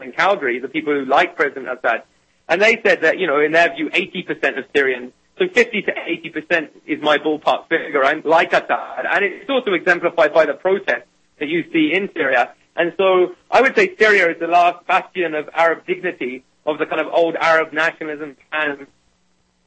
in 0.00 0.12
Calgary, 0.12 0.58
the 0.60 0.68
people 0.68 0.92
who 0.92 1.04
like 1.04 1.36
President 1.36 1.68
Assad. 1.68 2.02
And 2.48 2.60
they 2.60 2.80
said 2.84 3.02
that, 3.02 3.18
you 3.18 3.26
know, 3.26 3.40
in 3.40 3.52
their 3.52 3.74
view, 3.74 3.90
80% 3.90 4.58
of 4.58 4.64
Syrians, 4.74 5.12
so 5.38 5.48
50 5.52 5.82
to 5.82 5.92
80% 5.92 6.68
is 6.86 7.02
my 7.02 7.18
ballpark 7.18 7.68
figure, 7.68 8.04
I'm 8.04 8.22
like 8.24 8.52
Assad. 8.52 9.06
And 9.10 9.24
it's 9.24 9.50
also 9.50 9.72
exemplified 9.72 10.32
by 10.32 10.46
the 10.46 10.54
protests 10.54 11.08
that 11.40 11.48
you 11.48 11.64
see 11.72 11.92
in 11.92 12.10
Syria. 12.14 12.52
And 12.76 12.92
so 12.96 13.34
I 13.50 13.60
would 13.60 13.74
say 13.76 13.96
Syria 13.96 14.30
is 14.30 14.38
the 14.38 14.46
last 14.46 14.86
bastion 14.86 15.34
of 15.34 15.48
Arab 15.52 15.86
dignity, 15.86 16.44
of 16.66 16.78
the 16.78 16.86
kind 16.86 17.00
of 17.00 17.12
old 17.12 17.36
Arab 17.36 17.72
nationalism 17.72 18.36
uh, 18.52 18.76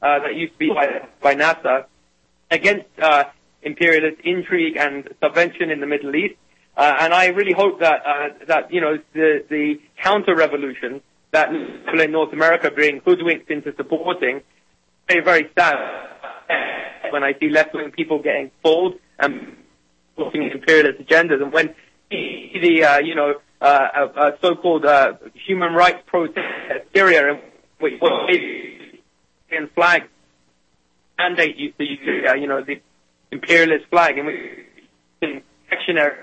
that 0.00 0.34
used 0.34 0.52
to 0.54 0.58
be 0.58 0.70
by, 0.70 1.06
by 1.22 1.34
Nasser 1.34 1.86
against 2.50 2.86
uh, 3.00 3.24
imperialist 3.62 4.20
intrigue 4.24 4.76
and 4.76 5.08
subvention 5.22 5.70
in 5.70 5.80
the 5.80 5.86
Middle 5.86 6.14
East. 6.14 6.34
Uh, 6.76 6.94
and 7.00 7.12
I 7.12 7.26
really 7.28 7.52
hope 7.52 7.80
that 7.80 8.02
uh, 8.06 8.28
that 8.46 8.72
you 8.72 8.80
know 8.80 8.98
the 9.12 9.44
the 9.48 9.80
counter 10.02 10.34
revolution 10.36 11.00
that 11.32 11.50
people 11.50 12.00
in 12.00 12.12
North 12.12 12.32
America 12.32 12.70
being 12.70 13.00
hoodwinked 13.04 13.50
into 13.50 13.74
supporting. 13.76 14.42
Very, 15.08 15.24
very 15.24 15.50
sad 15.58 15.76
when 17.10 17.22
I 17.22 17.34
see 17.38 17.48
left-wing 17.48 17.90
people 17.90 18.22
getting 18.22 18.50
fooled 18.62 18.94
and 19.18 19.56
supporting 20.14 20.50
imperialist 20.50 21.00
agendas. 21.00 21.42
And 21.42 21.52
when 21.52 21.74
the, 22.10 22.84
uh, 22.84 22.98
you 22.98 23.14
know, 23.14 23.34
uh, 23.60 23.64
uh, 23.64 24.30
so-called 24.40 24.84
uh, 24.84 25.14
human 25.34 25.74
rights 25.74 25.98
protest 26.06 26.46
Syria, 26.94 27.32
and 27.32 27.40
which 27.80 27.94
and 29.50 29.70
flag 29.72 30.04
mandate 31.18 31.56
you 31.56 31.72
to 31.72 32.28
uh, 32.28 32.34
you 32.34 32.46
know, 32.46 32.62
the 32.62 32.80
imperialist 33.30 33.86
flag, 33.90 34.18
and 34.18 35.42
reactionary. 35.70 36.16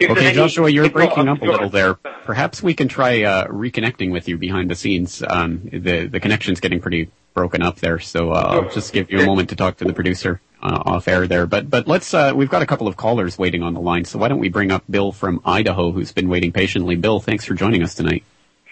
Okay, 0.00 0.32
Joshua, 0.32 0.70
you're 0.70 0.88
breaking 0.90 1.28
up 1.28 1.42
a 1.42 1.44
little 1.44 1.68
there. 1.68 1.94
Perhaps 1.94 2.62
we 2.62 2.74
can 2.74 2.86
try 2.86 3.22
uh, 3.22 3.48
reconnecting 3.48 4.12
with 4.12 4.28
you 4.28 4.38
behind 4.38 4.70
the 4.70 4.76
scenes. 4.76 5.24
Um, 5.28 5.68
the 5.72 6.06
the 6.06 6.20
connection's 6.20 6.60
getting 6.60 6.80
pretty 6.80 7.10
broken 7.34 7.62
up 7.62 7.76
there, 7.76 7.98
so 7.98 8.30
uh, 8.30 8.46
I'll 8.48 8.70
just 8.70 8.92
give 8.92 9.10
you 9.10 9.20
a 9.20 9.26
moment 9.26 9.48
to 9.48 9.56
talk 9.56 9.78
to 9.78 9.84
the 9.84 9.92
producer 9.92 10.40
uh, 10.62 10.82
off 10.84 11.08
air 11.08 11.26
there. 11.26 11.46
But 11.46 11.68
but 11.68 11.88
let's 11.88 12.14
uh, 12.14 12.32
we've 12.36 12.50
got 12.50 12.62
a 12.62 12.66
couple 12.66 12.86
of 12.86 12.96
callers 12.96 13.38
waiting 13.38 13.62
on 13.64 13.74
the 13.74 13.80
line, 13.80 14.04
so 14.04 14.18
why 14.18 14.28
don't 14.28 14.38
we 14.38 14.48
bring 14.48 14.70
up 14.70 14.84
Bill 14.88 15.10
from 15.10 15.40
Idaho, 15.44 15.90
who's 15.90 16.12
been 16.12 16.28
waiting 16.28 16.52
patiently. 16.52 16.94
Bill, 16.94 17.18
thanks 17.18 17.44
for 17.44 17.54
joining 17.54 17.82
us 17.82 17.94
tonight. 17.94 18.22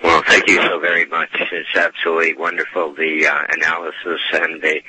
Well, 0.03 0.23
thank 0.27 0.49
you 0.49 0.63
so 0.63 0.79
very 0.79 1.07
much. 1.07 1.31
It's 1.33 1.77
absolutely 1.77 2.35
wonderful 2.35 2.95
the 2.95 3.27
uh, 3.27 3.43
analysis 3.51 4.21
and 4.33 4.63
the 4.63 4.81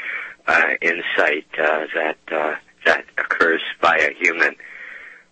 Uh, 0.48 0.74
insight 0.80 1.48
uh, 1.58 1.86
that 1.96 2.18
uh, 2.32 2.54
that 2.86 3.04
occurs 3.18 3.62
by 3.82 3.96
a 3.98 4.14
human 4.14 4.56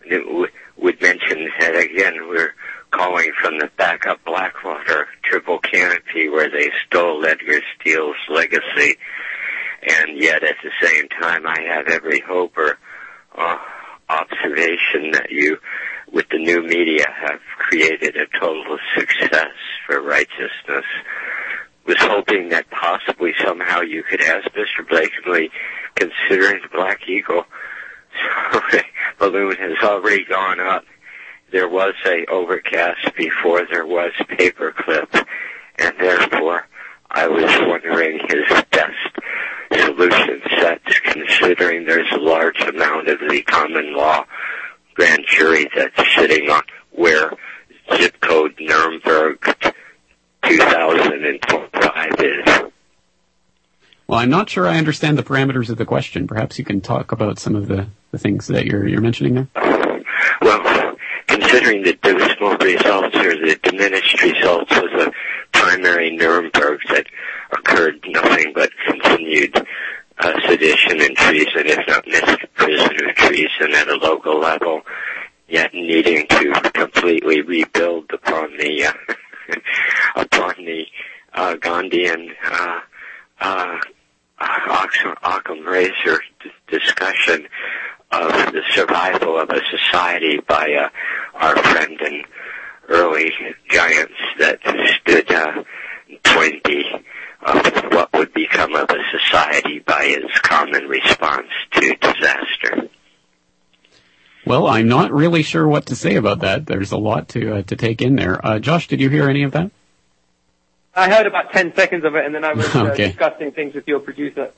We 0.09 0.47
would 0.75 1.01
mention 1.01 1.49
that 1.59 1.75
again 1.75 2.27
we're 2.27 2.55
calling 2.89 3.31
from 3.39 3.59
the 3.59 3.69
back 3.77 4.05
of 4.07 4.23
Blackwater 4.25 5.07
triple 5.23 5.59
canopy 5.59 6.29
where 6.29 6.49
they 6.49 6.71
stole 6.87 7.23
Edgar 7.25 7.61
Steele's 7.75 8.15
legacy. 8.29 8.97
And 9.83 10.17
yet 10.21 10.43
at 10.43 10.55
the 10.63 10.71
same 10.81 11.07
time 11.09 11.45
I 11.45 11.61
have 11.69 11.87
every 11.89 12.19
hope 12.19 12.57
or 12.57 12.77
uh, 13.37 13.57
observation 14.09 15.11
that 15.11 15.27
you 15.29 15.57
with 16.11 16.27
the 16.29 16.37
new 16.37 16.61
media 16.61 17.05
have 17.21 17.39
created 17.57 18.15
a 18.15 18.39
total 18.39 18.77
success 18.97 19.53
for 19.85 20.01
righteousness. 20.01 20.85
Was 21.85 21.97
hoping 21.99 22.49
that 22.49 22.69
possibly 22.69 23.33
somehow 23.43 23.81
you 23.81 24.03
could 24.03 24.21
ask 24.21 24.47
Mr. 24.51 24.87
Blakely, 24.87 25.49
considering 25.95 26.61
the 26.61 26.69
Black 26.69 27.01
Eagle 27.07 27.45
balloon 29.19 29.55
has 29.57 29.77
already 29.83 30.23
gone 30.25 30.59
up. 30.59 30.85
There 31.51 31.67
was 31.67 31.93
a 32.05 32.25
overcast 32.31 33.15
before 33.15 33.61
there 33.69 33.85
was 33.85 34.11
paperclip. 34.29 35.25
and 35.77 35.93
therefore 35.99 36.67
I 37.11 37.27
was 37.27 37.51
wondering 37.61 38.19
his 38.27 38.63
best 38.71 38.93
solution 39.71 40.41
sets, 40.59 40.99
considering 40.99 41.85
there's 41.85 42.11
a 42.11 42.17
large 42.17 42.59
amount 42.61 43.07
of 43.09 43.19
the 43.19 43.41
common 43.43 43.93
law 43.95 44.25
grand 44.95 45.23
jury 45.27 45.65
that's 45.75 46.15
sitting 46.15 46.49
on 46.49 46.61
where 46.91 47.31
zip 47.95 48.19
code 48.21 48.55
Nuremberg 48.59 49.72
2025 50.43 52.11
is. 52.19 52.71
Well, 54.07 54.19
I'm 54.19 54.29
not 54.29 54.49
sure 54.49 54.67
I 54.67 54.77
understand 54.77 55.17
the 55.17 55.23
parameters 55.23 55.69
of 55.69 55.77
the 55.77 55.85
question. 55.85 56.27
Perhaps 56.27 56.59
you 56.59 56.65
can 56.65 56.81
talk 56.81 57.11
about 57.11 57.39
some 57.39 57.55
of 57.55 57.67
the, 57.67 57.87
the 58.11 58.17
things 58.17 58.47
that 58.47 58.65
you're 58.65 58.87
you're 58.87 59.01
mentioning 59.01 59.33
there. 59.35 59.47
Well, 60.41 60.95
considering 61.27 61.83
that 61.83 62.01
the 62.01 62.13
dismal 62.13 62.57
results 62.57 63.15
or 63.15 63.35
the 63.37 63.59
diminished 63.63 64.21
results 64.21 64.71
of 64.71 64.83
the 64.83 65.11
primary 65.51 66.15
Nuremberg 66.15 66.81
that 66.89 67.07
occurred 67.51 68.03
nothing 68.07 68.51
but 68.53 68.71
continued 68.85 69.65
uh, 70.19 70.33
sedition 70.47 71.01
and 71.01 71.15
treason, 71.15 71.63
if 71.65 71.79
not 71.87 72.05
misprision 72.05 73.09
of 73.09 73.15
treason 73.15 73.73
at 73.73 73.87
a 73.87 73.95
local 73.95 74.39
level, 74.39 74.81
yet 75.47 75.73
needing 75.73 76.27
to 76.27 76.71
completely 76.73 77.41
rebuild 77.41 78.11
upon 78.11 78.57
the 78.57 78.85
uh, 78.85 78.93
upon 80.15 80.55
the 80.65 80.85
uh, 81.33 81.55
Gandhian 81.55 82.29
uh, 82.45 82.79
uh, 83.39 83.77
Occam, 84.39 85.15
Occam 85.23 85.65
razor 85.65 86.21
d- 86.43 86.51
discussion 86.69 87.47
of 88.11 88.51
the 88.51 88.61
survival 88.71 89.39
of 89.39 89.49
a 89.49 89.61
society 89.71 90.39
by 90.47 90.73
uh, 90.73 90.89
our 91.35 91.57
friend 91.57 91.99
and 92.01 92.25
early 92.89 93.31
giants 93.69 94.13
that 94.39 94.59
stood 95.01 95.31
uh, 95.31 95.63
20 96.23 96.85
of 97.45 97.65
what 97.91 98.13
would 98.13 98.33
become 98.33 98.75
of 98.75 98.89
a 98.89 99.19
society 99.19 99.79
by 99.79 100.03
its 100.03 100.39
common 100.39 100.87
response 100.87 101.47
to 101.71 101.95
disaster. 101.95 102.89
Well, 104.45 104.67
I'm 104.67 104.87
not 104.87 105.11
really 105.13 105.41
sure 105.43 105.67
what 105.67 105.85
to 105.87 105.95
say 105.95 106.15
about 106.15 106.39
that. 106.39 106.65
There's 106.65 106.91
a 106.91 106.97
lot 106.97 107.29
to 107.29 107.55
uh, 107.57 107.61
to 107.63 107.75
take 107.75 108.01
in 108.01 108.15
there. 108.15 108.45
Uh, 108.45 108.59
Josh, 108.59 108.87
did 108.87 108.99
you 108.99 109.09
hear 109.09 109.29
any 109.29 109.43
of 109.43 109.51
that? 109.53 109.71
I 110.95 111.09
heard 111.09 111.25
about 111.25 111.51
10 111.53 111.75
seconds 111.75 112.05
of 112.05 112.15
it, 112.15 112.23
and 112.25 112.35
then 112.35 112.43
I 112.45 112.53
was 112.53 112.75
uh, 112.75 112.89
Okay. 112.91 113.07
discussing 113.07 113.51
things 113.51 113.73
with 113.73 113.87
your 113.87 113.99
producer. 113.99 114.51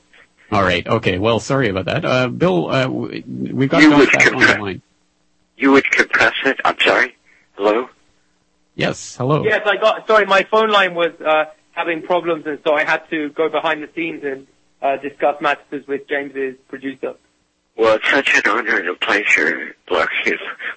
All 0.52 0.62
right. 0.62 0.86
Okay. 0.86 1.18
Well, 1.18 1.40
sorry 1.40 1.68
about 1.70 1.86
that. 1.86 2.04
Uh, 2.04 2.28
Bill, 2.28 2.68
uh, 2.70 2.88
we've 2.88 3.68
got 3.70 3.82
You 3.82 3.90
Josh 3.90 3.98
would 4.00 4.12
back 4.12 4.32
on 4.34 4.40
the 4.40 4.58
line. 4.62 4.82
You 5.56 5.72
would 5.72 5.90
compress 5.90 6.34
it? 6.44 6.60
I'm 6.64 6.78
sorry? 6.80 7.16
Hello? 7.54 7.88
Yes. 8.74 9.16
Hello. 9.16 9.44
Yes, 9.44 9.62
I 9.64 9.76
got. 9.76 10.06
Sorry, 10.06 10.26
my 10.26 10.42
phone 10.50 10.68
line 10.68 10.94
was 10.94 11.12
uh, 11.24 11.46
having 11.72 12.02
problems, 12.02 12.44
and 12.46 12.58
so 12.66 12.74
I 12.74 12.84
had 12.84 13.08
to 13.10 13.30
go 13.30 13.48
behind 13.48 13.82
the 13.82 13.88
scenes 13.94 14.22
and 14.22 14.46
uh, 14.82 14.96
discuss 14.98 15.40
matters 15.40 15.86
with 15.86 16.06
James's 16.06 16.56
producer. 16.68 17.14
Well, 17.76 17.96
it's 17.96 18.10
such 18.10 18.34
an 18.34 18.50
honor 18.50 18.78
and 18.78 18.88
a 18.88 18.94
pleasure, 18.94 19.76
a 19.90 20.06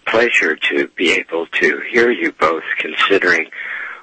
pleasure 0.05 0.57
to 0.57 0.87
be 0.97 1.13
able 1.13 1.47
to 1.47 1.81
hear 1.89 2.11
you 2.11 2.33
both, 2.33 2.63
considering 2.77 3.49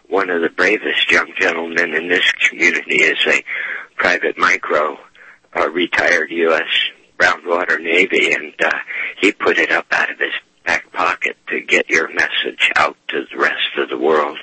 one 0.08 0.30
of 0.30 0.40
the 0.40 0.48
bravest 0.48 1.10
young 1.10 1.30
gentlemen 1.38 1.94
in 1.94 2.08
this 2.08 2.32
community 2.32 3.02
is 3.02 3.18
a 3.26 3.44
private 3.96 4.38
micro, 4.38 4.96
uh, 5.54 5.68
retired 5.70 6.30
U.S. 6.30 6.68
Brownwater 7.18 7.78
Navy, 7.78 8.32
and 8.32 8.54
uh, 8.64 8.72
he 9.20 9.30
put 9.30 9.58
it 9.58 9.70
up 9.70 9.86
out 9.90 10.10
of 10.10 10.18
his 10.18 10.32
back 10.64 10.90
pocket 10.92 11.36
to 11.48 11.60
get 11.60 11.90
your 11.90 12.08
message 12.14 12.72
out 12.76 12.96
to 13.08 13.24
the 13.30 13.38
rest 13.38 13.76
of 13.76 13.90
the 13.90 13.98
world. 13.98 14.38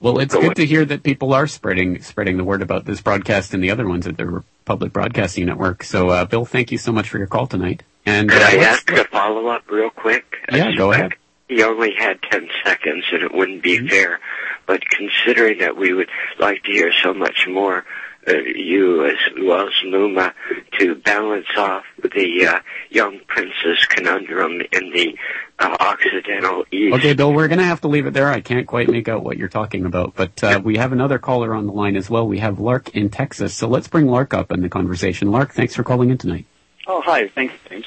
Well, 0.00 0.18
it's 0.18 0.34
Go 0.34 0.42
good 0.42 0.56
to 0.56 0.66
hear 0.66 0.84
that 0.84 1.02
people 1.02 1.32
are 1.32 1.46
spreading 1.46 2.02
spreading 2.02 2.36
the 2.36 2.44
word 2.44 2.62
about 2.62 2.84
this 2.84 3.00
broadcast 3.00 3.54
and 3.54 3.62
the 3.64 3.70
other 3.70 3.88
ones 3.88 4.06
at 4.06 4.16
the 4.16 4.42
Public 4.64 4.92
Broadcasting 4.92 5.46
Network. 5.46 5.82
So, 5.84 6.10
uh, 6.10 6.24
Bill, 6.26 6.44
thank 6.44 6.70
you 6.70 6.78
so 6.78 6.92
much 6.92 7.08
for 7.08 7.18
your 7.18 7.26
call 7.26 7.46
tonight. 7.46 7.82
And 8.04 8.28
Could 8.28 8.42
uh, 8.42 8.46
I 8.46 8.56
ask 8.58 8.90
a 8.92 9.04
follow-up 9.04 9.70
real 9.70 9.90
quick? 9.90 10.36
Yeah, 10.52 10.72
go 10.76 10.92
ahead. 10.92 11.14
He 11.48 11.62
only 11.62 11.94
had 11.96 12.20
10 12.22 12.48
seconds 12.64 13.04
and 13.12 13.22
it 13.22 13.32
wouldn't 13.32 13.62
be 13.62 13.78
Mm-hmm. 13.78 13.88
fair, 13.88 14.20
but 14.66 14.82
considering 14.88 15.58
that 15.60 15.76
we 15.76 15.92
would 15.92 16.08
like 16.38 16.62
to 16.64 16.72
hear 16.72 16.92
so 17.02 17.14
much 17.14 17.46
more, 17.48 17.84
uh, 18.28 18.32
you 18.32 19.06
as 19.06 19.16
well 19.38 19.68
as 19.68 19.74
Luma, 19.84 20.34
to 20.78 20.94
balance 20.96 21.46
off 21.56 21.84
the 22.02 22.46
uh, 22.46 22.60
young 22.90 23.20
prince's 23.26 23.84
conundrum 23.88 24.60
in 24.72 24.90
the 24.92 25.16
uh, 25.58 25.76
Occidental 25.80 26.64
East. 26.70 26.94
Okay, 26.96 27.14
Bill, 27.14 27.32
we're 27.32 27.48
going 27.48 27.58
to 27.58 27.64
have 27.64 27.80
to 27.82 27.88
leave 27.88 28.06
it 28.06 28.14
there. 28.14 28.28
I 28.28 28.40
can't 28.40 28.66
quite 28.66 28.88
make 28.88 29.08
out 29.08 29.22
what 29.22 29.36
you're 29.36 29.48
talking 29.48 29.86
about, 29.86 30.14
but 30.14 30.42
uh, 30.42 30.60
we 30.62 30.76
have 30.76 30.92
another 30.92 31.18
caller 31.18 31.54
on 31.54 31.66
the 31.66 31.72
line 31.72 31.96
as 31.96 32.10
well. 32.10 32.26
We 32.26 32.38
have 32.38 32.58
Lark 32.58 32.94
in 32.96 33.10
Texas, 33.10 33.54
so 33.54 33.68
let's 33.68 33.88
bring 33.88 34.06
Lark 34.06 34.34
up 34.34 34.50
in 34.50 34.60
the 34.60 34.68
conversation. 34.68 35.30
Lark, 35.30 35.52
thanks 35.52 35.74
for 35.74 35.84
calling 35.84 36.10
in 36.10 36.18
tonight. 36.18 36.46
Oh, 36.86 37.02
hi. 37.04 37.28
Thanks, 37.28 37.54
James. 37.68 37.86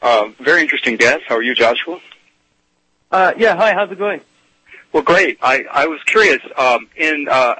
Uh, 0.00 0.28
very 0.40 0.60
interesting 0.60 0.96
guest. 0.96 1.24
How 1.28 1.36
are 1.36 1.42
you, 1.42 1.54
Joshua? 1.54 2.00
Uh, 3.10 3.32
yeah, 3.36 3.56
hi, 3.56 3.72
how's 3.72 3.90
it 3.90 3.98
going? 3.98 4.20
Well, 4.92 5.02
great. 5.02 5.38
I, 5.42 5.64
I 5.70 5.86
was 5.86 6.00
curious. 6.04 6.40
Um, 6.56 6.88
in 6.96 7.26
uh, 7.30 7.54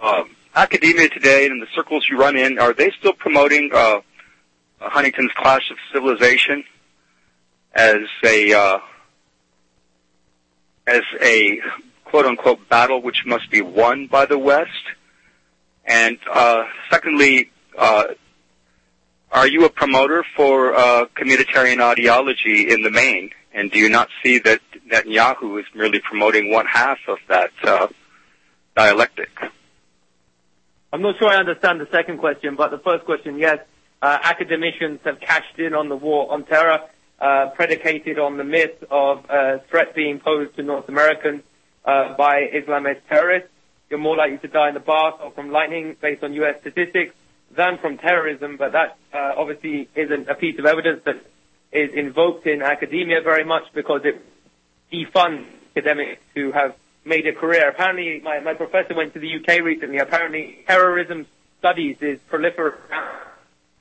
um 0.00 0.30
academia 0.54 1.08
today 1.08 1.46
and 1.46 1.60
the 1.62 1.66
circles 1.74 2.06
you 2.10 2.18
run 2.18 2.36
in, 2.36 2.58
are 2.58 2.72
they 2.72 2.90
still 2.98 3.12
promoting 3.12 3.70
uh, 3.72 4.00
Huntington's 4.80 5.32
Clash 5.36 5.70
of 5.70 5.76
Civilization 5.92 6.64
as 7.74 8.02
a 8.24 8.52
uh, 8.52 8.78
as 10.86 11.02
a 11.20 11.60
quote 12.04 12.26
unquote 12.26 12.68
battle 12.68 13.00
which 13.00 13.22
must 13.24 13.50
be 13.50 13.60
won 13.62 14.06
by 14.06 14.26
the 14.26 14.38
West? 14.38 14.70
And 15.84 16.18
uh, 16.30 16.64
secondly, 16.90 17.50
uh, 17.76 18.04
are 19.32 19.48
you 19.48 19.64
a 19.64 19.70
promoter 19.70 20.24
for 20.36 20.74
uh, 20.74 21.06
communitarian 21.16 21.80
ideology 21.80 22.70
in 22.70 22.82
the 22.82 22.90
main? 22.90 23.30
And 23.54 23.70
do 23.70 23.78
you 23.78 23.88
not 23.88 24.08
see 24.22 24.38
that 24.40 24.60
Netanyahu 24.88 25.60
is 25.60 25.66
merely 25.74 26.00
promoting 26.00 26.50
one 26.50 26.66
half 26.66 26.98
of 27.08 27.18
that 27.28 27.50
uh, 27.62 27.88
dialectic? 28.76 29.30
I'm 30.92 31.00
not 31.00 31.18
sure 31.18 31.28
I 31.28 31.36
understand 31.36 31.80
the 31.80 31.88
second 31.90 32.18
question, 32.18 32.54
but 32.54 32.70
the 32.70 32.78
first 32.78 33.06
question, 33.06 33.38
yes, 33.38 33.60
uh, 34.02 34.18
academicians 34.22 35.00
have 35.04 35.20
cashed 35.20 35.58
in 35.58 35.72
on 35.74 35.88
the 35.88 35.96
war 35.96 36.30
on 36.30 36.44
terror, 36.44 36.80
uh, 37.18 37.46
predicated 37.54 38.18
on 38.18 38.36
the 38.36 38.44
myth 38.44 38.84
of 38.90 39.24
a 39.30 39.60
threat 39.70 39.94
being 39.94 40.20
posed 40.20 40.54
to 40.56 40.62
North 40.62 40.90
Americans 40.90 41.42
uh, 41.86 42.14
by 42.14 42.42
Islamist 42.52 43.00
terrorists. 43.08 43.48
You're 43.88 44.00
more 44.00 44.16
likely 44.16 44.36
to 44.38 44.48
die 44.48 44.68
in 44.68 44.74
the 44.74 44.80
bath 44.80 45.14
or 45.22 45.30
from 45.30 45.50
lightning 45.50 45.96
based 45.98 46.22
on 46.22 46.34
U.S. 46.34 46.60
statistics 46.60 47.14
than 47.50 47.78
from 47.78 47.96
terrorism, 47.96 48.58
but 48.58 48.72
that 48.72 48.98
obviously 49.12 49.88
isn't 49.94 50.28
a 50.28 50.34
piece 50.34 50.58
of 50.58 50.66
evidence 50.66 51.02
that 51.04 51.16
is 51.70 51.92
invoked 51.94 52.46
in 52.46 52.60
academia 52.62 53.20
very 53.22 53.44
much 53.44 53.64
because 53.74 54.02
it 54.04 54.22
defunds 54.92 55.46
academics 55.74 56.22
who 56.34 56.52
have 56.52 56.74
made 57.04 57.26
a 57.26 57.32
career. 57.32 57.68
Apparently, 57.68 58.20
my, 58.20 58.40
my 58.40 58.54
professor 58.54 58.94
went 58.94 59.14
to 59.14 59.20
the 59.20 59.36
UK 59.36 59.62
recently. 59.62 59.98
Apparently, 59.98 60.58
terrorism 60.66 61.26
studies 61.58 61.96
is 62.00 62.18
proliferating 62.30 62.76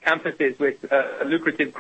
campuses 0.05 0.57
with 0.59 0.77
uh, 0.91 1.23
lucrative 1.25 1.73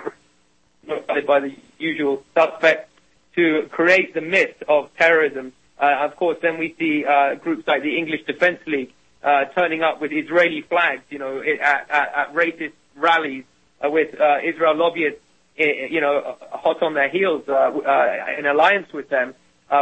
by 1.27 1.39
the 1.39 1.55
usual 1.79 2.23
suspects 2.33 2.91
to 3.35 3.67
create 3.71 4.13
the 4.13 4.21
myth 4.21 4.61
of 4.67 4.89
terrorism. 4.97 5.53
Uh, 5.79 5.97
of 6.01 6.15
course, 6.15 6.37
then 6.41 6.57
we 6.57 6.75
see 6.77 7.05
uh, 7.05 7.35
groups 7.35 7.67
like 7.67 7.81
the 7.81 7.97
English 7.97 8.25
Defence 8.25 8.59
League 8.67 8.93
uh, 9.23 9.45
turning 9.55 9.81
up 9.81 10.01
with 10.01 10.11
Israeli 10.11 10.61
flags, 10.61 11.03
you 11.09 11.19
know, 11.19 11.39
at, 11.39 11.89
at, 11.89 12.13
at 12.15 12.33
racist 12.33 12.73
rallies 12.95 13.45
uh, 13.83 13.89
with 13.89 14.19
uh, 14.19 14.37
Israel 14.43 14.75
lobbyists, 14.75 15.19
you 15.57 16.01
know, 16.01 16.37
hot 16.51 16.81
on 16.81 16.93
their 16.93 17.09
heels 17.09 17.43
uh, 17.47 17.51
uh, 17.51 18.25
in 18.37 18.45
alliance 18.45 18.91
with 18.93 19.09
them, 19.09 19.33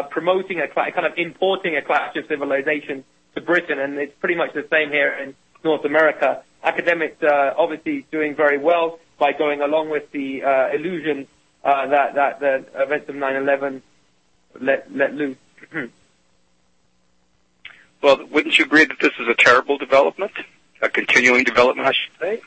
promoting 0.09 0.59
a 0.59 0.67
kind 0.67 1.05
of 1.05 1.17
importing 1.17 1.75
a 1.75 1.81
clash 1.81 2.15
of 2.15 2.27
civilization 2.27 3.03
to 3.35 3.41
Britain, 3.41 3.79
and 3.79 3.97
it's 3.97 4.13
pretty 4.19 4.35
much 4.35 4.53
the 4.53 4.67
same 4.69 4.89
here 4.89 5.11
in 5.13 5.35
North 5.63 5.85
America. 5.85 6.43
Academics 6.63 7.21
uh, 7.23 7.53
obviously 7.57 8.05
doing 8.11 8.35
very 8.35 8.57
well 8.57 8.99
by 9.17 9.33
going 9.33 9.61
along 9.61 9.89
with 9.89 10.11
the 10.11 10.43
uh, 10.43 10.69
illusion 10.73 11.27
uh, 11.63 11.87
that 11.87 12.15
that 12.15 12.39
the 12.39 12.65
events 12.75 13.09
of 13.09 13.15
9/11 13.15 13.81
let 14.59 14.93
let 14.95 15.13
loose. 15.13 15.37
Well, 18.01 18.25
wouldn't 18.27 18.57
you 18.57 18.63
agree 18.63 18.85
that 18.85 18.97
this 19.01 19.11
is 19.19 19.27
a 19.27 19.33
terrible 19.33 19.77
development? 19.77 20.31
A 20.81 20.87
continuing 20.87 21.43
development, 21.43 21.85
I 21.85 21.91
should 21.91 22.17
say? 22.17 22.41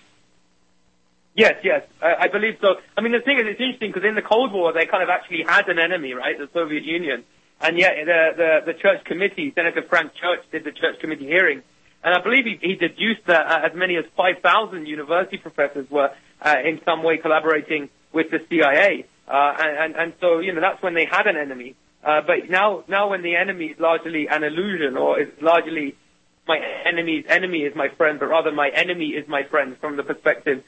Yes, 1.35 1.55
yes, 1.65 1.83
I, 2.03 2.15
I 2.25 2.29
believe 2.29 2.59
so. 2.61 2.77
I 2.97 3.01
mean, 3.01 3.13
the 3.13 3.21
thing 3.21 3.39
is, 3.39 3.45
it's 3.47 3.61
interesting 3.61 3.91
because 3.91 4.07
in 4.07 4.15
the 4.15 4.23
Cold 4.23 4.53
War, 4.53 4.73
they 4.73 4.85
kind 4.87 5.03
of 5.03 5.09
actually 5.09 5.45
had 5.49 5.69
an 5.69 5.79
enemy, 5.79 6.13
right? 6.13 6.37
The 6.39 6.49
Soviet 6.53 6.85
Union. 6.85 7.25
And 7.61 7.79
yet 7.79 7.93
the, 8.05 8.31
the, 8.37 8.73
the 8.73 8.79
church 8.79 9.05
committee, 9.05 9.53
Senator 9.55 9.83
Frank 9.83 10.15
Church 10.15 10.45
did 10.51 10.65
the 10.65 10.73
church 10.73 10.99
committee 11.01 11.27
hearing. 11.27 11.63
And 12.05 12.15
I 12.15 12.21
believe 12.21 12.45
he, 12.45 12.59
he 12.61 12.75
deduced 12.75 13.27
that 13.27 13.47
uh, 13.47 13.67
as 13.67 13.75
many 13.75 13.97
as 13.97 14.05
5,000 14.17 14.87
university 14.87 15.39
professors 15.39 15.89
were 15.89 16.11
uh, 16.43 16.57
in 16.65 16.81
some 16.85 17.03
way 17.03 17.19
collaborating 17.19 17.89
with 18.13 18.31
the 18.31 18.45
CIA. 18.51 19.07
Uh, 19.27 19.55
and, 19.59 19.79
and, 19.79 19.97
and 19.97 20.13
so, 20.21 20.41
you 20.41 20.53
know, 20.53 20.61
that's 20.61 20.83
when 20.83 20.95
they 20.95 21.05
had 21.05 21.27
an 21.27 21.37
enemy. 21.37 21.77
Uh, 22.03 22.21
but 22.27 22.51
now, 22.51 22.83
now 22.89 23.11
when 23.11 23.23
the 23.23 23.37
enemy 23.37 23.67
is 23.67 23.79
largely 23.79 24.27
an 24.27 24.43
illusion 24.43 24.97
or 24.97 25.21
is 25.21 25.29
largely 25.41 25.95
my 26.47 26.59
enemy's 26.85 27.25
enemy 27.29 27.61
is 27.61 27.77
my 27.77 27.89
friend, 27.89 28.19
but 28.19 28.27
rather 28.27 28.51
my 28.51 28.69
enemy 28.69 29.11
is 29.11 29.29
my 29.29 29.45
friend 29.45 29.79
from 29.79 29.97
the 29.97 30.03
perspective 30.03 30.65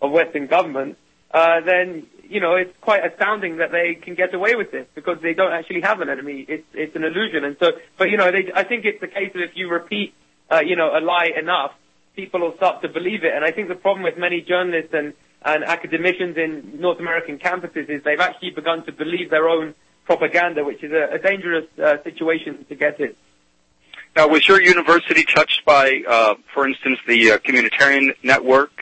of 0.00 0.10
Western 0.10 0.46
governments, 0.46 0.98
uh, 1.30 1.60
then 1.60 2.06
you 2.28 2.40
know 2.40 2.54
it's 2.54 2.72
quite 2.80 3.04
astounding 3.04 3.58
that 3.58 3.72
they 3.72 3.94
can 3.94 4.14
get 4.14 4.34
away 4.34 4.54
with 4.54 4.70
this 4.70 4.86
because 4.94 5.18
they 5.22 5.34
don't 5.34 5.52
actually 5.52 5.80
have 5.82 6.00
an 6.00 6.08
enemy. 6.08 6.44
It's 6.48 6.66
it's 6.74 6.96
an 6.96 7.04
illusion, 7.04 7.44
and 7.44 7.56
so 7.58 7.72
but 7.98 8.10
you 8.10 8.16
know 8.16 8.30
they, 8.30 8.50
I 8.54 8.64
think 8.64 8.84
it's 8.84 9.00
the 9.00 9.08
case 9.08 9.32
that 9.34 9.42
if 9.42 9.56
you 9.56 9.68
repeat 9.68 10.14
uh, 10.50 10.60
you 10.60 10.76
know 10.76 10.96
a 10.96 11.00
lie 11.00 11.30
enough, 11.36 11.72
people 12.14 12.40
will 12.40 12.56
start 12.56 12.82
to 12.82 12.88
believe 12.88 13.24
it. 13.24 13.32
And 13.34 13.44
I 13.44 13.52
think 13.52 13.68
the 13.68 13.74
problem 13.74 14.04
with 14.04 14.16
many 14.16 14.40
journalists 14.40 14.94
and 14.94 15.14
and 15.42 15.64
academicians 15.64 16.36
in 16.36 16.80
North 16.80 16.98
American 16.98 17.38
campuses 17.38 17.88
is 17.88 18.02
they've 18.02 18.20
actually 18.20 18.50
begun 18.50 18.84
to 18.86 18.92
believe 18.92 19.30
their 19.30 19.48
own 19.48 19.74
propaganda, 20.04 20.64
which 20.64 20.82
is 20.82 20.92
a, 20.92 21.14
a 21.14 21.18
dangerous 21.18 21.66
uh, 21.78 22.02
situation 22.02 22.64
to 22.68 22.74
get 22.74 22.98
in. 23.00 23.14
Now, 24.16 24.28
was 24.28 24.48
your 24.48 24.62
university 24.62 25.24
touched 25.24 25.64
by, 25.66 26.02
uh, 26.08 26.36
for 26.54 26.66
instance, 26.66 26.98
the 27.06 27.32
uh, 27.32 27.38
Communitarian 27.38 28.14
Network? 28.22 28.75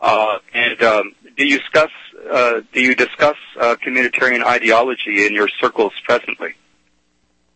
Uh, 0.00 0.38
and 0.54 0.82
um, 0.82 1.12
do 1.36 1.46
you 1.46 1.58
discuss 1.58 1.90
uh, 2.30 2.60
do 2.72 2.80
you 2.80 2.94
discuss 2.94 3.36
uh, 3.58 3.76
communitarian 3.84 4.44
ideology 4.44 5.26
in 5.26 5.34
your 5.34 5.48
circles 5.60 5.92
presently? 6.04 6.54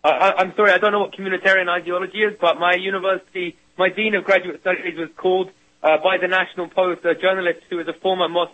I, 0.04 0.32
I'm 0.38 0.54
sorry, 0.56 0.72
I 0.72 0.78
don't 0.78 0.92
know 0.92 1.00
what 1.00 1.12
communitarian 1.12 1.68
ideology 1.68 2.18
is, 2.22 2.36
but 2.40 2.58
my 2.58 2.74
university, 2.74 3.56
my 3.78 3.88
dean 3.88 4.14
of 4.14 4.24
graduate 4.24 4.60
studies 4.60 4.98
was 4.98 5.10
called 5.16 5.50
uh, 5.82 5.98
by 5.98 6.18
the 6.18 6.28
National 6.28 6.68
Post, 6.68 7.04
a 7.04 7.14
journalist 7.14 7.60
who 7.70 7.78
is 7.78 7.88
a 7.88 7.92
former 7.92 8.28
Moss 8.28 8.50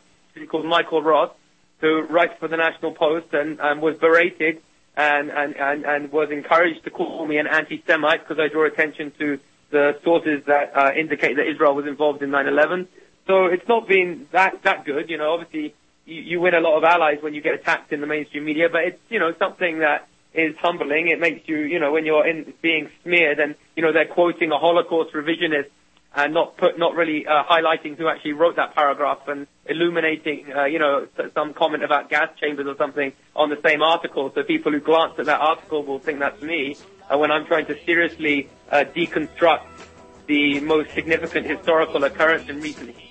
called 0.51 0.67
Michael 0.67 1.03
Ross, 1.03 1.31
who 1.81 2.03
writes 2.03 2.35
for 2.39 2.49
the 2.49 2.57
National 2.57 2.93
Post 2.93 3.33
and, 3.33 3.61
and 3.61 3.81
was 3.81 3.97
berated 3.99 4.63
and, 4.97 5.31
and, 5.31 5.57
and, 5.57 5.85
and 5.85 6.13
was 6.13 6.31
encouraged 6.31 6.85
to 6.85 6.91
call 6.91 7.27
me 7.27 7.39
an 7.39 7.47
anti-Semite 7.47 8.27
because 8.27 8.41
I 8.41 8.49
draw 8.49 8.67
attention 8.67 9.13
to 9.19 9.39
the 9.71 9.99
sources 10.03 10.45
that 10.47 10.77
uh, 10.77 10.93
indicate 10.97 11.37
that 11.37 11.49
Israel 11.49 11.75
was 11.75 11.87
involved 11.87 12.23
in 12.23 12.31
9/11. 12.31 12.87
So 13.29 13.45
it's 13.45 13.69
not 13.69 13.87
been 13.87 14.27
that 14.33 14.63
that 14.63 14.87
good. 14.87 15.11
You 15.11 15.19
know, 15.19 15.35
obviously 15.35 15.75
you, 16.07 16.23
you 16.23 16.41
win 16.41 16.55
a 16.55 16.61
lot 16.61 16.79
of 16.79 16.85
allies 16.85 17.19
when 17.21 17.35
you 17.35 17.43
get 17.43 17.55
attacked 17.55 17.93
in 17.93 18.01
the 18.01 18.07
mainstream 18.07 18.47
media, 18.47 18.69
but 18.73 18.85
it's 18.85 19.01
you 19.11 19.19
know 19.19 19.33
something 19.39 19.81
that 19.81 20.09
is 20.33 20.57
humbling. 20.57 21.09
It 21.09 21.21
makes 21.21 21.47
you 21.47 21.59
you 21.59 21.79
know 21.79 21.93
when 21.93 22.07
you're 22.07 22.27
in 22.27 22.55
being 22.63 22.89
smeared 23.03 23.39
and 23.39 23.55
you 23.77 23.83
know 23.83 23.93
they're 23.93 24.07
quoting 24.07 24.51
a 24.51 24.59
Holocaust 24.59 25.13
revisionist 25.13 25.69
and 26.17 26.33
not 26.33 26.57
put 26.57 26.79
not 26.79 26.95
really 26.95 27.27
uh, 27.27 27.45
highlighting 27.45 27.99
who 27.99 28.09
actually 28.09 28.33
wrote 28.33 28.57
that 28.57 28.75
paragraph 28.75 29.29
and 29.29 29.47
illuminating 29.67 30.51
uh, 30.57 30.65
you 30.65 30.79
know 30.79 31.07
some 31.35 31.53
comment 31.53 31.85
about 31.85 32.09
gas 32.09 32.31
chambers 32.41 32.67
or 32.67 32.77
something 32.77 33.13
on 33.37 33.51
the 33.51 33.61
same 33.63 33.83
article. 33.83 34.33
So 34.35 34.43
people 34.43 34.73
who 34.73 34.81
glance 34.81 35.19
at 35.19 35.27
that 35.27 35.41
article 35.43 35.85
will 35.85 35.99
think 35.99 36.21
that's 36.21 36.41
me 36.41 36.77
uh, 37.11 37.19
when 37.19 37.31
I'm 37.31 37.45
trying 37.45 37.67
to 37.67 37.79
seriously 37.85 38.49
uh, 38.71 38.85
deconstruct 38.97 39.67
the 40.27 40.61
most 40.61 40.95
significant 40.95 41.47
historical 41.47 42.05
occurrence 42.05 42.49
in 42.49 42.63
recent 42.63 42.89
history. 42.89 43.08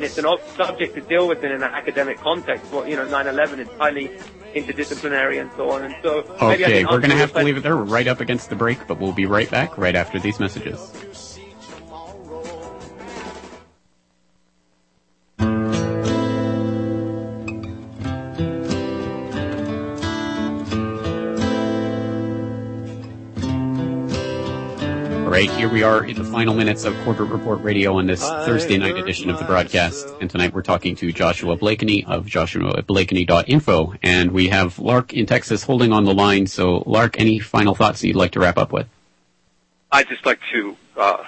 And 0.00 0.06
it's 0.06 0.16
an 0.16 0.24
odd 0.24 0.40
subject 0.56 0.94
to 0.94 1.02
deal 1.02 1.28
with 1.28 1.44
in 1.44 1.52
an 1.52 1.62
academic 1.62 2.16
context. 2.20 2.72
Well, 2.72 2.88
you 2.88 2.96
know, 2.96 3.04
9/11 3.04 3.58
is 3.58 3.68
highly 3.76 4.08
interdisciplinary 4.54 5.38
and 5.42 5.50
so 5.58 5.72
on. 5.72 5.84
And 5.84 5.94
so 6.02 6.20
Okay, 6.40 6.86
we're 6.86 7.00
going 7.00 7.10
to 7.10 7.18
have 7.18 7.34
to 7.34 7.42
leave 7.42 7.58
it 7.58 7.62
there. 7.62 7.76
We're 7.76 7.82
right 7.82 8.08
up 8.08 8.18
against 8.18 8.48
the 8.48 8.56
break, 8.56 8.86
but 8.86 8.98
we'll 8.98 9.12
be 9.12 9.26
right 9.26 9.50
back 9.50 9.76
right 9.76 9.94
after 9.94 10.18
these 10.18 10.40
messages. 10.40 11.29
All 25.40 25.46
right, 25.46 25.56
here 25.56 25.70
we 25.70 25.82
are 25.82 26.04
in 26.04 26.16
the 26.16 26.24
final 26.24 26.52
minutes 26.52 26.84
of 26.84 26.94
Corbett 27.02 27.28
Report 27.28 27.62
Radio 27.62 27.96
on 27.96 28.04
this 28.04 28.20
Thursday 28.20 28.76
night 28.76 28.98
edition 28.98 29.30
of 29.30 29.38
the 29.38 29.46
broadcast. 29.46 30.06
And 30.20 30.28
tonight 30.28 30.52
we're 30.52 30.60
talking 30.60 30.94
to 30.96 31.12
Joshua 31.12 31.56
Blakeney 31.56 32.04
of 32.04 32.26
joshuablakeney.info. 32.26 33.94
And 34.02 34.32
we 34.32 34.48
have 34.48 34.78
Lark 34.78 35.14
in 35.14 35.24
Texas 35.24 35.62
holding 35.62 35.94
on 35.94 36.04
the 36.04 36.12
line. 36.12 36.46
So, 36.46 36.82
Lark, 36.84 37.18
any 37.18 37.38
final 37.38 37.74
thoughts 37.74 38.02
that 38.02 38.08
you'd 38.08 38.16
like 38.16 38.32
to 38.32 38.40
wrap 38.40 38.58
up 38.58 38.70
with? 38.70 38.86
I'd 39.90 40.08
just 40.08 40.26
like 40.26 40.40
to 40.52 40.76
uh, 40.98 41.24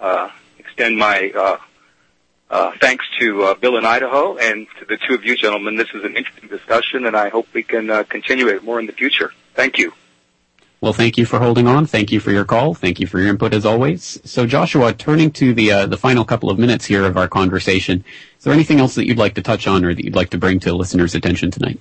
uh, 0.00 0.30
extend 0.58 0.96
my 0.96 1.30
uh, 1.36 1.58
uh, 2.48 2.72
thanks 2.80 3.04
to 3.20 3.42
uh, 3.42 3.54
Bill 3.56 3.76
in 3.76 3.84
Idaho 3.84 4.38
and 4.38 4.66
to 4.80 4.86
the 4.86 4.96
two 4.96 5.12
of 5.12 5.26
you 5.26 5.36
gentlemen. 5.36 5.76
This 5.76 5.90
is 5.92 6.04
an 6.04 6.16
interesting 6.16 6.48
discussion, 6.48 7.04
and 7.04 7.14
I 7.14 7.28
hope 7.28 7.48
we 7.52 7.64
can 7.64 7.90
uh, 7.90 8.04
continue 8.04 8.48
it 8.48 8.64
more 8.64 8.80
in 8.80 8.86
the 8.86 8.92
future. 8.92 9.30
Thank 9.52 9.76
you. 9.76 9.92
Well, 10.82 10.92
thank 10.92 11.16
you 11.16 11.26
for 11.26 11.38
holding 11.38 11.68
on. 11.68 11.86
Thank 11.86 12.10
you 12.10 12.18
for 12.18 12.32
your 12.32 12.44
call. 12.44 12.74
Thank 12.74 12.98
you 12.98 13.06
for 13.06 13.20
your 13.20 13.28
input 13.28 13.54
as 13.54 13.64
always. 13.64 14.20
So, 14.24 14.46
Joshua, 14.46 14.92
turning 14.92 15.30
to 15.34 15.54
the 15.54 15.70
uh, 15.70 15.86
the 15.86 15.96
final 15.96 16.24
couple 16.24 16.50
of 16.50 16.58
minutes 16.58 16.84
here 16.84 17.04
of 17.04 17.16
our 17.16 17.28
conversation, 17.28 18.04
is 18.36 18.42
there 18.42 18.52
anything 18.52 18.80
else 18.80 18.96
that 18.96 19.06
you'd 19.06 19.16
like 19.16 19.34
to 19.36 19.42
touch 19.42 19.68
on 19.68 19.84
or 19.84 19.94
that 19.94 20.04
you'd 20.04 20.16
like 20.16 20.30
to 20.30 20.38
bring 20.38 20.58
to 20.58 20.74
listeners' 20.74 21.14
attention 21.14 21.52
tonight? 21.52 21.78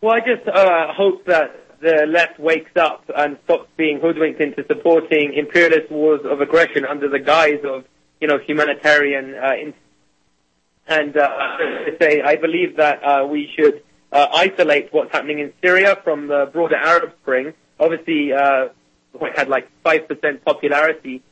Well, 0.00 0.14
I 0.14 0.20
just 0.20 0.48
uh, 0.48 0.94
hope 0.94 1.26
that 1.26 1.78
the 1.82 2.06
left 2.08 2.40
wakes 2.40 2.74
up 2.74 3.04
and 3.14 3.36
stops 3.44 3.68
being 3.76 4.00
hoodwinked 4.00 4.40
into 4.40 4.64
supporting 4.66 5.34
imperialist 5.34 5.90
wars 5.90 6.22
of 6.24 6.40
aggression 6.40 6.86
under 6.86 7.10
the 7.10 7.18
guise 7.18 7.60
of, 7.64 7.84
you 8.18 8.28
know, 8.28 8.38
humanitarian. 8.38 9.34
Uh, 9.34 9.52
in- 9.60 9.74
and 10.88 11.14
uh, 11.18 11.28
to 11.84 11.96
say, 12.00 12.22
I 12.22 12.36
believe 12.36 12.78
that 12.78 13.04
uh, 13.04 13.26
we 13.26 13.50
should 13.54 13.82
uh, 14.10 14.26
isolate 14.34 14.88
what's 14.90 15.12
happening 15.12 15.38
in 15.38 15.52
Syria 15.62 15.98
from 16.02 16.28
the 16.28 16.48
broader 16.50 16.76
Arab 16.76 17.12
Spring. 17.22 17.52
Obviously, 17.80 18.32
uh, 18.32 18.68
had 19.34 19.48
like 19.48 19.66
five 19.82 20.06
percent 20.06 20.44
popularity, 20.44 21.22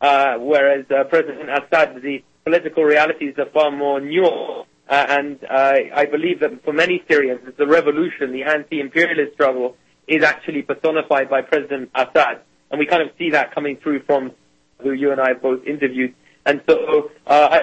uh, 0.00 0.34
whereas 0.38 0.84
uh, 0.90 1.04
President 1.04 1.50
Assad, 1.50 2.00
the 2.00 2.22
political 2.44 2.84
realities 2.84 3.34
are 3.38 3.50
far 3.56 3.70
more 3.70 4.00
nuanced. 4.00 4.66
Uh, 4.88 5.04
and 5.18 5.42
uh, 5.42 5.74
I 6.02 6.04
believe 6.06 6.38
that 6.40 6.64
for 6.64 6.72
many 6.72 7.02
Syrians, 7.10 7.40
the 7.58 7.66
revolution, 7.66 8.30
the 8.30 8.44
anti-imperialist 8.44 9.32
struggle, 9.34 9.76
is 10.06 10.22
actually 10.22 10.62
personified 10.62 11.28
by 11.28 11.42
President 11.42 11.90
Assad, 11.92 12.36
and 12.70 12.78
we 12.78 12.86
kind 12.86 13.02
of 13.02 13.10
see 13.18 13.30
that 13.30 13.52
coming 13.52 13.76
through 13.78 14.00
from 14.04 14.30
who 14.78 14.92
you 14.92 15.10
and 15.10 15.20
I 15.20 15.30
have 15.30 15.42
both 15.42 15.66
interviewed. 15.66 16.14
And 16.44 16.62
so 16.68 17.10
uh, 17.26 17.58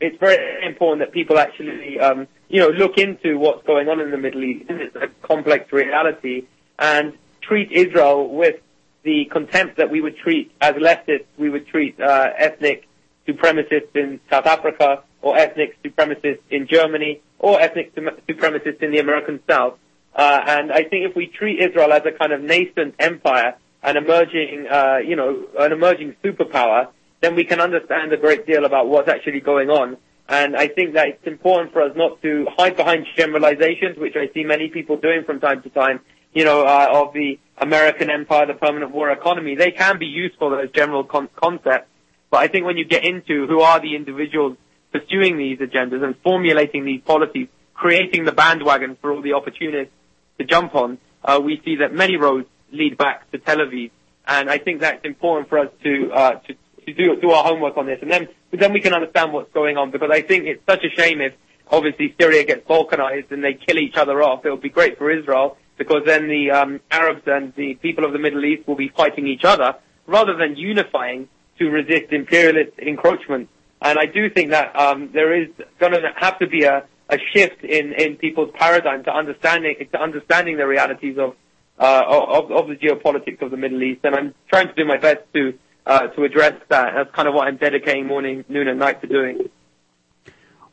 it's 0.00 0.18
very 0.18 0.66
important 0.66 0.98
that 1.02 1.12
people 1.12 1.38
actually, 1.38 2.00
um, 2.00 2.26
you 2.48 2.58
know, 2.58 2.70
look 2.70 2.98
into 2.98 3.38
what's 3.38 3.64
going 3.64 3.88
on 3.88 4.00
in 4.00 4.10
the 4.10 4.18
Middle 4.18 4.42
East. 4.42 4.64
It's 4.68 4.96
a 4.96 5.06
complex 5.24 5.72
reality, 5.72 6.46
and 6.78 7.14
treat 7.40 7.72
Israel 7.72 8.28
with 8.28 8.60
the 9.02 9.26
contempt 9.26 9.76
that 9.76 9.90
we 9.90 10.00
would 10.00 10.16
treat 10.16 10.52
as 10.60 10.74
leftists, 10.74 11.26
we 11.38 11.50
would 11.50 11.66
treat 11.66 12.00
uh, 12.00 12.30
ethnic 12.36 12.88
supremacists 13.28 13.94
in 13.94 14.20
South 14.30 14.46
Africa, 14.46 15.02
or 15.22 15.36
ethnic 15.38 15.82
supremacists 15.82 16.40
in 16.50 16.66
Germany, 16.66 17.20
or 17.38 17.60
ethnic 17.60 17.94
supremacists 17.94 18.82
in 18.82 18.90
the 18.90 18.98
American 18.98 19.40
South. 19.48 19.78
Uh, 20.14 20.40
and 20.46 20.72
I 20.72 20.84
think 20.84 21.08
if 21.08 21.16
we 21.16 21.26
treat 21.26 21.60
Israel 21.60 21.92
as 21.92 22.02
a 22.04 22.12
kind 22.12 22.32
of 22.32 22.40
nascent 22.42 22.94
empire, 22.98 23.56
an 23.82 23.96
emerging, 23.96 24.66
uh, 24.70 24.98
you 24.98 25.16
know, 25.16 25.46
an 25.58 25.72
emerging 25.72 26.16
superpower, 26.22 26.88
then 27.20 27.34
we 27.34 27.44
can 27.44 27.60
understand 27.60 28.12
a 28.12 28.16
great 28.16 28.46
deal 28.46 28.64
about 28.64 28.88
what's 28.88 29.08
actually 29.08 29.40
going 29.40 29.70
on. 29.70 29.96
And 30.28 30.56
I 30.56 30.68
think 30.68 30.94
that 30.94 31.08
it's 31.08 31.26
important 31.26 31.72
for 31.72 31.82
us 31.82 31.92
not 31.96 32.22
to 32.22 32.46
hide 32.56 32.76
behind 32.76 33.06
generalizations, 33.16 33.98
which 33.98 34.14
I 34.16 34.32
see 34.32 34.44
many 34.44 34.68
people 34.68 34.96
doing 34.96 35.24
from 35.24 35.40
time 35.40 35.62
to 35.62 35.70
time, 35.70 36.00
you 36.34 36.44
know, 36.44 36.62
uh, 36.62 36.88
of 36.92 37.14
the 37.14 37.38
American 37.56 38.10
empire, 38.10 38.46
the 38.46 38.54
permanent 38.54 38.90
war 38.90 39.10
economy. 39.10 39.54
They 39.54 39.70
can 39.70 39.98
be 39.98 40.06
useful 40.06 40.58
as 40.58 40.70
general 40.70 41.04
con- 41.04 41.28
concepts. 41.36 41.88
But 42.30 42.38
I 42.38 42.48
think 42.48 42.66
when 42.66 42.76
you 42.76 42.84
get 42.84 43.04
into 43.04 43.46
who 43.46 43.60
are 43.60 43.80
the 43.80 43.94
individuals 43.94 44.56
pursuing 44.92 45.38
these 45.38 45.58
agendas 45.58 46.02
and 46.02 46.16
formulating 46.18 46.84
these 46.84 47.00
policies, 47.02 47.48
creating 47.74 48.24
the 48.24 48.32
bandwagon 48.32 48.96
for 49.00 49.12
all 49.12 49.22
the 49.22 49.34
opportunists 49.34 49.92
to 50.38 50.44
jump 50.44 50.74
on, 50.74 50.98
uh, 51.24 51.40
we 51.42 51.60
see 51.64 51.76
that 51.76 51.94
many 51.94 52.16
roads 52.16 52.48
lead 52.72 52.98
back 52.98 53.30
to 53.30 53.38
Tel 53.38 53.58
Aviv. 53.58 53.90
And 54.26 54.50
I 54.50 54.58
think 54.58 54.80
that's 54.80 55.04
important 55.04 55.48
for 55.48 55.58
us 55.58 55.68
to, 55.84 56.10
uh, 56.12 56.32
to, 56.40 56.54
to 56.86 56.94
do, 56.94 57.20
do 57.20 57.30
our 57.30 57.44
homework 57.44 57.76
on 57.76 57.86
this. 57.86 57.98
And 58.02 58.10
then, 58.10 58.28
then 58.50 58.72
we 58.72 58.80
can 58.80 58.92
understand 58.92 59.32
what's 59.32 59.52
going 59.52 59.76
on 59.76 59.92
because 59.92 60.10
I 60.10 60.22
think 60.22 60.46
it's 60.46 60.64
such 60.66 60.82
a 60.82 60.90
shame 61.00 61.20
if 61.20 61.36
obviously 61.70 62.14
Syria 62.20 62.44
gets 62.44 62.66
balkanized 62.66 63.30
and 63.30 63.44
they 63.44 63.54
kill 63.54 63.78
each 63.78 63.96
other 63.96 64.22
off. 64.22 64.44
It 64.44 64.50
would 64.50 64.62
be 64.62 64.70
great 64.70 64.98
for 64.98 65.10
Israel 65.10 65.56
because 65.76 66.02
then 66.06 66.28
the 66.28 66.50
um, 66.50 66.80
Arabs 66.90 67.22
and 67.26 67.52
the 67.56 67.74
people 67.74 68.04
of 68.04 68.12
the 68.12 68.18
Middle 68.18 68.44
East 68.44 68.66
will 68.66 68.76
be 68.76 68.88
fighting 68.88 69.26
each 69.26 69.44
other 69.44 69.74
rather 70.06 70.36
than 70.36 70.56
unifying 70.56 71.28
to 71.58 71.70
resist 71.70 72.12
imperialist 72.12 72.78
encroachment. 72.78 73.48
And 73.80 73.98
I 73.98 74.06
do 74.06 74.30
think 74.30 74.50
that 74.50 74.74
um, 74.78 75.10
there 75.12 75.34
is 75.42 75.48
going 75.78 75.92
to 75.92 76.00
have 76.16 76.38
to 76.38 76.46
be 76.46 76.64
a, 76.64 76.84
a 77.08 77.18
shift 77.32 77.62
in, 77.64 77.92
in 77.92 78.16
people's 78.16 78.50
paradigm 78.54 79.04
to 79.04 79.10
understanding 79.14 79.76
to 79.92 80.00
understanding 80.00 80.56
the 80.56 80.66
realities 80.66 81.18
of, 81.18 81.36
uh, 81.78 82.02
of 82.06 82.50
of 82.50 82.68
the 82.68 82.76
geopolitics 82.76 83.42
of 83.42 83.50
the 83.50 83.56
Middle 83.56 83.82
East. 83.82 84.00
And 84.04 84.14
I'm 84.14 84.34
trying 84.48 84.68
to 84.68 84.74
do 84.74 84.84
my 84.84 84.96
best 84.96 85.20
to 85.34 85.58
uh, 85.86 86.06
to 86.08 86.24
address 86.24 86.54
that. 86.68 86.92
That's 86.94 87.14
kind 87.14 87.28
of 87.28 87.34
what 87.34 87.46
I'm 87.46 87.56
dedicating 87.58 88.06
morning, 88.06 88.44
noon, 88.48 88.68
and 88.68 88.78
night 88.78 89.02
to 89.02 89.06
doing. 89.06 89.50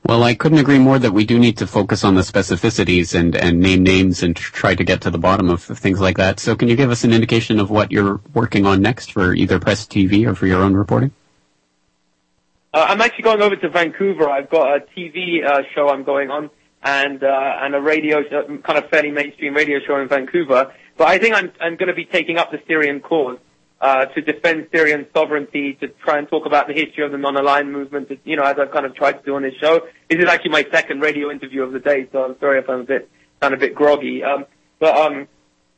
Well, 0.04 0.24
I 0.24 0.34
couldn't 0.34 0.58
agree 0.58 0.80
more 0.80 0.98
that 1.00 1.12
we 1.12 1.26
do 1.26 1.38
need 1.38 1.58
to 1.58 1.68
focus 1.68 2.04
on 2.04 2.16
the 2.16 2.22
specificities 2.22 3.18
and, 3.18 3.36
and 3.36 3.60
name 3.60 3.84
names 3.84 4.24
and 4.24 4.36
try 4.36 4.74
to 4.76 4.84
get 4.84 5.02
to 5.02 5.12
the 5.12 5.20
bottom 5.20 5.50
of 5.50 5.64
things 5.64 6.02
like 6.02 6.18
that. 6.18 6.40
So 6.40 6.56
can 6.56 6.68
you 6.68 6.76
give 6.76 6.90
us 6.90 7.04
an 7.04 7.14
indication 7.14 7.60
of 7.60 7.70
what 7.70 7.92
you're 7.92 8.20
working 8.34 8.66
on 8.66 8.82
next 8.82 9.12
for 9.12 9.34
either 9.34 9.60
Press 9.60 9.86
TV 9.86 10.28
or 10.28 10.34
for 10.34 10.48
your 10.48 10.64
own 10.64 10.74
reporting? 10.74 11.12
Uh, 12.74 12.86
I'm 12.90 13.02
actually 13.02 13.24
going 13.24 13.42
over 13.42 13.56
to 13.58 13.70
Vancouver. 13.70 14.30
I've 14.30 14.50
got 14.50 14.78
a 14.78 14.80
TV 14.80 15.46
uh, 15.46 15.62
show 15.76 15.90
I'm 15.90 16.04
going 16.04 16.32
on 16.32 16.50
and 16.84 17.24
uh, 17.24 17.58
and 17.62 17.76
a 17.76 17.82
radio 17.82 18.24
show, 18.28 18.58
kind 18.64 18.80
of 18.80 18.90
fairly 18.90 19.12
mainstream 19.12 19.54
radio 19.54 19.80
show 19.86 19.98
in 19.98 20.08
Vancouver. 20.08 20.74
But 20.98 21.08
I 21.08 21.20
think 21.20 21.36
I'm 21.36 21.52
I'm 21.60 21.76
going 21.76 21.90
to 21.90 21.94
be 21.94 22.06
taking 22.06 22.38
up 22.38 22.52
the 22.52 22.62
Syrian 22.68 23.02
cause 23.02 23.38
uh, 23.38 23.51
to 23.82 24.22
defend 24.22 24.68
Syrian 24.72 25.08
sovereignty, 25.14 25.74
to 25.82 25.88
try 25.88 26.20
and 26.20 26.28
talk 26.28 26.46
about 26.46 26.68
the 26.68 26.74
history 26.74 27.04
of 27.04 27.12
the 27.12 27.18
non-aligned 27.18 27.72
movement. 27.72 28.12
You 28.24 28.36
know, 28.36 28.44
as 28.44 28.58
I've 28.60 28.72
kind 28.72 28.86
of 28.86 28.96
tried 28.96 29.14
to 29.14 29.24
do 29.24 29.36
on 29.36 29.42
this 29.42 29.56
show. 29.60 29.82
This 30.10 30.20
is 30.20 30.26
actually 30.26 30.52
my 30.52 30.66
second 30.72 31.02
radio 31.02 31.32
interview 31.32 31.64
of 31.64 31.72
the 31.72 31.80
day, 31.80 32.08
so 32.12 32.24
I'm 32.24 32.40
sorry 32.40 32.60
if 32.60 32.70
I'm 32.70 32.82
a 32.82 32.84
bit 32.84 33.10
kind 33.42 33.54
of 33.54 33.60
a 33.60 33.62
bit 33.62 33.76
groggy. 33.76 34.24
Um, 34.24 34.46
but 34.80 34.96
um, 34.98 35.28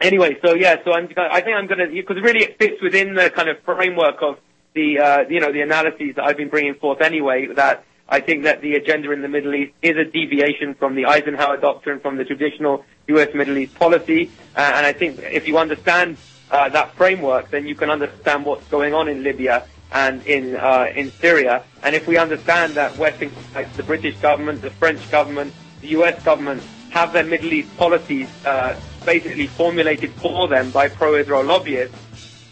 anyway, 0.02 0.38
so 0.44 0.54
yeah, 0.54 0.78
so 0.84 0.92
I'm 0.94 1.10
I 1.18 1.42
think 1.42 1.56
I'm 1.56 1.68
going 1.68 1.80
to 1.80 1.88
because 1.88 2.22
really 2.22 2.44
it 2.44 2.60
fits 2.60 2.82
within 2.82 3.16
the 3.16 3.30
kind 3.30 3.50
of 3.50 3.58
framework 3.64 4.22
of 4.22 4.38
the 4.74 5.00
uh, 5.00 5.20
you 5.30 5.40
know 5.40 5.52
the 5.52 5.62
analyses 5.62 6.16
that 6.16 6.26
I've 6.26 6.38
been 6.38 6.50
bringing 6.50 6.76
forth 6.76 7.02
anyway. 7.02 7.48
That 7.56 7.86
I 8.08 8.20
think 8.20 8.44
that 8.44 8.62
the 8.62 8.74
agenda 8.76 9.12
in 9.12 9.22
the 9.22 9.30
Middle 9.30 9.56
East 9.56 9.74
is 9.82 9.96
a 9.98 10.06
deviation 10.06 10.76
from 10.76 10.96
the 10.96 11.06
Eisenhower 11.06 11.58
doctrine, 11.58 12.00
from 12.00 12.18
the 12.18 12.26
traditional 12.26 12.86
U.S. 13.08 13.30
Middle 13.34 13.58
East 13.58 13.76
policy, 13.76 14.30
uh, 14.56 14.60
and 14.60 14.86
I 14.86 14.94
think 14.94 15.20
if 15.20 15.48
you 15.48 15.58
understand 15.58 16.18
uh, 16.54 16.70
that 16.70 16.94
framework, 16.96 17.50
then 17.50 17.66
you 17.66 17.74
can 17.74 17.90
understand 17.90 18.46
what's 18.46 18.66
going 18.68 18.94
on 18.94 19.10
in 19.10 19.24
Libya 19.24 19.66
and 19.92 20.26
in 20.28 20.56
uh, 20.56 20.86
in 20.96 21.12
Syria. 21.20 21.64
And 21.82 21.96
if 21.96 22.08
we 22.08 22.18
understand 22.18 22.76
that 22.76 22.96
Western, 22.96 23.32
like 23.56 23.74
the 23.74 23.84
British 23.84 24.16
government, 24.18 24.62
the 24.62 24.70
French 24.70 25.10
government, 25.10 25.52
the 25.82 25.88
U.S. 26.00 26.24
government 26.24 26.62
have 26.92 27.12
their 27.12 27.24
Middle 27.24 27.52
East 27.52 27.76
policies 27.76 28.30
uh, 28.46 28.80
basically 29.04 29.48
formulated 29.48 30.12
for 30.12 30.48
them 30.48 30.70
by 30.70 30.88
pro-Israel 30.88 31.44
lobbyists, 31.44 31.98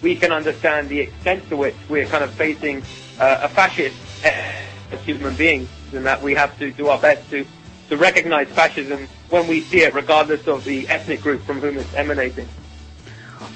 we 0.01 0.15
can 0.15 0.31
understand 0.31 0.89
the 0.89 0.99
extent 0.99 1.47
to 1.49 1.55
which 1.55 1.75
we're 1.87 2.07
kind 2.07 2.23
of 2.23 2.33
facing 2.33 2.81
uh, 3.19 3.37
a 3.43 3.49
fascist 3.49 3.95
as 4.23 4.99
human 5.05 5.35
beings, 5.35 5.69
and 5.93 6.03
that 6.07 6.21
we 6.23 6.33
have 6.33 6.57
to 6.57 6.71
do 6.71 6.87
our 6.87 6.99
best 6.99 7.29
to 7.29 7.45
to 7.89 7.97
recognize 7.97 8.47
fascism 8.47 9.07
when 9.29 9.47
we 9.47 9.61
see 9.61 9.81
it, 9.81 9.93
regardless 9.93 10.47
of 10.47 10.63
the 10.63 10.87
ethnic 10.89 11.21
group 11.21 11.41
from 11.43 11.59
whom 11.59 11.77
it's 11.77 11.93
emanating. 11.93 12.47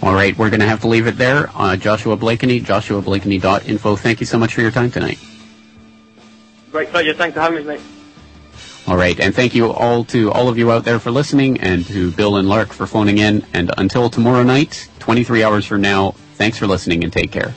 All 0.01 0.13
right, 0.13 0.37
we're 0.37 0.49
going 0.49 0.59
to 0.59 0.67
have 0.67 0.81
to 0.81 0.87
leave 0.87 1.07
it 1.07 1.17
there. 1.17 1.49
Uh, 1.55 1.75
Joshua 1.75 2.15
Blakeney, 2.15 2.61
joshuablakeney.info. 2.61 3.95
Thank 3.95 4.19
you 4.19 4.25
so 4.25 4.37
much 4.37 4.53
for 4.53 4.61
your 4.61 4.71
time 4.71 4.91
tonight. 4.91 5.17
Great 6.71 6.89
pleasure. 6.89 7.13
Thanks 7.13 7.33
for 7.33 7.41
having 7.41 7.59
me, 7.59 7.63
mate. 7.63 7.81
All 8.87 8.97
right, 8.97 9.19
and 9.19 9.33
thank 9.33 9.55
you 9.55 9.71
all 9.71 10.03
to 10.05 10.31
all 10.31 10.47
of 10.47 10.59
you 10.59 10.71
out 10.71 10.83
there 10.83 10.99
for 10.99 11.09
listening, 11.09 11.59
and 11.59 11.85
to 11.87 12.11
Bill 12.11 12.35
and 12.37 12.47
Lark 12.47 12.71
for 12.71 12.85
phoning 12.85 13.17
in. 13.17 13.43
And 13.53 13.71
until 13.79 14.11
tomorrow 14.11 14.43
night, 14.43 14.87
23 14.99 15.43
hours 15.43 15.65
from 15.65 15.81
now, 15.81 16.11
thanks 16.35 16.59
for 16.59 16.67
listening 16.67 17.03
and 17.03 17.11
take 17.11 17.31
care. 17.31 17.55